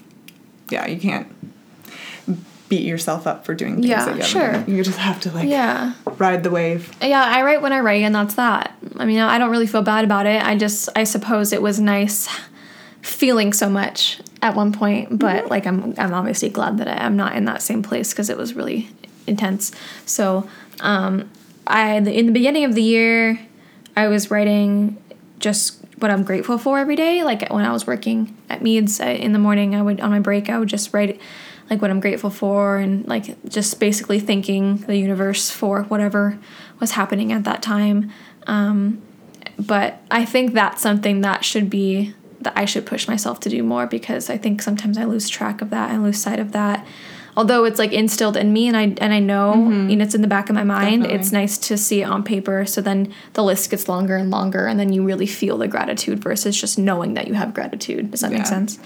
yeah, 0.70 0.88
you 0.88 1.00
can't 1.00 1.28
beat 2.70 2.86
yourself 2.86 3.28
up 3.28 3.46
for 3.46 3.54
doing 3.54 3.76
things 3.76 3.88
Yeah, 3.88 4.06
that 4.06 4.16
you 4.18 4.24
sure. 4.24 4.52
done. 4.54 4.66
You 4.68 4.84
just 4.84 4.98
have 4.98 5.20
to 5.22 5.32
like 5.32 5.48
Yeah. 5.48 5.94
ride 6.18 6.44
the 6.44 6.50
wave. 6.50 6.92
Yeah, 7.02 7.24
I 7.24 7.44
write 7.44 7.62
when 7.62 7.74
I 7.74 7.80
write, 7.82 8.02
and 8.02 8.16
that's 8.16 8.36
that. 8.36 8.76
I 8.98 9.06
mean, 9.06 9.20
I 9.20 9.38
don't 9.38 9.52
really 9.52 9.68
feel 9.68 9.84
bad 9.84 10.04
about 10.04 10.26
it. 10.26 10.44
I 10.44 10.58
just, 10.58 10.90
I 10.96 11.04
suppose 11.04 11.54
it 11.54 11.62
was 11.62 11.80
nice 11.80 12.28
feeling 13.04 13.54
so 13.54 13.70
much 13.70 14.20
at 14.42 14.56
one 14.56 14.72
point, 14.72 15.20
but 15.20 15.42
mm-hmm. 15.42 15.50
like 15.50 15.68
I'm, 15.68 15.94
I'm 16.00 16.14
obviously 16.14 16.50
glad 16.50 16.80
that 16.80 16.88
I, 16.88 17.06
I'm 17.06 17.16
not 17.16 17.36
in 17.36 17.46
that 17.46 17.62
same 17.62 17.84
place 17.84 18.12
because 18.12 18.32
it 18.32 18.38
was 18.38 18.56
really 18.56 18.90
intense. 19.28 19.72
So, 20.06 20.50
um, 20.80 21.30
I 21.68 21.96
in 21.96 22.28
the 22.28 22.32
beginning 22.32 22.64
of 22.64 22.76
the 22.76 22.84
year, 22.84 23.40
I 23.96 24.08
was 24.08 24.30
writing 24.30 25.02
just 25.40 25.84
what 25.98 26.12
I'm 26.12 26.24
grateful 26.24 26.58
for 26.58 26.80
every 26.80 26.96
day. 26.96 27.24
Like 27.24 27.50
when 27.52 27.66
I 27.66 27.72
was 27.72 27.88
working 27.88 28.36
at 28.50 28.62
Meads 28.62 29.00
in 29.00 29.34
the 29.34 29.40
morning, 29.40 29.76
I 29.76 29.82
would 29.82 30.00
on 30.02 30.12
my 30.12 30.20
break, 30.20 30.50
I 30.50 30.60
would 30.60 30.70
just 30.70 30.94
write 30.94 31.20
like 31.70 31.82
what 31.82 31.90
I'm 31.90 32.00
grateful 32.00 32.30
for 32.30 32.78
and 32.78 33.08
like 33.08 33.44
just 33.50 33.80
basically 33.80 34.20
thanking 34.20 34.78
the 34.78 34.98
universe 34.98 35.50
for 35.50 35.84
whatever 35.84 36.38
was 36.80 36.92
happening 36.92 37.32
at 37.32 37.44
that 37.46 37.62
time. 37.62 38.12
Um, 38.46 39.02
but 39.58 40.02
I 40.12 40.26
think 40.26 40.54
that's 40.54 40.82
something 40.82 41.22
that 41.22 41.44
should 41.44 41.70
be 41.70 42.14
that 42.42 42.54
I 42.56 42.66
should 42.66 42.86
push 42.86 43.08
myself 43.08 43.40
to 43.42 43.50
do 43.50 43.64
more 43.64 43.88
because 43.88 44.30
I 44.30 44.38
think 44.38 44.62
sometimes 44.62 44.98
I 44.98 45.06
lose 45.06 45.28
track 45.30 45.62
of 45.62 45.72
that. 45.72 45.90
I 45.90 45.98
lose 45.98 46.22
sight 46.22 46.40
of 46.40 46.52
that. 46.52 46.86
Although 47.38 47.66
it's 47.66 47.80
like 47.80 47.92
instilled 47.92 48.38
in 48.38 48.54
me 48.54 48.68
and 48.68 48.78
I 48.78 48.94
and 49.00 49.14
I 49.14 49.20
know, 49.20 49.54
you 49.56 49.96
know, 49.96 50.04
it's 50.06 50.16
in 50.16 50.22
the 50.22 50.28
back 50.28 50.50
of 50.50 50.56
my 50.56 50.64
mind. 50.64 51.04
Definitely. 51.04 51.16
It's 51.20 51.32
nice 51.32 51.58
to 51.58 51.78
see 51.78 52.02
it 52.02 52.06
on 52.06 52.24
paper. 52.24 52.66
So 52.66 52.80
then 52.82 53.14
the 53.34 53.44
list 53.44 53.70
gets 53.70 53.90
longer 53.90 54.16
and 54.16 54.32
longer, 54.32 54.68
and 54.68 54.80
then 54.80 54.94
you 54.94 55.04
really 55.06 55.28
feel 55.28 55.58
the 55.58 55.68
gratitude 55.68 56.20
versus 56.24 56.60
just 56.60 56.78
knowing 56.80 57.14
that 57.16 57.28
you 57.28 57.34
have 57.34 57.54
gratitude. 57.54 58.12
Does 58.12 58.22
that 58.22 58.32
Yeah. 58.32 58.38
make 58.38 58.48
sense? 58.48 58.80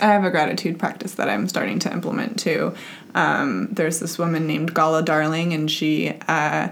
I 0.00 0.06
have 0.06 0.24
a 0.24 0.30
gratitude 0.30 0.78
practice 0.78 1.12
that 1.14 1.28
I'm 1.30 1.48
starting 1.48 1.78
to 1.80 1.92
implement 1.92 2.38
too. 2.38 2.74
Um, 3.14 3.68
there's 3.72 3.98
this 3.98 4.18
woman 4.18 4.46
named 4.46 4.74
Gala 4.74 5.02
Darling, 5.02 5.54
and 5.54 5.70
she 5.70 6.12
uh, 6.28 6.68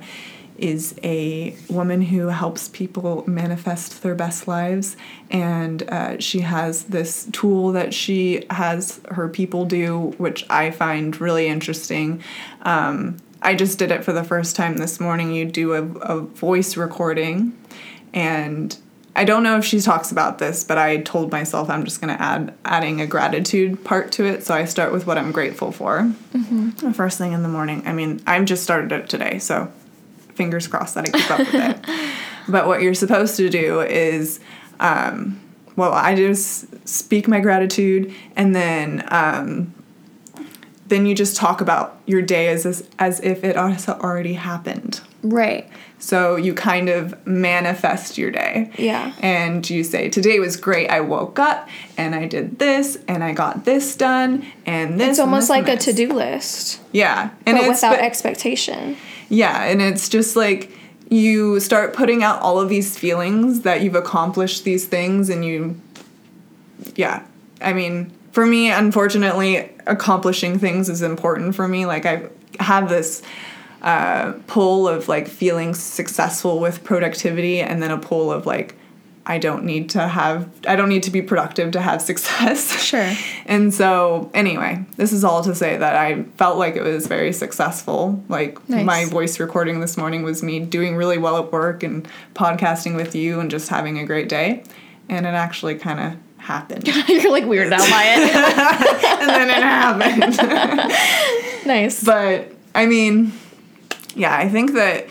is 0.57 0.95
a 1.03 1.57
woman 1.69 2.03
who 2.03 2.29
helps 2.29 2.69
people 2.69 3.25
manifest 3.27 4.03
their 4.03 4.15
best 4.15 4.47
lives. 4.47 4.97
And 5.31 5.83
uh, 5.85 6.21
she 6.21 6.41
has 6.41 6.85
this 6.85 7.29
tool 7.33 7.73
that 7.73 7.93
she 7.93 8.45
has 8.51 9.01
her 9.11 9.29
people 9.29 9.65
do, 9.65 10.15
which 10.19 10.47
I 10.49 10.71
find 10.71 11.21
really 11.21 11.49
interesting. 11.49 12.23
Um, 12.63 13.17
I 13.43 13.55
just 13.55 13.79
did 13.79 13.91
it 13.91 14.05
for 14.05 14.13
the 14.13 14.25
first 14.25 14.57
time 14.57 14.77
this 14.79 15.01
morning. 15.01 15.33
You 15.33 15.45
do 15.45 15.75
a, 15.75 15.83
a 15.83 16.21
voice 16.21 16.77
recording, 16.77 17.57
and 18.15 18.77
I 19.15 19.25
don't 19.25 19.43
know 19.43 19.59
if 19.59 19.65
she 19.65 19.81
talks 19.81 20.11
about 20.11 20.39
this, 20.39 20.65
but 20.65 20.79
I 20.79 20.99
told 20.99 21.31
myself 21.31 21.69
I'm 21.69 21.85
just 21.85 22.01
going 22.01 22.17
to 22.17 22.21
add 22.21 22.55
adding 22.65 23.01
a 23.01 23.07
gratitude 23.07 23.85
part 23.85 24.13
to 24.13 24.25
it. 24.25 24.45
So 24.45 24.55
I 24.55 24.65
start 24.65 24.93
with 24.93 25.07
what 25.07 25.19
I'm 25.19 25.31
grateful 25.31 25.73
for. 25.73 26.11
The 26.79 26.95
first 26.95 27.19
thing 27.19 27.33
in 27.33 27.43
the 27.43 27.49
morning. 27.49 27.83
I 27.85 27.93
mean, 27.93 28.23
I've 28.27 28.47
just 28.47 28.63
started 28.63 28.93
it 28.93 29.09
today, 29.11 29.39
so 29.39 29.71
fingers 30.35 30.67
crossed 30.67 30.95
that 30.95 31.09
I 31.09 31.11
keep 31.11 31.31
up 31.31 31.39
with 31.39 31.55
it. 31.55 31.87
But 32.47 32.67
what 32.67 32.83
you're 32.83 32.93
supposed 32.93 33.39
to 33.39 33.49
do 33.49 33.81
is, 33.81 34.39
um, 34.79 35.41
well, 35.77 35.95
I 35.95 36.15
just 36.15 36.87
speak 36.87 37.27
my 37.27 37.41
gratitude, 37.41 38.13
and 38.37 38.55
then 38.55 39.03
um, 39.11 39.73
then 40.87 41.07
you 41.07 41.15
just 41.15 41.37
talk 41.37 41.63
about 41.63 41.99
your 42.07 42.21
day 42.21 42.49
as 42.49 42.87
as 42.99 43.21
if 43.21 43.45
it 43.45 43.57
also 43.57 43.95
already 43.95 44.35
happened. 44.35 45.01
Right. 45.23 45.71
So 45.99 46.37
you 46.37 46.53
kind 46.53 46.91
of 46.91 47.27
manifest 47.27 48.19
your 48.19 48.31
day. 48.31 48.71
Yeah. 48.77 49.15
And 49.21 49.69
you 49.71 49.83
say, 49.83 50.11
Today 50.11 50.39
was 50.39 50.59
great. 50.59 50.91
I 50.91 51.01
woke 51.01 51.39
up 51.39 51.67
and 51.97 52.15
I 52.15 52.27
did 52.27 52.59
this 52.59 52.99
and 53.09 53.25
I 53.25 53.33
got 53.33 53.65
this 53.65 53.97
done 53.97 54.45
and 54.67 55.01
this. 55.01 55.11
It's 55.13 55.19
and 55.19 55.27
almost 55.27 55.45
this 55.45 55.51
like 55.51 55.69
a 55.69 55.79
to 55.79 55.95
do 55.95 56.13
list, 56.13 56.83
Yeah. 56.93 57.31
And 57.47 57.57
but 57.57 57.69
without 57.69 57.93
but- 57.97 58.01
expectation. 58.01 58.99
Yeah, 59.29 59.65
and 59.65 59.81
it's 59.83 60.09
just 60.09 60.37
like 60.37 60.71
you 61.11 61.61
start 61.61 61.95
putting 61.95 62.23
out 62.23 62.41
all 62.41 62.59
of 62.59 62.69
these 62.69 62.99
feelings 62.99 63.61
that 63.61 63.83
you've 63.83 63.95
accomplished 63.95 64.65
these 64.65 64.87
things 64.87 65.29
and 65.29 65.45
you 65.45 65.81
yeah. 66.97 67.25
I 67.61 67.73
mean 67.73 68.13
for 68.33 68.47
me 68.47 68.71
unfortunately 68.71 69.71
accomplishing 69.87 70.59
things 70.59 70.89
is 70.89 71.03
important 71.03 71.55
for 71.55 71.69
me. 71.69 71.87
Like 71.87 72.07
i 72.07 72.29
have 72.61 72.89
this 72.89 73.23
uh, 73.83 74.33
pull 74.47 74.89
of 74.89 75.09
like 75.09 75.29
feeling 75.29 75.75
successful 75.75 76.59
with 76.59 76.83
productivity 76.85 77.61
and 77.61 77.83
then 77.83 77.91
a 77.91 77.99
pull 77.99 78.33
of 78.33 78.47
like 78.47 78.77
I 79.27 79.39
don't 79.39 79.65
need 79.65 79.89
to 79.91 80.07
have 80.07 80.49
I 80.69 80.77
don't 80.77 80.91
need 80.91 81.05
to 81.05 81.11
be 81.11 81.23
productive 81.23 81.71
to 81.73 81.81
have 81.81 82.03
success. 82.11 82.83
Sure. 82.85 83.11
and 83.47 83.73
so 83.73 84.31
anyway, 84.35 84.85
this 84.97 85.13
is 85.13 85.25
all 85.25 85.43
to 85.45 85.55
say 85.55 85.77
that 85.79 85.97
I 85.97 86.25
felt 86.37 86.59
like 86.59 86.77
it 86.77 86.83
was 86.83 87.07
very 87.07 87.33
successful. 87.33 88.23
Like 88.29 88.59
Nice. 88.69 88.85
my 88.85 89.05
voice 89.07 89.41
recording 89.41 89.81
this 89.81 89.97
morning 89.97 90.23
was 90.25 90.43
me 90.43 90.61
doing 90.61 90.95
really 90.97 91.17
well 91.19 91.39
at 91.39 91.51
work 91.53 91.83
and 91.83 92.07
podcasting 92.35 92.97
with 92.97 93.15
you 93.15 93.41
and 93.41 93.51
just 93.51 93.69
having 93.71 93.99
a 93.99 94.05
great 94.05 94.29
day. 94.29 94.63
And 95.09 95.25
it 95.27 95.31
actually 95.35 95.77
kind 95.77 96.01
of 96.01 96.17
happened. 96.43 96.87
You're 97.09 97.31
like 97.33 97.45
weirded 97.45 97.73
out 97.73 97.89
by 97.89 98.05
it. 98.05 98.35
and 99.21 99.31
then 99.31 99.49
it 99.51 99.63
happened. 99.63 100.37
nice. 101.67 102.03
But 102.05 102.53
I 102.75 102.87
mean, 102.87 103.33
yeah, 104.15 104.37
I 104.37 104.49
think 104.49 104.73
that 104.75 105.07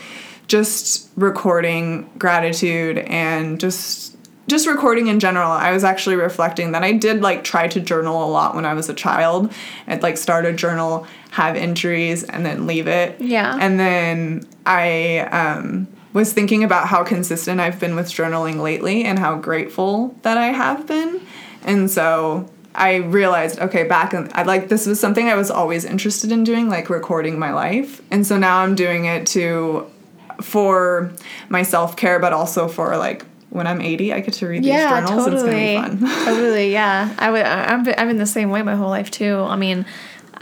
just 0.46 1.10
recording 1.16 2.10
gratitude 2.18 2.98
and 2.98 3.58
just 3.58 4.14
just 4.46 4.66
recording 4.66 5.06
in 5.06 5.20
general, 5.20 5.50
I 5.50 5.72
was 5.72 5.84
actually 5.84 6.16
reflecting 6.16 6.72
that 6.72 6.84
I 6.84 6.92
did 6.92 7.22
like 7.22 7.44
try 7.44 7.66
to 7.68 7.80
journal 7.80 8.24
a 8.24 8.28
lot 8.28 8.54
when 8.54 8.66
I 8.66 8.74
was 8.74 8.88
a 8.88 8.94
child. 8.94 9.50
I'd 9.86 10.02
like 10.02 10.18
start 10.18 10.44
a 10.44 10.52
journal, 10.52 11.06
have 11.30 11.56
entries, 11.56 12.24
and 12.24 12.44
then 12.44 12.66
leave 12.66 12.86
it. 12.86 13.18
Yeah. 13.20 13.56
And 13.58 13.80
then 13.80 14.46
I 14.66 15.20
um, 15.20 15.88
was 16.12 16.32
thinking 16.32 16.62
about 16.62 16.88
how 16.88 17.04
consistent 17.04 17.58
I've 17.60 17.80
been 17.80 17.96
with 17.96 18.08
journaling 18.08 18.60
lately 18.60 19.04
and 19.04 19.18
how 19.18 19.36
grateful 19.36 20.14
that 20.22 20.36
I 20.36 20.48
have 20.48 20.86
been. 20.86 21.22
And 21.62 21.90
so 21.90 22.50
I 22.74 22.96
realized, 22.96 23.58
okay, 23.60 23.84
back 23.84 24.12
in, 24.12 24.28
I 24.34 24.42
like 24.42 24.68
this 24.68 24.86
was 24.86 25.00
something 25.00 25.28
I 25.28 25.36
was 25.36 25.50
always 25.50 25.84
interested 25.84 26.30
in 26.30 26.44
doing, 26.44 26.68
like 26.68 26.90
recording 26.90 27.38
my 27.38 27.52
life. 27.52 28.02
And 28.10 28.26
so 28.26 28.36
now 28.36 28.58
I'm 28.58 28.74
doing 28.74 29.06
it 29.06 29.26
to 29.28 29.90
for 30.40 31.12
my 31.48 31.62
self 31.62 31.96
care, 31.96 32.18
but 32.18 32.32
also 32.32 32.68
for 32.68 32.96
like 32.96 33.24
when 33.50 33.68
I'm 33.68 33.80
80, 33.80 34.12
I 34.12 34.20
get 34.20 34.34
to 34.34 34.48
read 34.48 34.64
yeah, 34.64 35.00
these 35.00 35.08
journals. 35.08 35.26
totally. 35.26 35.76
It's 35.76 35.82
gonna 35.82 35.94
be 35.94 36.06
fun. 36.06 36.24
totally, 36.24 36.72
yeah. 36.72 37.14
I 37.18 37.30
would. 37.30 37.42
I- 37.42 37.72
I've 37.72 37.88
I've 37.88 38.08
been 38.08 38.18
the 38.18 38.26
same 38.26 38.50
way 38.50 38.62
my 38.62 38.74
whole 38.74 38.90
life 38.90 39.10
too. 39.10 39.36
I 39.48 39.56
mean, 39.56 39.86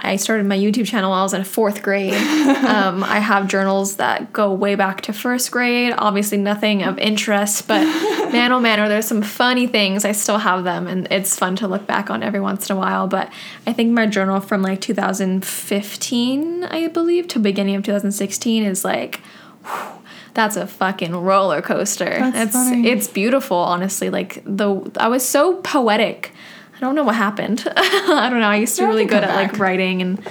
I 0.05 0.17
started 0.17 0.47
my 0.47 0.57
YouTube 0.57 0.87
channel 0.87 1.11
while 1.11 1.21
I 1.21 1.23
was 1.23 1.35
in 1.35 1.45
fourth 1.45 1.83
grade. 1.83 2.15
um, 2.67 3.05
I 3.05 3.21
have 3.21 3.47
journals 3.49 3.97
that 3.97 4.33
go 4.33 4.53
way 4.53 4.75
back 4.75 5.03
to 5.03 5.13
first 5.13 5.51
grade. 5.51 5.95
Obviously, 5.97 6.39
nothing 6.39 6.83
of 6.83 6.99
interest, 6.99 7.69
but 7.69 7.85
man, 8.33 8.51
oh 8.53 8.61
man, 8.61 8.81
are 8.81 8.89
there 8.89 9.03
some 9.03 9.23
funny 9.23 9.67
things? 9.67 10.05
I 10.05 10.13
still 10.13 10.39
have 10.39 10.65
them, 10.65 10.89
and 10.89 11.07
it's 11.11 11.39
fun 11.39 11.55
to 11.57 11.69
look 11.69 11.87
back 11.87 12.11
on 12.11 12.23
every 12.23 12.41
once 12.41 12.69
in 12.69 12.77
a 12.77 12.79
while. 12.79 13.07
But 13.07 13.33
I 13.67 13.73
think 13.73 13.93
my 13.93 14.07
journal 14.07 14.41
from 14.41 14.63
like 14.63 14.81
2015, 14.81 16.65
I 16.65 16.89
believe, 16.89 17.29
to 17.29 17.39
beginning 17.39 17.77
of 17.77 17.85
2016 17.85 18.65
is 18.65 18.85
like. 18.85 19.21
Whew, 19.65 20.03
that's 20.35 20.57
a 20.57 20.67
fucking 20.67 21.15
roller 21.15 21.61
coaster. 21.63 22.05
That's 22.09 22.37
it's 22.37 22.53
funny. 22.53 22.89
it's 22.89 23.09
beautiful, 23.09 23.57
honestly. 23.57 24.11
Like 24.11 24.43
the 24.45 24.91
I 24.99 25.09
was 25.09 25.27
so 25.27 25.57
poetic. 25.57 26.33
I 26.77 26.81
don't 26.81 26.95
know 26.95 27.05
what 27.05 27.15
happened. 27.17 27.65
I 27.77 28.29
don't 28.31 28.41
know. 28.41 28.49
I 28.49 28.57
used 28.57 28.77
to 28.77 28.83
be 28.83 28.87
really 28.89 29.05
good 29.05 29.23
at 29.23 29.35
like 29.35 29.59
writing 29.59 30.03
and 30.03 30.29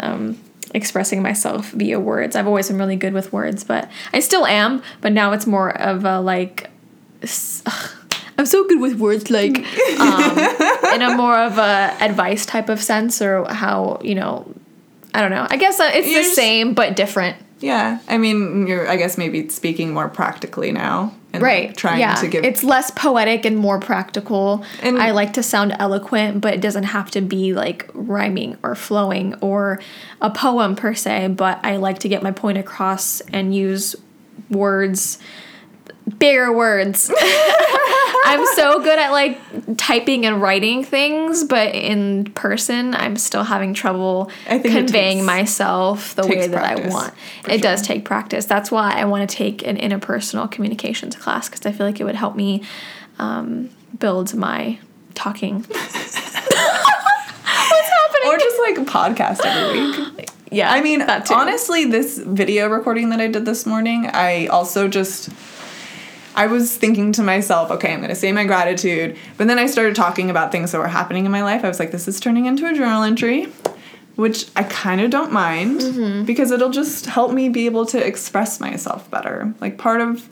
um, 0.00 0.38
expressing 0.74 1.22
myself 1.22 1.70
via 1.70 1.98
words. 1.98 2.36
I've 2.36 2.46
always 2.46 2.68
been 2.68 2.78
really 2.78 2.96
good 2.96 3.14
with 3.14 3.32
words, 3.32 3.64
but 3.64 3.90
I 4.12 4.20
still 4.20 4.44
am. 4.44 4.82
But 5.00 5.12
now 5.12 5.32
it's 5.32 5.46
more 5.46 5.70
of 5.80 6.04
a 6.04 6.20
like. 6.20 6.70
I'm 8.36 8.46
so 8.46 8.66
good 8.66 8.80
with 8.80 8.98
words, 8.98 9.30
like 9.30 9.56
um, 10.00 10.38
in 10.92 11.02
a 11.02 11.14
more 11.16 11.38
of 11.38 11.56
a 11.58 11.96
advice 12.00 12.44
type 12.44 12.68
of 12.68 12.82
sense, 12.82 13.22
or 13.22 13.44
how 13.48 14.00
you 14.02 14.14
know. 14.14 14.52
I 15.14 15.20
don't 15.20 15.30
know. 15.30 15.46
I 15.48 15.56
guess 15.56 15.78
uh, 15.78 15.90
it's 15.94 16.08
You're 16.08 16.16
the 16.18 16.22
just- 16.24 16.34
same 16.34 16.74
but 16.74 16.96
different. 16.96 17.36
Yeah, 17.64 17.98
I 18.08 18.18
mean, 18.18 18.66
you're 18.66 18.88
I 18.88 18.96
guess 18.96 19.16
maybe 19.16 19.48
speaking 19.48 19.92
more 19.94 20.08
practically 20.08 20.72
now, 20.72 21.14
and 21.34 21.42
right 21.42 21.76
Trying 21.76 22.00
yeah. 22.00 22.14
to 22.14 22.28
give 22.28 22.44
it's 22.44 22.62
less 22.62 22.90
poetic 22.92 23.44
and 23.44 23.56
more 23.56 23.80
practical. 23.80 24.64
And- 24.82 24.98
i 24.98 25.10
like 25.10 25.32
to 25.34 25.42
sound 25.42 25.74
eloquent 25.78 26.40
but 26.40 26.54
it 26.54 26.60
doesn't 26.60 26.84
have 26.84 27.10
to 27.12 27.20
be 27.20 27.52
like 27.52 27.90
rhyming 27.92 28.56
or 28.62 28.74
flowing 28.74 29.34
or 29.40 29.80
a 30.20 30.30
poem 30.30 30.76
per 30.76 30.94
se 30.94 31.28
but 31.28 31.58
i 31.64 31.76
like 31.76 31.98
to 32.00 32.08
get 32.08 32.22
my 32.22 32.30
point 32.30 32.58
across 32.58 33.20
and 33.32 33.54
use 33.54 33.96
words 34.50 35.18
bigger 36.18 36.52
words 36.52 37.10
i'm 38.26 38.44
so 38.54 38.78
good 38.80 38.98
at 38.98 39.10
like 39.10 39.38
typing 39.76 40.26
and 40.26 40.42
writing 40.42 40.84
things 40.84 41.44
but 41.44 41.74
in 41.74 42.24
person 42.32 42.94
i'm 42.94 43.16
still 43.16 43.44
having 43.44 43.72
trouble 43.72 44.30
conveying 44.46 45.18
takes- 45.18 45.26
myself 45.26 46.14
the 46.14 46.26
way 46.26 46.46
that 46.46 46.64
i 46.64 46.88
want 46.88 47.14
it 47.48 47.62
does 47.62 47.82
take 47.82 48.04
practice. 48.04 48.44
That's 48.46 48.70
why 48.70 48.92
I 48.92 49.04
want 49.04 49.28
to 49.28 49.36
take 49.36 49.66
an 49.66 49.76
interpersonal 49.76 50.50
communications 50.50 51.16
class 51.16 51.48
because 51.48 51.64
I 51.66 51.72
feel 51.72 51.86
like 51.86 52.00
it 52.00 52.04
would 52.04 52.14
help 52.14 52.36
me 52.36 52.62
um, 53.18 53.70
build 53.98 54.34
my 54.34 54.78
talking. 55.14 55.60
What's 55.62 56.26
happening? 56.26 58.26
Or 58.26 58.38
just 58.38 58.58
like 58.60 58.78
a 58.78 58.84
podcast 58.84 59.40
every 59.44 60.14
week. 60.16 60.30
Yeah, 60.50 60.72
I 60.72 60.80
mean, 60.80 61.02
honestly, 61.02 61.84
this 61.86 62.18
video 62.18 62.68
recording 62.68 63.10
that 63.10 63.20
I 63.20 63.26
did 63.26 63.44
this 63.44 63.66
morning, 63.66 64.08
I 64.12 64.46
also 64.46 64.88
just 64.88 65.30
I 66.36 66.46
was 66.46 66.76
thinking 66.76 67.12
to 67.12 67.22
myself, 67.22 67.70
okay, 67.70 67.92
I'm 67.92 67.98
going 68.00 68.08
to 68.10 68.14
say 68.14 68.32
my 68.32 68.44
gratitude, 68.44 69.16
but 69.36 69.46
then 69.46 69.58
I 69.58 69.66
started 69.66 69.94
talking 69.94 70.30
about 70.30 70.50
things 70.52 70.72
that 70.72 70.78
were 70.78 70.88
happening 70.88 71.26
in 71.26 71.32
my 71.32 71.42
life. 71.42 71.64
I 71.64 71.68
was 71.68 71.78
like, 71.78 71.90
this 71.92 72.08
is 72.08 72.18
turning 72.20 72.46
into 72.46 72.66
a 72.66 72.74
journal 72.74 73.02
entry, 73.02 73.44
which 74.16 74.46
I 74.56 74.64
kind 74.64 75.00
of 75.00 75.10
don't 75.10 75.32
mind 75.32 75.80
Mm-hmm. 75.80 76.24
because 76.24 76.50
it'll 76.50 76.70
just 76.70 77.06
help 77.06 77.32
me 77.32 77.48
be 77.48 77.66
able 77.66 77.86
to 77.86 78.04
express 78.04 78.60
myself 78.60 79.10
better. 79.10 79.54
Like 79.60 79.78
part 79.78 80.00
of 80.00 80.28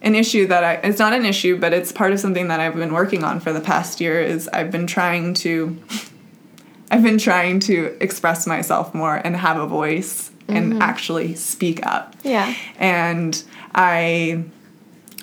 an 0.00 0.14
issue 0.14 0.46
that 0.48 0.64
I 0.64 0.74
it's 0.86 0.98
not 0.98 1.12
an 1.12 1.24
issue, 1.24 1.56
but 1.58 1.72
it's 1.72 1.92
part 1.92 2.12
of 2.12 2.18
something 2.20 2.48
that 2.48 2.58
I've 2.60 2.74
been 2.74 2.92
working 2.92 3.22
on 3.22 3.38
for 3.40 3.52
the 3.52 3.60
past 3.60 4.00
year 4.00 4.20
is 4.20 4.48
I've 4.48 4.70
been 4.70 4.86
trying 4.86 5.34
to 5.34 5.78
I've 6.90 7.02
been 7.02 7.18
trying 7.18 7.60
to 7.60 7.96
express 8.00 8.46
myself 8.46 8.94
more 8.94 9.16
and 9.16 9.36
have 9.36 9.58
a 9.58 9.66
voice 9.66 10.30
and 10.48 10.82
actually 10.82 11.34
speak 11.36 11.86
up. 11.86 12.14
Yeah. 12.24 12.54
And 12.78 13.42
I 13.74 14.44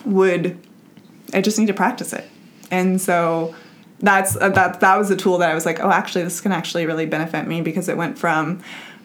would 0.06 0.58
I 1.34 1.42
just 1.42 1.60
need 1.60 1.68
to 1.68 1.74
practice 1.74 2.14
it. 2.14 2.28
And 2.72 3.00
so 3.00 3.56
that's 4.00 4.36
uh, 4.36 4.50
that 4.50 4.80
that 4.80 4.98
was 4.98 5.12
a 5.12 5.16
tool 5.16 5.38
that 5.40 5.50
I 5.50 5.54
was 5.54 5.66
like, 5.66 5.80
"Oh, 5.80 5.92
actually 5.92 6.24
this 6.24 6.42
can 6.42 6.52
actually 6.52 6.86
really 6.86 7.06
benefit 7.06 7.48
me 7.48 7.62
because 7.62 7.90
it 7.90 7.98
went 7.98 8.18
from 8.18 8.62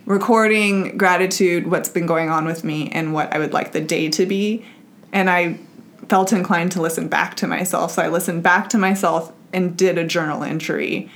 recording 0.07 0.96
gratitude, 0.98 1.70
what's 1.70 1.88
been 1.88 2.07
going 2.07 2.28
on 2.28 2.44
with 2.44 2.62
me 2.62 2.90
and 2.90 3.14
what 3.14 3.33
I 3.33 3.38
would 3.38 3.52
like 3.52 3.72
the 3.72 3.80
day 3.80 4.11
to 4.11 4.26
be, 4.26 4.64
and 5.12 5.30
I 5.30 5.59
felt 6.09 6.33
inclined 6.33 6.72
to 6.72 6.83
listen 6.83 7.09
back 7.09 7.35
to 7.37 7.46
myself. 7.46 7.92
So 7.92 8.02
I 8.02 8.09
listened 8.09 8.42
back 8.42 8.68
to 8.70 8.78
myself 8.78 9.33
and 9.54 9.76
did 9.76 9.96
a 9.96 10.04
journal 10.04 10.42
entry 10.42 11.11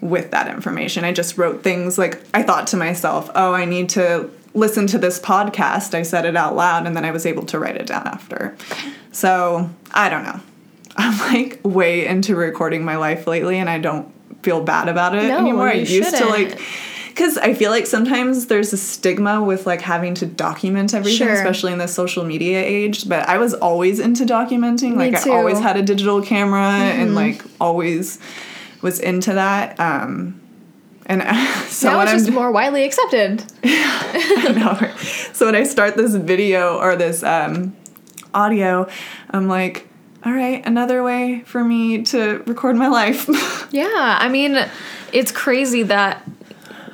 with 0.00 0.30
that 0.32 0.48
information. 0.48 1.04
I 1.04 1.12
just 1.12 1.38
wrote 1.38 1.62
things 1.62 1.98
like 1.98 2.20
I 2.34 2.42
thought 2.42 2.66
to 2.68 2.76
myself, 2.76 3.30
oh, 3.34 3.52
I 3.52 3.64
need 3.66 3.90
to 3.90 4.30
listen 4.54 4.86
to 4.88 4.98
this 4.98 5.18
podcast. 5.20 5.94
I 5.94 6.02
said 6.02 6.24
it 6.24 6.36
out 6.36 6.54
loud 6.56 6.86
and 6.86 6.96
then 6.96 7.04
I 7.04 7.10
was 7.10 7.26
able 7.26 7.44
to 7.46 7.58
write 7.58 7.76
it 7.76 7.86
down 7.86 8.06
after. 8.06 8.56
So 9.12 9.68
I 9.92 10.08
don't 10.08 10.22
know. 10.24 10.40
I'm 10.96 11.18
like 11.34 11.60
way 11.64 12.06
into 12.06 12.36
recording 12.36 12.84
my 12.84 12.96
life 12.96 13.26
lately 13.26 13.58
and 13.58 13.68
I 13.68 13.78
don't 13.78 14.12
feel 14.42 14.62
bad 14.62 14.88
about 14.88 15.14
it 15.16 15.26
No, 15.28 15.38
anymore. 15.38 15.68
I 15.68 15.72
you 15.74 15.96
used 15.98 16.10
to 16.10 16.16
shouldn't. 16.18 16.30
like 16.30 16.60
because 17.08 17.38
I 17.38 17.54
feel 17.54 17.70
like 17.70 17.86
sometimes 17.86 18.46
there's 18.46 18.72
a 18.72 18.76
stigma 18.76 19.40
with 19.42 19.66
like 19.66 19.80
having 19.80 20.14
to 20.16 20.26
document 20.26 20.94
everything, 20.94 21.28
Sure. 21.28 21.32
especially 21.34 21.72
in 21.72 21.78
the 21.78 21.86
social 21.86 22.24
media 22.24 22.60
age. 22.60 23.08
But 23.08 23.28
I 23.28 23.38
was 23.38 23.54
always 23.54 24.00
into 24.00 24.24
documenting. 24.24 24.96
Me 24.96 25.10
like 25.12 25.22
too. 25.22 25.32
I 25.32 25.36
always 25.36 25.60
had 25.60 25.76
a 25.76 25.82
digital 25.82 26.20
camera 26.22 26.66
and 26.66 27.14
like 27.14 27.42
always 27.60 28.18
was 28.82 28.98
into 28.98 29.32
that. 29.34 29.78
Um, 29.78 30.40
and 31.06 31.22
so 31.68 31.90
now 31.90 32.00
it's 32.00 32.12
I'm 32.12 32.18
just 32.18 32.30
more 32.32 32.50
widely 32.52 32.84
accepted. 32.84 33.44
So 35.32 35.46
when 35.46 35.54
I 35.56 35.64
start 35.64 35.96
this 35.96 36.14
video 36.14 36.78
or 36.78 36.96
this 36.96 37.22
um, 37.22 37.74
audio, 38.32 38.88
I'm 39.30 39.48
like, 39.48 39.88
all 40.24 40.32
right, 40.32 40.64
another 40.64 41.02
way 41.02 41.42
for 41.44 41.64
me 41.64 42.02
to 42.04 42.38
record 42.46 42.76
my 42.76 42.88
life. 42.88 43.28
Yeah, 43.74 44.18
I 44.20 44.28
mean, 44.28 44.56
it's 45.12 45.32
crazy 45.32 45.82
that 45.84 46.22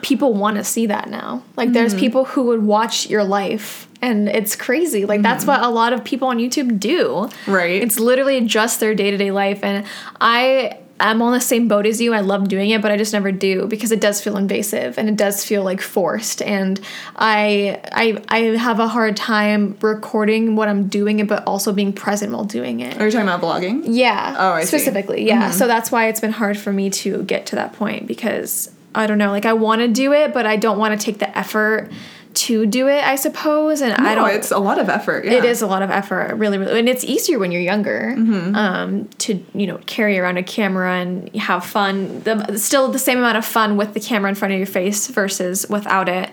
people 0.00 0.32
want 0.32 0.56
to 0.56 0.64
see 0.64 0.86
that 0.86 1.10
now. 1.10 1.42
Like, 1.56 1.72
there's 1.74 1.92
Mm-hmm. 1.92 2.00
people 2.00 2.24
who 2.24 2.44
would 2.44 2.62
watch 2.62 3.10
your 3.10 3.22
life, 3.22 3.86
and 4.00 4.30
it's 4.30 4.56
crazy. 4.56 5.04
Like, 5.04 5.20
that's 5.20 5.44
what 5.44 5.60
a 5.62 5.68
lot 5.68 5.92
of 5.92 6.02
people 6.04 6.28
on 6.28 6.38
YouTube 6.38 6.80
do. 6.80 7.28
Right. 7.46 7.82
It's 7.82 7.98
literally 8.00 8.40
just 8.46 8.80
their 8.80 8.94
day 8.94 9.10
to 9.10 9.18
day 9.18 9.30
life, 9.30 9.62
and 9.62 9.84
I 10.22 10.78
I'm 11.00 11.22
on 11.22 11.32
the 11.32 11.40
same 11.40 11.66
boat 11.66 11.86
as 11.86 12.00
you. 12.00 12.12
I 12.14 12.20
love 12.20 12.48
doing 12.48 12.70
it, 12.70 12.82
but 12.82 12.92
I 12.92 12.96
just 12.96 13.12
never 13.12 13.32
do 13.32 13.66
because 13.66 13.90
it 13.90 14.00
does 14.00 14.20
feel 14.20 14.36
invasive 14.36 14.98
and 14.98 15.08
it 15.08 15.16
does 15.16 15.44
feel 15.44 15.64
like 15.64 15.80
forced. 15.80 16.42
And 16.42 16.78
I 17.16 17.80
I 17.92 18.22
I 18.28 18.38
have 18.58 18.78
a 18.78 18.86
hard 18.86 19.16
time 19.16 19.76
recording 19.80 20.56
what 20.56 20.68
I'm 20.68 20.88
doing, 20.88 21.18
it 21.18 21.28
but 21.28 21.44
also 21.46 21.72
being 21.72 21.92
present 21.92 22.32
while 22.32 22.44
doing 22.44 22.80
it. 22.80 23.00
Are 23.00 23.06
you 23.06 23.10
talking 23.10 23.28
about 23.28 23.40
vlogging? 23.40 23.82
Yeah. 23.86 24.36
Oh, 24.38 24.52
I 24.52 24.62
see. 24.62 24.68
specifically. 24.68 25.26
Yeah. 25.26 25.48
Mm-hmm. 25.48 25.52
So 25.58 25.66
that's 25.66 25.90
why 25.90 26.08
it's 26.08 26.20
been 26.20 26.32
hard 26.32 26.58
for 26.58 26.72
me 26.72 26.90
to 26.90 27.22
get 27.24 27.46
to 27.46 27.56
that 27.56 27.72
point 27.72 28.06
because 28.06 28.70
I 28.94 29.06
don't 29.06 29.18
know. 29.18 29.30
Like 29.30 29.46
I 29.46 29.54
want 29.54 29.80
to 29.80 29.88
do 29.88 30.12
it, 30.12 30.34
but 30.34 30.46
I 30.46 30.56
don't 30.56 30.78
want 30.78 30.98
to 30.98 31.04
take 31.04 31.18
the 31.18 31.36
effort 31.36 31.90
to 32.32 32.64
do 32.66 32.86
it. 32.88 33.02
I 33.04 33.16
suppose, 33.16 33.80
and 33.80 33.92
I 33.94 34.14
don't. 34.14 34.30
it's 34.30 34.50
a 34.50 34.58
lot 34.58 34.78
of 34.78 34.88
effort. 34.88 35.24
Yeah. 35.24 35.32
It 35.32 35.44
is 35.44 35.62
a 35.62 35.66
lot 35.66 35.82
of 35.82 35.90
effort, 35.90 36.34
really, 36.34 36.58
really, 36.58 36.78
and 36.78 36.88
it's 36.88 37.04
easier 37.04 37.38
when 37.38 37.50
you're 37.52 37.60
younger 37.62 38.14
Mm-hmm. 38.16 38.54
um, 38.54 39.04
to 39.18 39.44
you 39.54 39.66
know 39.66 39.78
carry 39.86 40.18
around 40.18 40.36
a 40.36 40.42
camera 40.42 41.00
and 41.00 41.34
have 41.36 41.64
fun. 41.66 42.20
The, 42.22 42.56
still 42.58 42.90
the 42.92 42.98
same 42.98 43.18
amount 43.18 43.36
of 43.38 43.44
fun 43.44 43.76
with 43.76 43.94
the 43.94 44.00
camera 44.00 44.28
in 44.28 44.34
front 44.34 44.52
of 44.52 44.58
your 44.58 44.66
face 44.66 45.08
versus 45.08 45.66
without 45.68 46.08
it. 46.08 46.30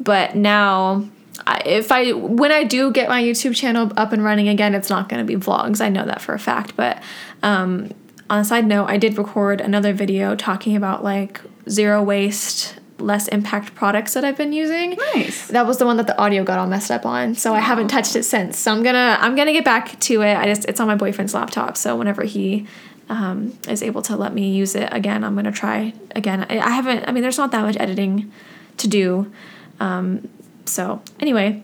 But 0.00 0.34
now, 0.34 1.08
I- 1.46 1.62
if 1.66 1.92
I 1.92 2.12
when 2.12 2.50
I 2.50 2.64
do 2.64 2.90
get 2.90 3.08
my 3.08 3.22
YouTube 3.22 3.54
channel 3.54 3.92
up 3.96 4.12
and 4.12 4.24
running 4.24 4.48
again, 4.48 4.74
it's 4.74 4.88
not 4.90 5.08
going 5.08 5.24
to 5.24 5.26
be 5.26 5.36
vlogs. 5.42 5.80
I 5.80 5.88
know 5.88 6.04
that 6.06 6.20
for 6.22 6.34
a 6.34 6.38
fact. 6.38 6.74
But 6.76 7.02
um, 7.42 7.90
on 8.30 8.40
a 8.40 8.44
side 8.44 8.66
note, 8.66 8.86
I 8.86 8.96
did 8.96 9.18
record 9.18 9.60
another 9.60 9.92
video 9.92 10.34
talking 10.34 10.74
about 10.76 11.04
like 11.04 11.40
zero 11.68 12.02
waste, 12.02 12.76
less 12.98 13.26
impact 13.28 13.74
products 13.74 14.14
that 14.14 14.24
I've 14.24 14.36
been 14.36 14.52
using. 14.52 14.96
Nice. 15.14 15.48
That 15.48 15.66
was 15.66 15.78
the 15.78 15.86
one 15.86 15.96
that 15.96 16.06
the 16.06 16.16
audio 16.18 16.44
got 16.44 16.58
all 16.58 16.66
messed 16.66 16.90
up 16.90 17.04
on, 17.04 17.34
so 17.34 17.52
I 17.54 17.60
haven't 17.60 17.88
touched 17.88 18.14
it 18.16 18.22
since. 18.24 18.58
So 18.58 18.72
I'm 18.72 18.82
gonna 18.82 19.16
I'm 19.20 19.34
gonna 19.34 19.52
get 19.52 19.64
back 19.64 19.98
to 20.00 20.22
it. 20.22 20.34
I 20.36 20.46
just 20.46 20.64
it's 20.66 20.80
on 20.80 20.86
my 20.86 20.94
boyfriend's 20.94 21.34
laptop, 21.34 21.76
so 21.76 21.96
whenever 21.96 22.22
he 22.24 22.66
um, 23.08 23.58
is 23.68 23.82
able 23.82 24.00
to 24.02 24.16
let 24.16 24.32
me 24.32 24.54
use 24.54 24.74
it 24.74 24.88
again, 24.92 25.24
I'm 25.24 25.34
gonna 25.34 25.52
try 25.52 25.92
again. 26.12 26.46
I, 26.48 26.58
I 26.60 26.70
haven't. 26.70 27.04
I 27.08 27.12
mean, 27.12 27.22
there's 27.22 27.36
not 27.38 27.50
that 27.52 27.62
much 27.62 27.76
editing 27.78 28.30
to 28.78 28.88
do. 28.88 29.30
Um, 29.80 30.28
so 30.66 31.02
anyway, 31.20 31.50
You 31.52 31.62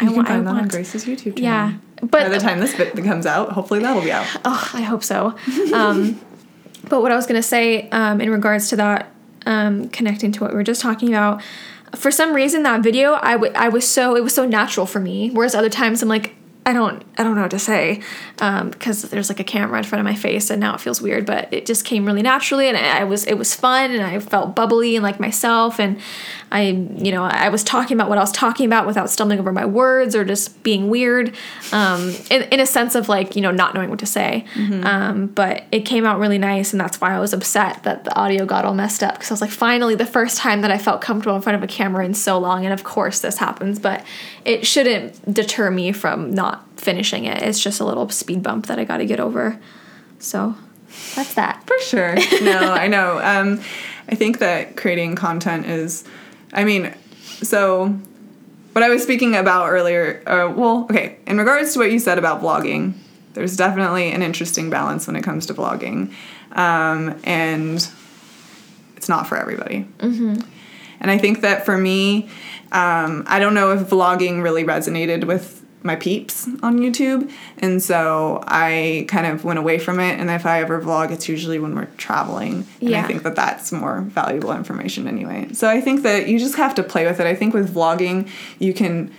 I, 0.00 0.04
can 0.06 0.16
wa- 0.16 0.22
I 0.22 0.26
find 0.26 0.46
that 0.46 0.50
on 0.50 0.56
want. 0.58 0.70
Grace's 0.70 1.04
YouTube 1.04 1.36
channel. 1.38 1.42
Yeah, 1.42 1.72
By 2.06 2.28
the 2.28 2.38
time 2.38 2.60
this 2.60 2.74
bit 2.76 2.94
comes 3.04 3.26
out, 3.26 3.50
hopefully 3.50 3.80
that'll 3.80 4.00
be 4.02 4.12
out. 4.12 4.26
oh, 4.44 4.70
I 4.74 4.82
hope 4.82 5.02
so. 5.04 5.34
Um, 5.74 6.20
but 6.88 7.02
what 7.02 7.10
I 7.12 7.16
was 7.16 7.26
gonna 7.26 7.42
say 7.42 7.90
um, 7.90 8.20
in 8.20 8.30
regards 8.30 8.68
to 8.70 8.76
that, 8.76 9.10
um, 9.48 9.88
connecting 9.88 10.30
to 10.32 10.40
what 10.40 10.50
we 10.50 10.56
were 10.56 10.62
just 10.62 10.82
talking 10.82 11.08
about, 11.08 11.42
for 11.96 12.10
some 12.10 12.34
reason 12.34 12.62
that 12.64 12.82
video 12.82 13.18
I, 13.22 13.32
w- 13.32 13.52
I 13.54 13.70
was 13.70 13.88
so 13.88 14.14
it 14.14 14.22
was 14.22 14.34
so 14.34 14.46
natural 14.46 14.86
for 14.86 15.00
me. 15.00 15.30
Whereas 15.30 15.54
other 15.54 15.70
times 15.70 16.02
I'm 16.02 16.08
like 16.08 16.34
I 16.66 16.74
don't 16.74 17.02
I 17.16 17.24
don't 17.24 17.34
know 17.34 17.42
what 17.42 17.50
to 17.52 17.58
say 17.58 18.02
because 18.36 19.02
there's 19.02 19.30
like 19.30 19.40
a 19.40 19.44
camera 19.44 19.78
in 19.78 19.84
front 19.84 20.00
of 20.00 20.04
my 20.04 20.14
face 20.14 20.50
and 20.50 20.60
now 20.60 20.74
it 20.74 20.82
feels 20.82 21.00
weird. 21.00 21.24
But 21.24 21.48
it 21.50 21.64
just 21.64 21.86
came 21.86 22.04
really 22.04 22.20
naturally 22.20 22.68
and 22.68 22.76
I 22.76 23.04
was 23.04 23.24
it 23.24 23.38
was 23.38 23.54
fun 23.54 23.90
and 23.90 24.02
I 24.02 24.18
felt 24.20 24.54
bubbly 24.54 24.96
and 24.96 25.02
like 25.02 25.18
myself 25.18 25.80
and 25.80 25.98
I 26.50 26.62
you 26.62 27.12
know 27.12 27.24
I 27.24 27.48
was 27.48 27.62
talking 27.62 27.96
about 27.96 28.08
what 28.08 28.18
I 28.18 28.20
was 28.20 28.32
talking 28.32 28.66
about 28.66 28.86
without 28.86 29.10
stumbling 29.10 29.38
over 29.38 29.52
my 29.52 29.66
words 29.66 30.14
or 30.14 30.24
just 30.24 30.62
being 30.62 30.88
weird 30.88 31.34
um, 31.72 32.14
in, 32.30 32.42
in 32.42 32.60
a 32.60 32.66
sense 32.66 32.94
of 32.94 33.08
like 33.08 33.36
you 33.36 33.42
know 33.42 33.50
not 33.50 33.74
knowing 33.74 33.90
what 33.90 33.98
to 34.00 34.06
say. 34.06 34.44
Um, 34.84 35.26
but 35.26 35.64
it 35.72 35.80
came 35.80 36.04
out 36.04 36.18
really 36.18 36.38
nice 36.38 36.72
and 36.72 36.80
that's 36.80 37.00
why 37.00 37.14
I 37.14 37.20
was 37.20 37.32
upset 37.32 37.82
that 37.84 38.04
the 38.04 38.14
audio 38.16 38.46
got 38.46 38.64
all 38.64 38.74
messed 38.74 39.02
up 39.02 39.14
because 39.14 39.30
I 39.30 39.34
was 39.34 39.40
like 39.40 39.50
finally 39.50 39.94
the 39.94 40.06
first 40.06 40.38
time 40.38 40.62
that 40.62 40.70
I 40.70 40.78
felt 40.78 41.00
comfortable 41.00 41.36
in 41.36 41.42
front 41.42 41.56
of 41.56 41.62
a 41.62 41.66
camera 41.66 42.04
in 42.04 42.14
so 42.14 42.38
long 42.38 42.64
and 42.64 42.72
of 42.72 42.84
course 42.84 43.20
this 43.20 43.38
happens 43.38 43.78
but 43.78 44.04
it 44.44 44.66
shouldn't 44.66 45.32
deter 45.32 45.70
me 45.70 45.92
from 45.92 46.32
not 46.32 46.64
finishing 46.78 47.24
it. 47.24 47.42
It's 47.42 47.60
just 47.62 47.80
a 47.80 47.84
little 47.84 48.08
speed 48.08 48.42
bump 48.42 48.66
that 48.66 48.78
I 48.78 48.84
got 48.84 48.98
to 48.98 49.06
get 49.06 49.20
over. 49.20 49.58
So 50.18 50.54
that's 51.14 51.34
that. 51.34 51.62
For 51.66 51.78
sure. 51.80 52.16
No, 52.42 52.72
I 52.72 52.88
know. 52.88 53.18
Um, 53.22 53.60
I 54.08 54.14
think 54.14 54.38
that 54.38 54.76
creating 54.76 55.16
content 55.16 55.66
is, 55.66 56.04
I 56.52 56.64
mean, 56.64 56.94
so 57.42 57.88
what 58.72 58.82
I 58.82 58.88
was 58.88 59.02
speaking 59.02 59.34
about 59.34 59.70
earlier, 59.70 60.22
uh, 60.26 60.52
well, 60.54 60.84
okay, 60.90 61.18
in 61.26 61.38
regards 61.38 61.72
to 61.74 61.78
what 61.80 61.90
you 61.90 61.98
said 61.98 62.18
about 62.18 62.40
vlogging, 62.40 62.94
there's 63.34 63.56
definitely 63.56 64.10
an 64.12 64.22
interesting 64.22 64.70
balance 64.70 65.06
when 65.06 65.16
it 65.16 65.22
comes 65.22 65.46
to 65.46 65.54
vlogging. 65.54 66.12
Um, 66.52 67.18
and 67.24 67.88
it's 68.96 69.08
not 69.08 69.26
for 69.26 69.36
everybody. 69.36 69.86
And 71.00 71.10
I 71.10 71.18
think 71.18 71.42
that 71.42 71.64
for 71.64 71.76
me, 71.78 72.28
um, 72.72 73.24
I 73.26 73.38
don't 73.38 73.54
know 73.54 73.72
if 73.72 73.88
vlogging 73.88 74.42
really 74.42 74.64
resonated 74.64 75.24
with 75.24 75.57
my 75.82 75.96
peeps 75.96 76.46
on 76.62 76.78
YouTube. 76.78 77.30
And 77.58 77.82
so 77.82 78.42
I 78.46 79.06
kind 79.08 79.26
of 79.26 79.44
went 79.44 79.58
away 79.58 79.78
from 79.78 80.00
it. 80.00 80.18
And 80.18 80.30
if 80.30 80.44
I 80.44 80.60
ever 80.60 80.80
vlog, 80.80 81.10
it's 81.10 81.28
usually 81.28 81.58
when 81.58 81.74
we're 81.74 81.86
traveling. 81.96 82.66
And 82.80 82.96
I 82.96 83.06
think 83.06 83.22
that 83.22 83.36
that's 83.36 83.70
more 83.72 84.00
valuable 84.02 84.52
information 84.52 85.06
anyway. 85.06 85.48
So 85.52 85.68
I 85.68 85.80
think 85.80 86.02
that 86.02 86.28
you 86.28 86.38
just 86.38 86.56
have 86.56 86.74
to 86.76 86.82
play 86.82 87.06
with 87.06 87.20
it. 87.20 87.26
I 87.26 87.34
think 87.34 87.54
with 87.54 87.74
vlogging, 87.74 88.28
you 88.58 88.74
can 88.74 89.12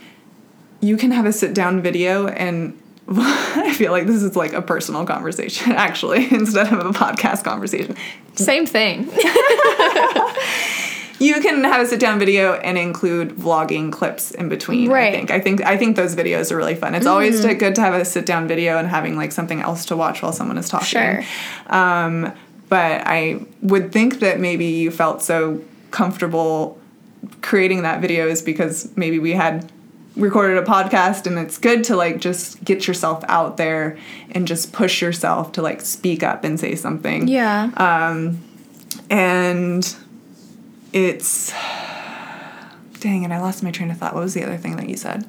you 0.82 0.95
can 0.95 1.12
have 1.12 1.26
a 1.26 1.34
sit 1.34 1.54
down 1.54 1.82
video 1.82 2.28
and 2.28 2.80
I 3.12 3.74
feel 3.74 3.91
like 3.91 4.06
this 4.06 4.22
is 4.22 4.36
like 4.36 4.54
a 4.54 4.62
personal 4.62 5.06
conversation 5.06 5.72
actually 5.74 6.28
instead 6.32 6.72
of 6.72 6.86
a 6.86 6.91
podcast 6.91 7.43
conversation. 7.43 7.95
Same 8.36 8.65
thing. 8.65 9.10
You 11.19 11.41
can 11.41 11.63
have 11.63 11.82
a 11.82 11.86
sit 11.86 11.99
down 11.99 12.17
video 12.19 12.53
and 12.53 12.77
include 12.77 13.29
vlogging 13.36 13.91
clips 13.91 14.32
in 14.32 14.49
between. 14.49 14.89
Right. 14.89 15.13
I 15.13 15.17
think. 15.17 15.32
I 15.32 15.39
think 15.39 15.62
I 15.65 15.77
think 15.77 15.95
those 15.95 16.15
videos 16.15 16.51
are 16.51 16.58
really 16.58 16.75
fun. 16.75 16.95
It's 16.95 17.05
always 17.05 17.41
to, 17.41 17.53
good 17.53 17.75
to 17.75 17.82
have 17.82 17.93
a 17.93 18.05
sit 18.05 18.25
down 18.25 18.47
video 18.47 18.77
and 18.77 18.88
having 18.88 19.15
like 19.15 19.32
something 19.32 19.62
else 19.62 19.86
to 19.86 19.97
watch 19.97 20.21
while 20.21 20.34
someone 20.34 20.58
is 20.58 20.69
talking. 20.69 20.88
Sure. 20.88 21.23
Um, 21.67 22.34
but 22.69 23.01
I 23.05 23.45
would 23.62 23.91
think 23.91 24.19
that 24.19 24.39
maybe 24.39 24.65
you 24.65 24.91
felt 24.91 25.21
so 25.21 25.62
comfortable 25.91 26.79
creating 27.41 27.82
that 27.82 27.99
video 27.99 28.27
is 28.27 28.41
because 28.41 28.95
maybe 28.95 29.19
we 29.19 29.34
had 29.34 29.71
recorded 30.15 30.58
a 30.58 30.65
podcast 30.65 31.25
and 31.25 31.38
it's 31.39 31.58
good 31.58 31.84
to 31.86 31.95
like 31.95 32.19
just 32.19 32.63
get 32.63 32.88
yourself 32.88 33.23
out 33.27 33.58
there 33.58 33.97
and 34.32 34.47
just 34.47 34.73
push 34.73 35.01
yourself 35.01 35.51
to 35.53 35.62
like 35.62 35.82
speak 35.82 36.23
up 36.23 36.43
and 36.43 36.60
say 36.60 36.75
something 36.75 37.27
Yeah. 37.27 37.71
Um 37.77 38.39
and 39.10 39.95
it's 40.93 41.54
dang 42.99 43.23
it 43.23 43.32
i 43.32 43.39
lost 43.39 43.63
my 43.63 43.71
train 43.71 43.91
of 43.91 43.97
thought. 43.97 44.13
What 44.13 44.23
was 44.23 44.34
the 44.34 44.43
other 44.43 44.58
thing 44.58 44.75
that 44.78 44.89
you 44.89 44.97
said? 44.97 45.25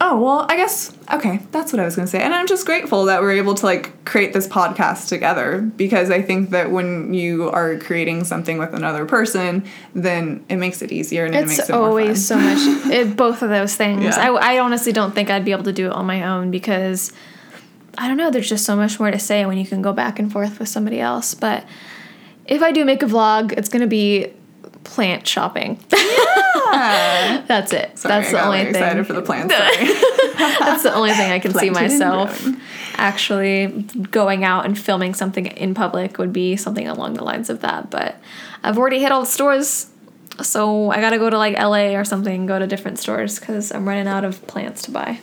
Oh 0.00 0.20
well 0.22 0.46
i 0.48 0.56
guess 0.56 0.96
okay 1.12 1.40
that's 1.50 1.72
what 1.72 1.80
i 1.80 1.84
was 1.84 1.96
going 1.96 2.06
to 2.06 2.10
say. 2.10 2.20
And 2.20 2.32
i'm 2.32 2.46
just 2.46 2.64
grateful 2.64 3.06
that 3.06 3.20
we're 3.20 3.32
able 3.32 3.54
to 3.56 3.66
like 3.66 4.04
create 4.04 4.32
this 4.32 4.46
podcast 4.46 5.08
together 5.08 5.60
because 5.60 6.10
i 6.10 6.22
think 6.22 6.50
that 6.50 6.70
when 6.70 7.12
you 7.14 7.50
are 7.50 7.76
creating 7.78 8.22
something 8.24 8.58
with 8.58 8.74
another 8.74 9.06
person 9.06 9.64
then 9.94 10.44
it 10.48 10.56
makes 10.56 10.82
it 10.82 10.92
easier 10.92 11.24
and 11.24 11.34
it 11.34 11.46
makes 11.46 11.58
it's 11.58 11.68
it 11.68 11.72
more 11.72 11.88
always 11.88 12.24
so 12.24 12.36
much 12.36 12.58
it, 12.92 13.16
both 13.16 13.42
of 13.42 13.50
those 13.50 13.74
things. 13.74 14.04
Yeah. 14.04 14.30
I, 14.32 14.54
I 14.54 14.58
honestly 14.60 14.92
don't 14.92 15.14
think 15.14 15.30
i'd 15.30 15.44
be 15.44 15.52
able 15.52 15.64
to 15.64 15.72
do 15.72 15.86
it 15.86 15.92
on 15.92 16.06
my 16.06 16.22
own 16.22 16.52
because 16.52 17.12
i 17.96 18.06
don't 18.06 18.16
know 18.16 18.30
there's 18.30 18.48
just 18.48 18.64
so 18.64 18.76
much 18.76 19.00
more 19.00 19.10
to 19.10 19.18
say 19.18 19.44
when 19.46 19.58
you 19.58 19.66
can 19.66 19.82
go 19.82 19.92
back 19.92 20.20
and 20.20 20.30
forth 20.32 20.60
with 20.60 20.68
somebody 20.68 21.00
else 21.00 21.34
but 21.34 21.64
if 22.48 22.62
i 22.62 22.72
do 22.72 22.84
make 22.84 23.02
a 23.02 23.06
vlog 23.06 23.52
it's 23.52 23.68
going 23.68 23.82
to 23.82 23.86
be 23.88 24.32
plant 24.84 25.26
shopping 25.26 25.78
Yeah. 25.92 27.44
that's 27.46 27.72
it 27.72 27.98
Sorry, 27.98 28.14
that's 28.14 28.28
I 28.28 28.32
the 28.32 28.36
got 28.38 28.44
only 28.46 28.58
thing 28.58 28.68
excited 28.70 29.06
for 29.06 29.12
the 29.12 29.22
plants 29.22 29.54
sorry. 29.56 29.86
that's 30.58 30.82
the 30.82 30.92
only 30.94 31.12
thing 31.12 31.30
i 31.30 31.38
can 31.38 31.52
see 31.52 31.70
Planted 31.70 31.92
myself 31.98 32.46
actually 32.96 33.66
going 34.10 34.44
out 34.44 34.64
and 34.66 34.78
filming 34.78 35.14
something 35.14 35.46
in 35.46 35.74
public 35.74 36.18
would 36.18 36.32
be 36.32 36.56
something 36.56 36.88
along 36.88 37.14
the 37.14 37.24
lines 37.24 37.48
of 37.50 37.60
that 37.60 37.90
but 37.90 38.16
i've 38.64 38.78
already 38.78 38.98
hit 38.98 39.12
all 39.12 39.20
the 39.20 39.26
stores 39.26 39.90
so 40.42 40.90
i 40.90 41.00
gotta 41.00 41.18
go 41.18 41.28
to 41.30 41.36
like 41.38 41.56
la 41.58 41.98
or 41.98 42.04
something 42.04 42.46
go 42.46 42.58
to 42.58 42.66
different 42.66 42.98
stores 42.98 43.38
because 43.38 43.72
i'm 43.72 43.86
running 43.86 44.06
out 44.08 44.24
of 44.24 44.44
plants 44.46 44.82
to 44.82 44.90
buy 44.90 45.18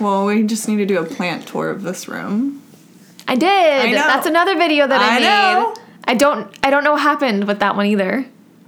well 0.00 0.26
we 0.26 0.42
just 0.42 0.68
need 0.68 0.76
to 0.76 0.86
do 0.86 0.98
a 0.98 1.04
plant 1.04 1.46
tour 1.46 1.70
of 1.70 1.82
this 1.82 2.06
room 2.08 2.62
i 3.28 3.34
did 3.34 3.92
know. 3.92 3.96
that's 3.96 4.26
another 4.26 4.56
video 4.56 4.86
that 4.86 5.00
i, 5.00 5.16
I 5.16 5.18
made 5.18 5.24
know. 5.24 5.74
I 6.04 6.14
don't 6.14 6.54
i 6.62 6.70
don't 6.70 6.84
know 6.84 6.92
what 6.92 7.02
happened 7.02 7.46
with 7.46 7.60
that 7.60 7.76
one 7.76 7.86
either. 7.86 8.26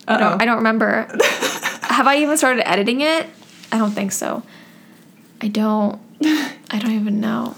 I 0.09 0.19
don't, 0.19 0.43
I 0.43 0.45
don't 0.45 0.57
remember. 0.57 1.07
Have 1.83 2.07
i 2.07 2.19
even 2.19 2.37
started 2.37 2.69
editing 2.69 3.01
it? 3.01 3.27
I 3.71 3.79
don't 3.79 3.93
think 3.93 4.13
so. 4.13 4.43
I 5.41 5.49
don't 5.49 6.01
i 6.23 6.79
don't 6.79 6.93
even 6.93 7.21
know. 7.21 7.57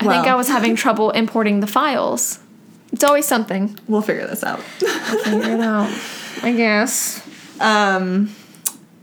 I 0.00 0.06
think 0.06 0.26
i 0.26 0.34
was 0.34 0.48
having 0.48 0.76
trouble 0.76 1.10
importing 1.10 1.60
the 1.60 1.66
files. 1.66 2.40
It's 2.92 3.02
always 3.02 3.26
something. 3.26 3.76
We'll 3.88 4.02
figure 4.02 4.26
this 4.26 4.44
out. 4.44 4.60
Figure 4.60 5.54
it 5.54 5.60
out. 5.60 5.90
I 6.42 6.52
guess. 6.52 7.26
Um, 7.60 8.34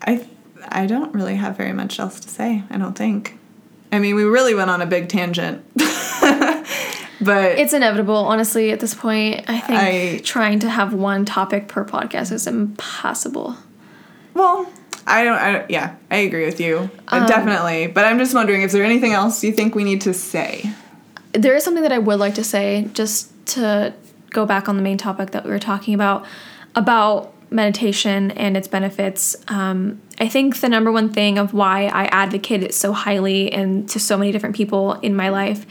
I 0.02 0.26
I 0.68 0.86
don't 0.86 1.14
really 1.14 1.36
have 1.36 1.58
very 1.58 1.74
much 1.74 2.00
else 2.00 2.20
to 2.22 2.30
say. 2.30 2.64
I 2.70 2.78
don't 2.78 2.98
think. 2.98 3.38
I 3.92 4.00
mean, 4.00 4.16
we 4.16 4.24
really 4.24 4.56
went 4.56 4.70
on 4.70 4.82
a 4.82 4.86
big 4.86 5.10
tangent, 5.10 5.66
but 7.22 7.58
It's 7.60 7.74
inevitable, 7.74 8.16
honestly, 8.16 8.72
at 8.72 8.80
this 8.80 8.94
point. 8.94 9.46
I 9.50 9.60
think 9.60 9.80
I- 9.80 10.22
trying 10.24 10.60
to 10.60 10.70
have 10.70 10.94
one 10.94 11.26
topic 11.26 11.68
per 11.68 11.86
podcast 11.86 12.32
is 12.32 12.48
impossible. 12.48 13.56
well, 14.34 14.68
I 15.08 15.24
don't. 15.24 15.38
I, 15.40 15.52
don't- 15.52 15.70
yeah, 15.72 15.96
I 16.12 16.18
agree 16.18 16.46
with 16.46 16.60
you 16.60 16.90
Um, 17.08 17.26
definitely. 17.26 17.88
But 17.88 18.06
I'm 18.06 18.20
just 18.20 18.34
wondering, 18.36 18.62
is 18.62 18.72
there 18.72 18.84
anything 18.84 19.14
else 19.14 19.44
you 19.44 19.52
think 19.52 19.74
we 19.76 19.84
need 19.84 20.02
to 20.02 20.14
say? 20.14 20.72
there 21.34 21.56
is 21.56 21.64
something 21.64 21.84
that 21.84 21.94
I 21.94 21.98
would 21.98 22.20
like 22.20 22.36
to 22.36 22.44
say 22.44 22.90
just 22.94 23.32
to 23.56 23.94
go 24.32 24.46
back 24.46 24.68
on 24.68 24.76
the 24.76 24.82
main 24.84 24.98
topic 24.98 25.32
that 25.32 25.46
we 25.46 25.50
were 25.50 25.60
talking 25.60 25.94
about 25.94 26.26
about 26.76 27.34
meditation 27.52 28.32
and 28.32 28.56
its 28.56 28.68
benefits. 28.68 29.36
Um, 29.50 30.02
I 30.20 30.28
think 30.28 30.62
the 30.62 30.70
number 30.70 30.92
one 30.92 31.10
thing 31.10 31.38
of 31.38 31.54
why 31.54 31.86
I 31.88 32.06
advocate 32.06 32.64
it 32.64 32.74
so 32.74 32.94
highly 32.94 33.52
and 33.52 33.88
to 33.90 34.00
so 34.00 34.18
many 34.18 34.32
different 34.32 34.56
people 34.56 34.94
in 34.94 35.16
my 35.16 35.30
life 35.30 35.66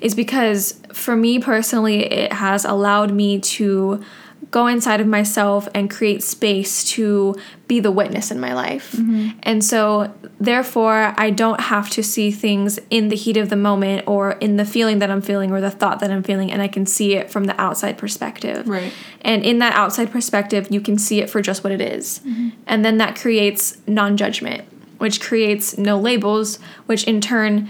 is 0.00 0.14
because 0.14 0.80
for 0.92 1.14
me 1.14 1.38
personally, 1.38 2.04
it 2.10 2.32
has 2.32 2.64
allowed 2.64 3.12
me 3.12 3.38
to 3.40 4.02
go 4.50 4.66
inside 4.66 5.00
of 5.00 5.06
myself 5.06 5.68
and 5.74 5.90
create 5.90 6.22
space 6.22 6.84
to 6.84 7.36
be 7.66 7.80
the 7.80 7.90
witness 7.90 8.30
in 8.30 8.38
my 8.38 8.54
life. 8.54 8.92
Mm-hmm. 8.92 9.38
And 9.42 9.64
so, 9.64 10.14
therefore, 10.38 11.14
I 11.16 11.30
don't 11.30 11.60
have 11.60 11.90
to 11.90 12.02
see 12.02 12.30
things 12.30 12.78
in 12.88 13.08
the 13.08 13.16
heat 13.16 13.36
of 13.36 13.50
the 13.50 13.56
moment 13.56 14.06
or 14.06 14.32
in 14.32 14.56
the 14.56 14.64
feeling 14.64 15.00
that 15.00 15.10
I'm 15.10 15.20
feeling 15.20 15.50
or 15.50 15.60
the 15.60 15.70
thought 15.70 16.00
that 16.00 16.10
I'm 16.10 16.22
feeling, 16.22 16.52
and 16.52 16.62
I 16.62 16.68
can 16.68 16.86
see 16.86 17.14
it 17.14 17.30
from 17.30 17.44
the 17.44 17.60
outside 17.60 17.98
perspective. 17.98 18.68
Right. 18.68 18.92
And 19.22 19.44
in 19.44 19.58
that 19.58 19.74
outside 19.74 20.10
perspective, 20.10 20.68
you 20.70 20.80
can 20.80 20.96
see 20.96 21.20
it 21.20 21.28
for 21.28 21.42
just 21.42 21.64
what 21.64 21.72
it 21.72 21.80
is. 21.80 22.20
Mm-hmm. 22.20 22.48
And 22.66 22.84
then 22.84 22.98
that 22.98 23.16
creates 23.16 23.78
non 23.86 24.16
judgment, 24.16 24.64
which 24.98 25.20
creates 25.20 25.76
no 25.76 25.98
labels, 25.98 26.58
which 26.86 27.04
in 27.04 27.20
turn 27.20 27.68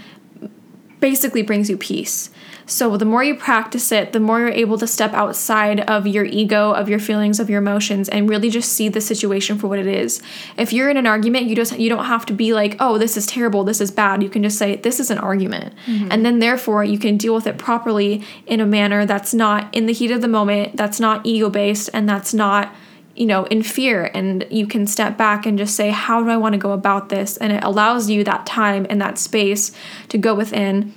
basically 0.99 1.41
brings 1.41 1.69
you 1.69 1.77
peace. 1.77 2.29
So 2.67 2.97
the 2.97 3.05
more 3.05 3.23
you 3.23 3.33
practice 3.33 3.93
it, 3.93 4.11
the 4.11 4.19
more 4.19 4.41
you're 4.41 4.49
able 4.49 4.77
to 4.77 4.87
step 4.87 5.13
outside 5.13 5.79
of 5.89 6.05
your 6.05 6.25
ego, 6.25 6.73
of 6.73 6.89
your 6.89 6.99
feelings, 6.99 7.39
of 7.39 7.49
your 7.49 7.59
emotions 7.59 8.09
and 8.09 8.29
really 8.29 8.49
just 8.49 8.73
see 8.73 8.89
the 8.89 8.99
situation 8.99 9.57
for 9.57 9.67
what 9.67 9.79
it 9.79 9.87
is. 9.87 10.21
If 10.57 10.73
you're 10.73 10.89
in 10.89 10.97
an 10.97 11.07
argument, 11.07 11.45
you 11.45 11.55
just 11.55 11.79
you 11.79 11.87
don't 11.87 12.05
have 12.05 12.25
to 12.27 12.33
be 12.33 12.53
like, 12.53 12.75
"Oh, 12.79 12.97
this 12.97 13.15
is 13.15 13.25
terrible, 13.25 13.63
this 13.63 13.79
is 13.79 13.89
bad." 13.89 14.21
You 14.21 14.29
can 14.29 14.43
just 14.43 14.57
say, 14.57 14.75
"This 14.75 14.99
is 14.99 15.09
an 15.09 15.17
argument." 15.17 15.73
Mm-hmm. 15.85 16.11
And 16.11 16.25
then 16.25 16.39
therefore, 16.39 16.83
you 16.83 16.99
can 16.99 17.15
deal 17.15 17.33
with 17.33 17.47
it 17.47 17.57
properly 17.57 18.23
in 18.45 18.59
a 18.59 18.65
manner 18.65 19.05
that's 19.05 19.33
not 19.33 19.73
in 19.73 19.85
the 19.85 19.93
heat 19.93 20.11
of 20.11 20.21
the 20.21 20.27
moment, 20.27 20.75
that's 20.75 20.99
not 20.99 21.25
ego-based 21.25 21.89
and 21.93 22.07
that's 22.07 22.33
not 22.33 22.75
you 23.15 23.25
know, 23.25 23.45
in 23.45 23.63
fear, 23.63 24.11
and 24.13 24.45
you 24.51 24.67
can 24.67 24.85
step 24.85 25.17
back 25.17 25.47
and 25.47 25.57
just 25.57 25.75
say, 25.75 25.89
How 25.89 26.21
do 26.21 26.29
I 26.29 26.37
want 26.37 26.53
to 26.53 26.59
go 26.59 26.71
about 26.71 27.09
this? 27.09 27.35
And 27.37 27.51
it 27.51 27.63
allows 27.63 28.11
you 28.11 28.23
that 28.23 28.45
time 28.45 28.85
and 28.91 29.01
that 29.01 29.17
space 29.17 29.71
to 30.09 30.19
go 30.19 30.35
within 30.35 30.93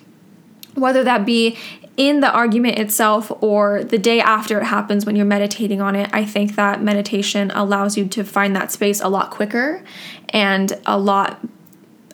whether 0.74 1.04
that 1.04 1.26
be 1.26 1.56
in 1.96 2.20
the 2.20 2.30
argument 2.30 2.78
itself 2.78 3.30
or 3.42 3.84
the 3.84 3.98
day 3.98 4.20
after 4.20 4.58
it 4.60 4.64
happens 4.64 5.04
when 5.04 5.16
you're 5.16 5.26
meditating 5.26 5.82
on 5.82 5.94
it, 5.94 6.08
I 6.12 6.24
think 6.24 6.54
that 6.54 6.82
meditation 6.82 7.50
allows 7.50 7.96
you 7.98 8.06
to 8.08 8.24
find 8.24 8.56
that 8.56 8.72
space 8.72 9.00
a 9.00 9.08
lot 9.08 9.30
quicker 9.30 9.82
and 10.30 10.78
a 10.86 10.98
lot 10.98 11.44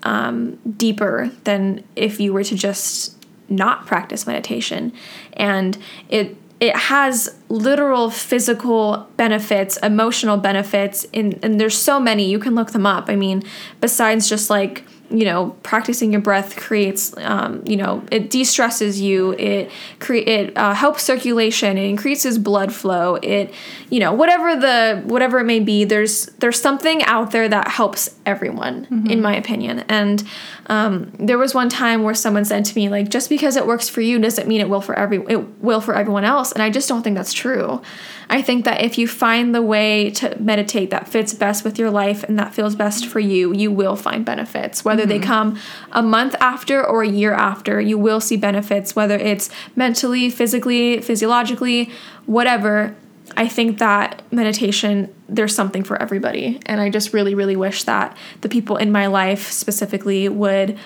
um, 0.03 0.57
deeper 0.77 1.31
than 1.45 1.85
if 1.95 2.19
you 2.19 2.33
were 2.33 2.45
to 2.45 2.57
just 2.57 3.25
not 3.49 3.87
practice 3.87 4.27
meditation. 4.27 4.93
And 5.35 5.79
it 6.09 6.37
it 6.59 6.75
has 6.75 7.37
literal 7.51 8.11
physical 8.11 9.07
benefits, 9.19 9.77
emotional 9.79 10.39
benefits, 10.39 11.07
and, 11.13 11.39
and 11.43 11.61
there's 11.61 11.77
so 11.77 12.01
many. 12.01 12.31
You 12.31 12.39
can 12.39 12.55
look 12.55 12.73
them 12.73 12.87
up. 12.87 13.11
I 13.11 13.17
mean, 13.17 13.43
besides 13.81 14.27
just 14.27 14.49
like 14.49 14.83
you 15.11 15.25
know 15.25 15.51
practicing 15.63 16.13
your 16.13 16.21
breath 16.21 16.57
creates 16.57 17.17
um, 17.19 17.63
you 17.65 17.77
know 17.77 18.03
it 18.11 18.31
de-stresses 18.31 19.01
you 19.01 19.33
it 19.33 19.71
create 20.01 20.29
it 20.29 20.57
uh, 20.57 20.75
helps 20.75 21.03
circulation 21.03 21.79
it 21.79 21.85
increases 21.85 22.39
blood 22.39 22.73
flow 22.73 23.17
it 23.17 23.53
you 23.91 24.01
know 24.01 24.13
whatever 24.13 24.57
the 24.57 25.03
whatever 25.05 25.39
it 25.39 25.45
may 25.45 25.61
be 25.61 25.85
there's 25.85 26.27
there's 26.39 26.61
something 26.61 27.03
out 27.05 27.31
there 27.31 27.49
that 27.49 27.69
helps 27.69 28.15
everyone 28.25 28.87
mm-hmm. 28.87 29.07
in 29.07 29.23
my 29.23 29.35
opinion 29.37 29.85
and 29.89 30.25
um, 30.67 31.13
there 31.19 31.39
was 31.39 31.55
one 31.55 31.69
time 31.69 32.03
where 32.03 32.15
someone 32.15 32.45
said 32.45 32.65
to 32.65 32.75
me 32.77 32.89
like 32.89 33.09
just 33.09 33.29
because 33.29 33.57
it 33.57 33.67
works 33.67 33.89
for 33.89 34.01
you 34.01 34.19
doesn't 34.19 34.49
mean 34.49 34.61
it 34.61 34.69
will 34.69 34.81
for 34.81 34.95
every 34.95 35.19
it 35.29 35.63
will 35.63 35.81
for 35.81 35.95
everyone 35.95 36.25
else 36.25 36.53
and 36.53 36.63
i 36.63 36.71
just 36.71 36.89
don't 36.89 37.03
think 37.03 37.17
that's 37.17 37.33
true 37.33 37.81
I 38.29 38.43
think 38.43 38.65
that 38.65 38.83
if 38.83 38.99
you 38.99 39.07
find 39.07 39.55
the 39.55 39.63
way 39.63 40.11
to 40.11 40.37
meditate 40.41 40.91
that 40.91 41.09
fits 41.09 41.33
best 41.33 41.65
with 41.65 41.79
your 41.79 41.91
life 41.91 42.25
and 42.25 42.39
that 42.39 42.55
feels 42.55 42.75
best 42.75 43.07
for 43.07 43.21
you, 43.21 43.55
you 43.55 43.71
will 43.71 43.95
find 43.95 44.25
benefits. 44.25 44.85
Whether 44.85 45.03
mm-hmm. 45.03 45.11
they 45.11 45.19
come 45.21 45.59
a 45.93 46.03
month 46.03 46.35
after 46.41 46.85
or 46.85 47.03
a 47.03 47.09
year 47.09 47.33
after, 47.33 47.81
you 47.81 47.99
will 47.99 48.21
see 48.21 48.37
benefits, 48.37 48.97
whether 48.97 49.17
it's 49.17 49.49
mentally, 49.77 50.29
physically, 50.29 51.01
physiologically, 51.01 51.91
whatever. 52.27 52.97
I 53.37 53.49
think 53.49 53.79
that 53.79 54.23
meditation, 54.33 55.15
there's 55.29 55.55
something 55.55 55.85
for 55.85 56.01
everybody. 56.01 56.61
And 56.67 56.81
I 56.81 56.89
just 56.89 57.13
really, 57.13 57.35
really 57.35 57.57
wish 57.57 57.85
that 57.85 58.17
the 58.41 58.49
people 58.49 58.77
in 58.77 58.91
my 58.91 59.07
life 59.09 59.51
specifically 59.51 60.29
would 60.29 60.79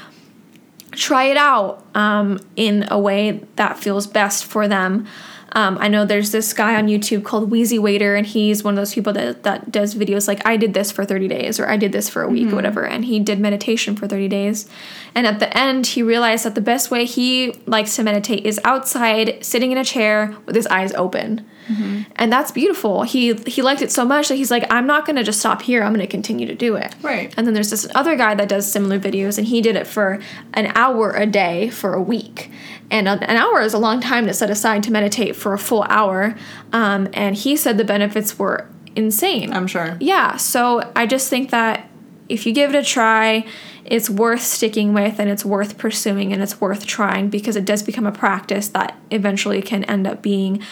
try 0.93 1.25
it 1.25 1.37
out 1.37 1.85
um, 1.95 2.41
in 2.57 2.87
a 2.91 2.99
way 2.99 3.45
that 3.57 3.79
feels 3.79 4.07
best 4.07 4.45
for 4.45 4.67
them. 4.67 5.07
Um, 5.53 5.79
I 5.81 5.89
know 5.89 6.05
there's 6.05 6.31
this 6.31 6.53
guy 6.53 6.77
on 6.77 6.87
YouTube 6.87 7.25
called 7.25 7.51
Wheezy 7.51 7.79
Waiter, 7.79 8.15
and 8.15 8.27
he's 8.27 8.63
one 8.63 8.75
of 8.75 8.77
those 8.77 8.95
people 8.95 9.13
that, 9.15 9.43
that 9.43 9.73
does 9.73 9.95
videos 9.95 10.29
like, 10.29 10.45
I 10.47 10.57
did 10.57 10.75
this 10.75 10.93
for 10.93 11.05
30 11.05 11.29
days, 11.29 11.59
or 11.59 11.69
I 11.69 11.77
did 11.77 11.93
this 11.93 12.09
for 12.09 12.23
a 12.23 12.29
week, 12.29 12.45
mm-hmm. 12.45 12.53
or 12.53 12.57
whatever. 12.57 12.87
And 12.87 13.05
he 13.05 13.19
did 13.19 13.41
meditation 13.41 13.97
for 13.97 14.07
30 14.07 14.29
days. 14.29 14.69
And 15.15 15.27
at 15.27 15.41
the 15.41 15.57
end, 15.57 15.89
he 15.89 16.03
realized 16.03 16.45
that 16.45 16.55
the 16.55 16.61
best 16.61 16.91
way 16.91 17.05
he 17.05 17.53
likes 17.67 17.97
to 17.97 18.03
meditate 18.03 18.47
is 18.47 18.61
outside, 18.65 19.45
sitting 19.45 19.73
in 19.73 19.79
a 19.79 19.85
chair 19.85 20.37
with 20.47 20.55
his 20.55 20.67
eyes 20.69 20.93
open. 20.95 21.47
Mm-hmm. 21.71 22.03
And 22.17 22.33
that's 22.33 22.51
beautiful. 22.51 23.03
He 23.03 23.35
he 23.47 23.63
liked 23.63 23.83
it 23.83 23.93
so 23.93 24.05
much 24.05 24.29
that 24.29 24.37
he's 24.37 24.51
like, 24.51 24.65
I'm 24.71 24.87
not 24.87 25.07
gonna 25.07 25.23
just 25.23 25.39
stop 25.39 25.63
here. 25.63 25.83
I'm 25.83 25.93
gonna 25.93 26.07
continue 26.07 26.47
to 26.47 26.55
do 26.55 26.75
it. 26.75 26.95
Right. 27.03 27.33
And 27.37 27.47
then 27.47 27.55
there's 27.55 27.71
this 27.71 27.87
other 27.95 28.17
guy 28.17 28.35
that 28.35 28.49
does 28.49 28.71
similar 28.71 28.99
videos, 28.99 29.39
and 29.39 29.47
he 29.47 29.61
did 29.61 29.77
it 29.77 29.87
for 29.87 30.21
an 30.55 30.73
hour 30.75 31.13
a 31.13 31.27
day 31.27 31.71
for 31.71 31.95
a 31.95 32.03
week. 32.03 32.51
And 32.91 33.07
an 33.07 33.37
hour 33.37 33.61
is 33.61 33.73
a 33.73 33.79
long 33.79 34.01
time 34.01 34.27
to 34.27 34.35
set 34.35 34.51
aside 34.51 34.83
to 34.85 34.91
meditate 34.91 35.37
for 35.37 35.53
a 35.53 35.59
full 35.59 35.85
hour. 35.85 36.35
Um, 36.73 37.09
and 37.13 37.37
he 37.37 37.57
said 37.57 37.79
the 37.79 37.85
benefits 37.85 38.39
were 38.39 38.69
insane. 38.97 39.53
I'm 39.53 39.67
sure. 39.67 39.97
Yeah. 40.01 40.37
So 40.37 40.91
I 40.97 41.07
just 41.07 41.29
think 41.31 41.51
that 41.51 41.89
if 42.29 42.47
you 42.47 42.53
give 42.53 42.75
it 42.75 42.79
a 42.79 42.83
try, 42.83 43.47
it's 43.85 44.11
worth 44.11 44.43
sticking 44.43 44.93
with 44.93 45.19
and 45.19 45.31
it's 45.31 45.45
worth 45.45 45.79
pursuing 45.79 46.33
and 46.33 46.43
it's 46.43 46.61
worth 46.61 46.87
trying 46.87 47.29
because 47.29 47.57
it 47.57 47.65
does 47.65 47.83
become 47.83 48.07
a 48.07 48.13
practice 48.13 48.69
that 48.69 48.97
eventually 49.11 49.63
can 49.63 49.85
end 49.85 50.07
up 50.07 50.23
being 50.23 50.63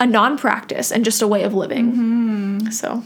a 0.00 0.06
non 0.06 0.36
practice 0.36 0.90
and 0.90 1.04
just 1.04 1.22
a 1.22 1.28
way 1.28 1.42
of 1.42 1.54
living. 1.54 1.92
Mm-hmm. 1.92 2.70
So. 2.70 3.04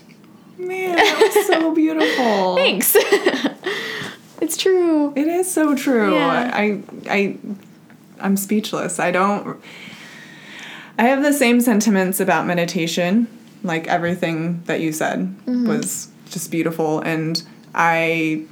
Man, 0.58 0.96
that 0.96 1.32
was 1.34 1.46
so 1.46 1.74
beautiful. 1.74 2.56
Thanks. 2.56 2.96
it's 4.40 4.56
true. 4.56 5.12
It 5.14 5.28
is 5.28 5.50
so 5.50 5.74
true. 5.74 6.14
Yeah. 6.14 6.50
I 6.52 6.82
I 7.08 7.36
I'm 8.20 8.36
speechless. 8.36 8.98
I 8.98 9.10
don't 9.10 9.60
I 10.98 11.04
have 11.04 11.22
the 11.22 11.32
same 11.32 11.60
sentiments 11.60 12.18
about 12.18 12.46
meditation. 12.46 13.28
Like 13.62 13.86
everything 13.86 14.62
that 14.64 14.80
you 14.80 14.92
said 14.92 15.20
mm-hmm. 15.20 15.68
was 15.68 16.08
just 16.28 16.50
beautiful 16.50 17.00
and 17.00 17.42
I 17.74 18.46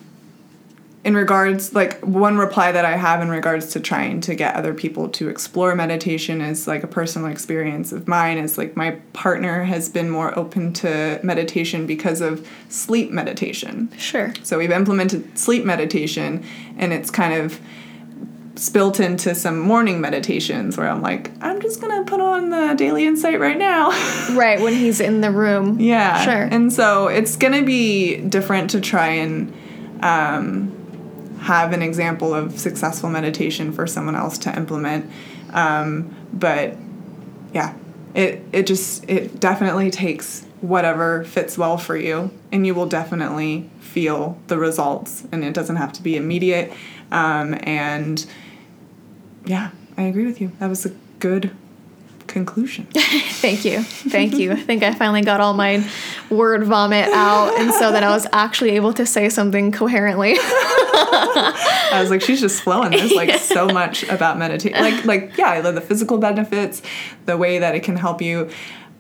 in 1.07 1.15
regards 1.15 1.73
like 1.73 2.01
one 2.01 2.37
reply 2.37 2.73
that 2.73 2.85
i 2.85 2.97
have 2.97 3.23
in 3.23 3.29
regards 3.29 3.73
to 3.73 3.79
trying 3.79 4.21
to 4.21 4.35
get 4.35 4.57
other 4.57 4.75
people 4.75 5.09
to 5.09 5.29
explore 5.29 5.73
meditation 5.77 6.41
is 6.41 6.67
like 6.67 6.83
a 6.83 6.87
personal 6.89 7.31
experience 7.31 7.93
of 7.93 8.09
mine 8.09 8.37
is 8.37 8.59
like 8.59 8.77
my 8.77 8.91
partner 9.13 9.63
has 9.63 9.89
been 9.89 10.11
more 10.11 10.37
open 10.37 10.73
to 10.73 11.21
meditation 11.23 11.87
because 11.87 12.21
of 12.21 12.47
sleep 12.69 13.13
meditation 13.13 13.89
sure 13.97 14.35
so 14.43 14.59
we've 14.59 14.73
implemented 14.73 15.39
sleep 15.39 15.65
meditation 15.65 16.45
and 16.77 16.93
it's 16.93 17.09
kind 17.09 17.35
of 17.35 17.61
spilt 18.57 19.01
into 19.01 19.35
some 19.35 19.59
morning 19.59 20.01
meditations 20.01 20.77
where 20.77 20.89
i'm 20.89 21.03
like 21.03 21.31
i'm 21.43 21.61
just 21.61 21.81
gonna 21.81 22.05
put 22.05 22.21
on 22.21 22.51
the 22.51 22.75
daily 22.77 23.05
insight 23.05 23.39
right 23.39 23.59
now 23.59 23.91
right 24.35 24.61
when 24.61 24.73
he's 24.73 25.01
in 25.01 25.21
the 25.21 25.31
room 25.31 25.79
yeah 25.79 26.25
sure 26.25 26.49
and 26.51 26.73
so 26.73 27.09
it's 27.09 27.37
gonna 27.37 27.63
be 27.63 28.17
different 28.17 28.71
to 28.71 28.81
try 28.81 29.09
and 29.09 29.53
um, 30.03 30.73
have 31.41 31.73
an 31.73 31.83
example 31.83 32.35
of 32.35 32.59
successful 32.59 33.11
meditation 33.11 33.73
for 33.73 33.87
someone 33.87 34.17
else 34.17 34.39
to 34.39 34.57
implement. 34.57 35.11
Um, 35.53 36.15
but 36.33 36.77
yeah, 37.53 37.75
it 38.15 38.43
it 38.53 38.67
just 38.67 39.09
it 39.09 39.39
definitely 39.39 39.91
takes 39.91 40.45
whatever 40.61 41.25
fits 41.25 41.57
well 41.57 41.79
for 41.79 41.97
you, 41.97 42.31
and 42.51 42.67
you 42.67 42.75
will 42.75 42.87
definitely 42.87 43.71
feel 43.81 44.39
the 44.49 44.59
results. 44.59 45.25
And 45.31 45.45
it 45.45 45.55
doesn't 45.55 45.77
have 45.77 45.93
to 45.95 46.03
be 46.03 46.17
immediate. 46.17 46.73
Um, 47.13 47.59
and 47.63 48.27
yeah, 49.47 49.71
I 49.97 50.03
agree 50.03 50.27
with 50.27 50.41
you. 50.41 50.53
That 50.59 50.69
was 50.69 50.85
a 50.85 50.91
good 51.19 51.51
conclusion. 52.27 52.87
Thank 52.95 53.65
you. 53.65 53.83
Thank 53.83 54.37
you. 54.37 54.53
I 54.53 54.57
think 54.57 54.83
I 54.83 54.93
finally 54.93 55.23
got 55.23 55.41
all 55.41 55.55
my 55.55 55.89
word 56.29 56.65
vomit 56.65 57.09
out 57.09 57.59
and 57.59 57.73
so 57.73 57.93
that 57.93 58.03
I 58.03 58.11
was 58.11 58.27
actually 58.33 58.71
able 58.71 58.93
to 58.95 59.07
say 59.07 59.29
something 59.29 59.73
coherently. 59.73 60.35
I 60.39 61.99
was 62.01 62.11
like, 62.11 62.21
she's 62.21 62.41
just 62.41 62.63
flowing. 62.63 62.91
There's 62.91 63.13
like 63.13 63.29
yeah. 63.29 63.37
so 63.57 63.69
much 63.69 64.03
about 64.05 64.39
meditation. 64.39 64.79
Like, 64.79 65.05
like 65.05 65.39
yeah, 65.39 65.51
I 65.51 65.61
love 65.61 65.75
the 65.75 65.81
physical 65.81 66.19
benefits, 66.19 66.83
the 67.27 67.37
way 67.37 67.59
that 67.59 67.75
it 67.75 67.83
can 67.83 67.97
help 67.97 68.21
you 68.21 68.51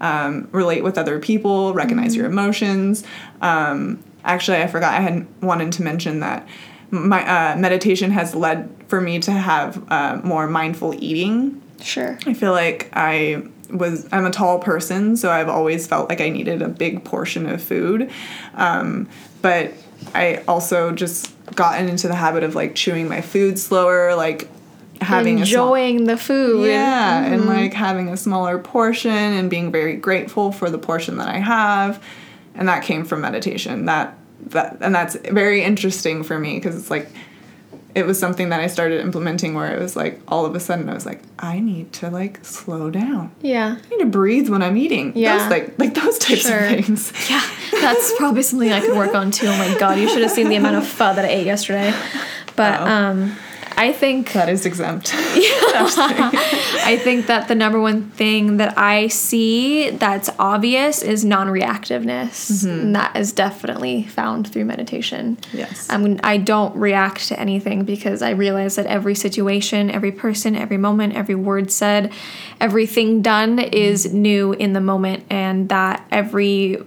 um, 0.00 0.48
relate 0.52 0.84
with 0.84 0.96
other 0.96 1.18
people, 1.18 1.74
recognize 1.74 2.12
mm-hmm. 2.12 2.20
your 2.20 2.30
emotions. 2.30 3.04
Um, 3.40 4.02
actually, 4.24 4.58
I 4.58 4.66
forgot 4.66 4.94
I 4.94 5.00
had 5.00 5.26
wanted 5.42 5.72
to 5.72 5.82
mention 5.82 6.20
that 6.20 6.46
my 6.90 7.52
uh, 7.52 7.56
meditation 7.56 8.10
has 8.12 8.34
led 8.34 8.70
for 8.88 9.00
me 9.00 9.18
to 9.20 9.32
have 9.32 9.90
uh, 9.90 10.20
more 10.22 10.46
mindful 10.46 10.94
eating. 11.02 11.60
Sure. 11.82 12.18
I 12.26 12.34
feel 12.34 12.52
like 12.52 12.90
I 12.94 13.42
was 13.70 14.08
I'm 14.12 14.24
a 14.24 14.30
tall 14.30 14.58
person, 14.60 15.16
so 15.16 15.30
I've 15.30 15.48
always 15.48 15.86
felt 15.86 16.08
like 16.08 16.20
I 16.20 16.28
needed 16.28 16.62
a 16.62 16.68
big 16.68 17.04
portion 17.04 17.46
of 17.48 17.60
food. 17.62 18.10
Um, 18.54 19.08
but 19.42 19.72
I 20.14 20.42
also 20.48 20.92
just 20.92 21.32
gotten 21.54 21.88
into 21.88 22.08
the 22.08 22.14
habit 22.14 22.42
of 22.44 22.54
like 22.54 22.74
chewing 22.74 23.08
my 23.08 23.20
food 23.20 23.58
slower, 23.58 24.14
like 24.14 24.48
having 25.00 25.36
small, 25.44 25.74
Enjoying 25.74 26.04
the 26.04 26.16
food. 26.16 26.66
yeah, 26.68 27.24
and 27.24 27.46
like 27.46 27.74
having 27.74 28.08
a 28.08 28.16
smaller 28.16 28.58
portion 28.58 29.10
and 29.10 29.50
being 29.50 29.70
very 29.72 29.96
grateful 29.96 30.52
for 30.52 30.70
the 30.70 30.78
portion 30.78 31.18
that 31.18 31.28
I 31.28 31.38
have, 31.38 32.02
and 32.54 32.68
that 32.68 32.82
came 32.84 33.04
from 33.04 33.20
meditation. 33.20 33.86
That 33.86 34.16
that 34.48 34.78
and 34.80 34.94
that's 34.94 35.16
very 35.16 35.62
interesting 35.62 36.22
for 36.22 36.38
me 36.38 36.54
because 36.56 36.76
it's 36.78 36.90
like 36.90 37.08
it 37.94 38.04
was 38.04 38.18
something 38.18 38.50
that 38.50 38.60
I 38.60 38.66
started 38.66 39.00
implementing 39.00 39.54
where 39.54 39.74
it 39.74 39.80
was 39.80 39.96
like 39.96 40.20
all 40.28 40.44
of 40.44 40.54
a 40.54 40.60
sudden 40.60 40.88
I 40.90 40.94
was 40.94 41.06
like 41.06 41.22
I 41.38 41.60
need 41.60 41.92
to 41.94 42.10
like 42.10 42.44
slow 42.44 42.90
down. 42.90 43.32
Yeah. 43.40 43.78
I 43.82 43.88
need 43.88 44.00
to 44.00 44.06
breathe 44.06 44.48
when 44.50 44.62
I'm 44.62 44.76
eating. 44.76 45.12
Yeah. 45.16 45.38
Those 45.38 45.50
like 45.50 45.78
like 45.78 45.94
those 45.94 46.18
types 46.18 46.42
Sure. 46.42 46.58
of 46.58 46.68
things. 46.84 47.12
Yeah, 47.30 47.42
that's 47.80 48.12
probably 48.18 48.42
something 48.42 48.70
I 48.70 48.80
could 48.80 48.96
work 48.96 49.14
on 49.14 49.30
too. 49.30 49.46
Oh 49.46 49.56
my 49.56 49.76
god, 49.78 49.98
you 49.98 50.08
should 50.08 50.22
have 50.22 50.30
seen 50.30 50.48
the 50.50 50.56
amount 50.56 50.76
of 50.76 50.86
pho 50.86 51.14
that 51.14 51.24
I 51.24 51.28
ate 51.28 51.46
yesterday. 51.46 51.94
But 52.54 52.80
Oh. 52.80 52.84
um, 52.86 53.36
I 53.76 53.92
think 53.92 54.32
That 54.32 54.48
is 54.48 54.64
exempt. 54.64 55.12
I'm 55.14 55.86
just 55.86 55.98
kidding. 55.98 56.40
I 56.84 56.98
think 57.02 57.26
that 57.26 57.48
the 57.48 57.54
number 57.54 57.78
one 57.78 58.10
thing 58.10 58.56
that 58.56 58.76
I 58.78 59.08
see 59.08 59.90
that's 59.90 60.30
obvious 60.38 61.02
is 61.02 61.24
non-reactiveness, 61.24 62.64
and 62.64 62.96
that 62.96 63.14
is 63.16 63.32
definitely 63.32 64.04
found 64.04 64.50
through 64.50 64.64
meditation. 64.64 65.36
Yes. 65.52 65.88
I 65.90 65.98
mean, 65.98 66.20
I 66.24 66.38
don't 66.38 66.74
react 66.76 67.28
to 67.28 67.38
anything 67.38 67.84
because 67.84 68.22
I 68.22 68.30
realize 68.30 68.76
that 68.76 68.86
every 68.86 69.14
situation, 69.14 69.90
every 69.90 70.12
person, 70.12 70.56
every 70.56 70.78
moment, 70.78 71.14
every 71.14 71.34
word 71.34 71.70
said, 71.70 72.12
everything 72.60 73.20
done 73.20 73.58
is 73.58 74.06
mm-hmm. 74.06 74.22
new 74.22 74.52
in 74.52 74.72
the 74.72 74.80
moment, 74.80 75.24
and 75.28 75.68
that 75.68 76.06
every 76.10 76.78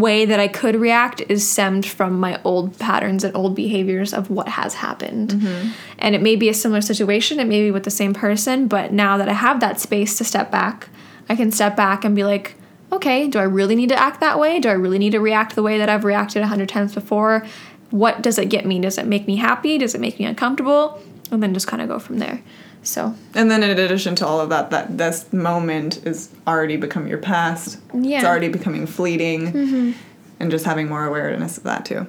way 0.00 0.24
that 0.24 0.40
I 0.40 0.48
could 0.48 0.76
react 0.76 1.20
is 1.28 1.48
stemmed 1.48 1.86
from 1.86 2.18
my 2.18 2.40
old 2.42 2.78
patterns 2.78 3.22
and 3.22 3.36
old 3.36 3.54
behaviors 3.54 4.12
of 4.12 4.30
what 4.30 4.48
has 4.48 4.74
happened. 4.74 5.30
Mm-hmm. 5.30 5.70
And 5.98 6.14
it 6.14 6.22
may 6.22 6.36
be 6.36 6.48
a 6.48 6.54
similar 6.54 6.80
situation, 6.80 7.38
it 7.38 7.46
may 7.46 7.62
be 7.62 7.70
with 7.70 7.84
the 7.84 7.90
same 7.90 8.14
person, 8.14 8.66
but 8.66 8.92
now 8.92 9.16
that 9.18 9.28
I 9.28 9.34
have 9.34 9.60
that 9.60 9.78
space 9.78 10.18
to 10.18 10.24
step 10.24 10.50
back, 10.50 10.88
I 11.28 11.36
can 11.36 11.52
step 11.52 11.76
back 11.76 12.04
and 12.04 12.16
be 12.16 12.24
like, 12.24 12.54
okay, 12.92 13.28
do 13.28 13.38
I 13.38 13.44
really 13.44 13.76
need 13.76 13.90
to 13.90 13.98
act 13.98 14.20
that 14.20 14.38
way? 14.38 14.58
Do 14.58 14.68
I 14.68 14.72
really 14.72 14.98
need 14.98 15.12
to 15.12 15.20
react 15.20 15.54
the 15.54 15.62
way 15.62 15.78
that 15.78 15.88
I've 15.88 16.04
reacted 16.04 16.42
a 16.42 16.46
hundred 16.48 16.68
times 16.68 16.94
before? 16.94 17.46
What 17.90 18.22
does 18.22 18.38
it 18.38 18.46
get 18.46 18.66
me? 18.66 18.80
Does 18.80 18.98
it 18.98 19.06
make 19.06 19.26
me 19.26 19.36
happy? 19.36 19.78
Does 19.78 19.94
it 19.94 20.00
make 20.00 20.18
me 20.18 20.24
uncomfortable? 20.24 21.00
And 21.30 21.42
then 21.42 21.54
just 21.54 21.68
kind 21.68 21.82
of 21.82 21.88
go 21.88 21.98
from 21.98 22.18
there. 22.18 22.42
So, 22.82 23.14
And 23.34 23.50
then 23.50 23.62
in 23.62 23.78
addition 23.78 24.14
to 24.16 24.26
all 24.26 24.40
of 24.40 24.48
that, 24.48 24.70
that 24.70 24.96
this 24.96 25.30
moment 25.32 26.06
is 26.06 26.30
already 26.46 26.76
become 26.76 27.06
your 27.06 27.18
past. 27.18 27.78
Yeah. 27.92 28.18
It's 28.18 28.26
already 28.26 28.48
becoming 28.48 28.86
fleeting. 28.86 29.94
And 30.38 30.50
just 30.50 30.64
having 30.64 30.88
more 30.88 31.04
awareness 31.04 31.58
of 31.58 31.64
that 31.64 31.84
too. 31.84 32.06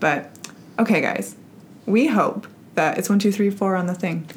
But 0.00 0.30
okay 0.78 1.02
guys, 1.02 1.36
we 1.84 2.06
hope 2.06 2.46
that 2.74 2.98
it's 2.98 3.08
one, 3.08 3.18
two, 3.18 3.30
three, 3.30 3.50
four 3.50 3.76
on 3.76 3.86
the 3.86 3.94
thing. 3.94 4.28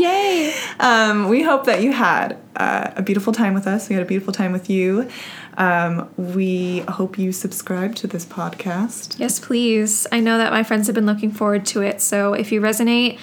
yay! 0.00 0.54
um, 0.80 1.28
we 1.28 1.42
hope 1.42 1.64
that 1.66 1.82
you 1.82 1.92
had 1.92 2.38
uh, 2.56 2.90
a 2.96 3.02
beautiful 3.02 3.32
time 3.32 3.54
with 3.54 3.66
us. 3.66 3.88
We 3.88 3.94
had 3.94 4.02
a 4.02 4.06
beautiful 4.06 4.32
time 4.32 4.52
with 4.52 4.68
you. 4.70 5.08
Um, 5.56 6.10
we 6.16 6.80
hope 6.88 7.18
you 7.18 7.32
subscribe 7.32 7.94
to 7.96 8.06
this 8.06 8.24
podcast. 8.24 9.18
Yes, 9.18 9.38
please. 9.40 10.06
I 10.12 10.20
know 10.20 10.38
that 10.38 10.52
my 10.52 10.62
friends 10.62 10.86
have 10.86 10.94
been 10.94 11.06
looking 11.06 11.30
forward 11.30 11.64
to 11.66 11.82
it. 11.82 12.00
So 12.00 12.34
if 12.34 12.52
you 12.52 12.60
resonate, 12.60 13.18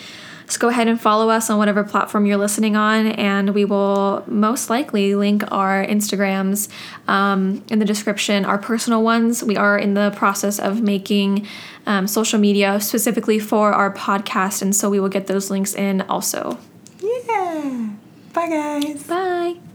just 0.53 0.59
go 0.59 0.69
ahead 0.69 0.87
and 0.87 1.01
follow 1.01 1.31
us 1.31 1.49
on 1.49 1.57
whatever 1.57 1.83
platform 1.83 2.27
you're 2.27 2.37
listening 2.37 2.75
on, 2.75 3.07
and 3.07 3.55
we 3.55 3.65
will 3.65 4.23
most 4.27 4.69
likely 4.69 5.15
link 5.15 5.43
our 5.51 5.83
Instagrams 5.83 6.69
um, 7.07 7.63
in 7.71 7.79
the 7.79 7.85
description, 7.85 8.45
our 8.45 8.59
personal 8.59 9.01
ones. 9.01 9.43
We 9.43 9.57
are 9.57 9.79
in 9.79 9.95
the 9.95 10.13
process 10.15 10.59
of 10.59 10.79
making 10.79 11.47
um, 11.87 12.05
social 12.05 12.37
media 12.37 12.79
specifically 12.79 13.39
for 13.39 13.73
our 13.73 13.91
podcast, 13.91 14.61
and 14.61 14.75
so 14.75 14.91
we 14.91 14.99
will 14.99 15.09
get 15.09 15.25
those 15.25 15.49
links 15.49 15.73
in 15.73 16.01
also. 16.01 16.59
Yeah. 17.01 17.89
Bye 18.31 18.49
guys. 18.49 19.07
Bye. 19.07 19.72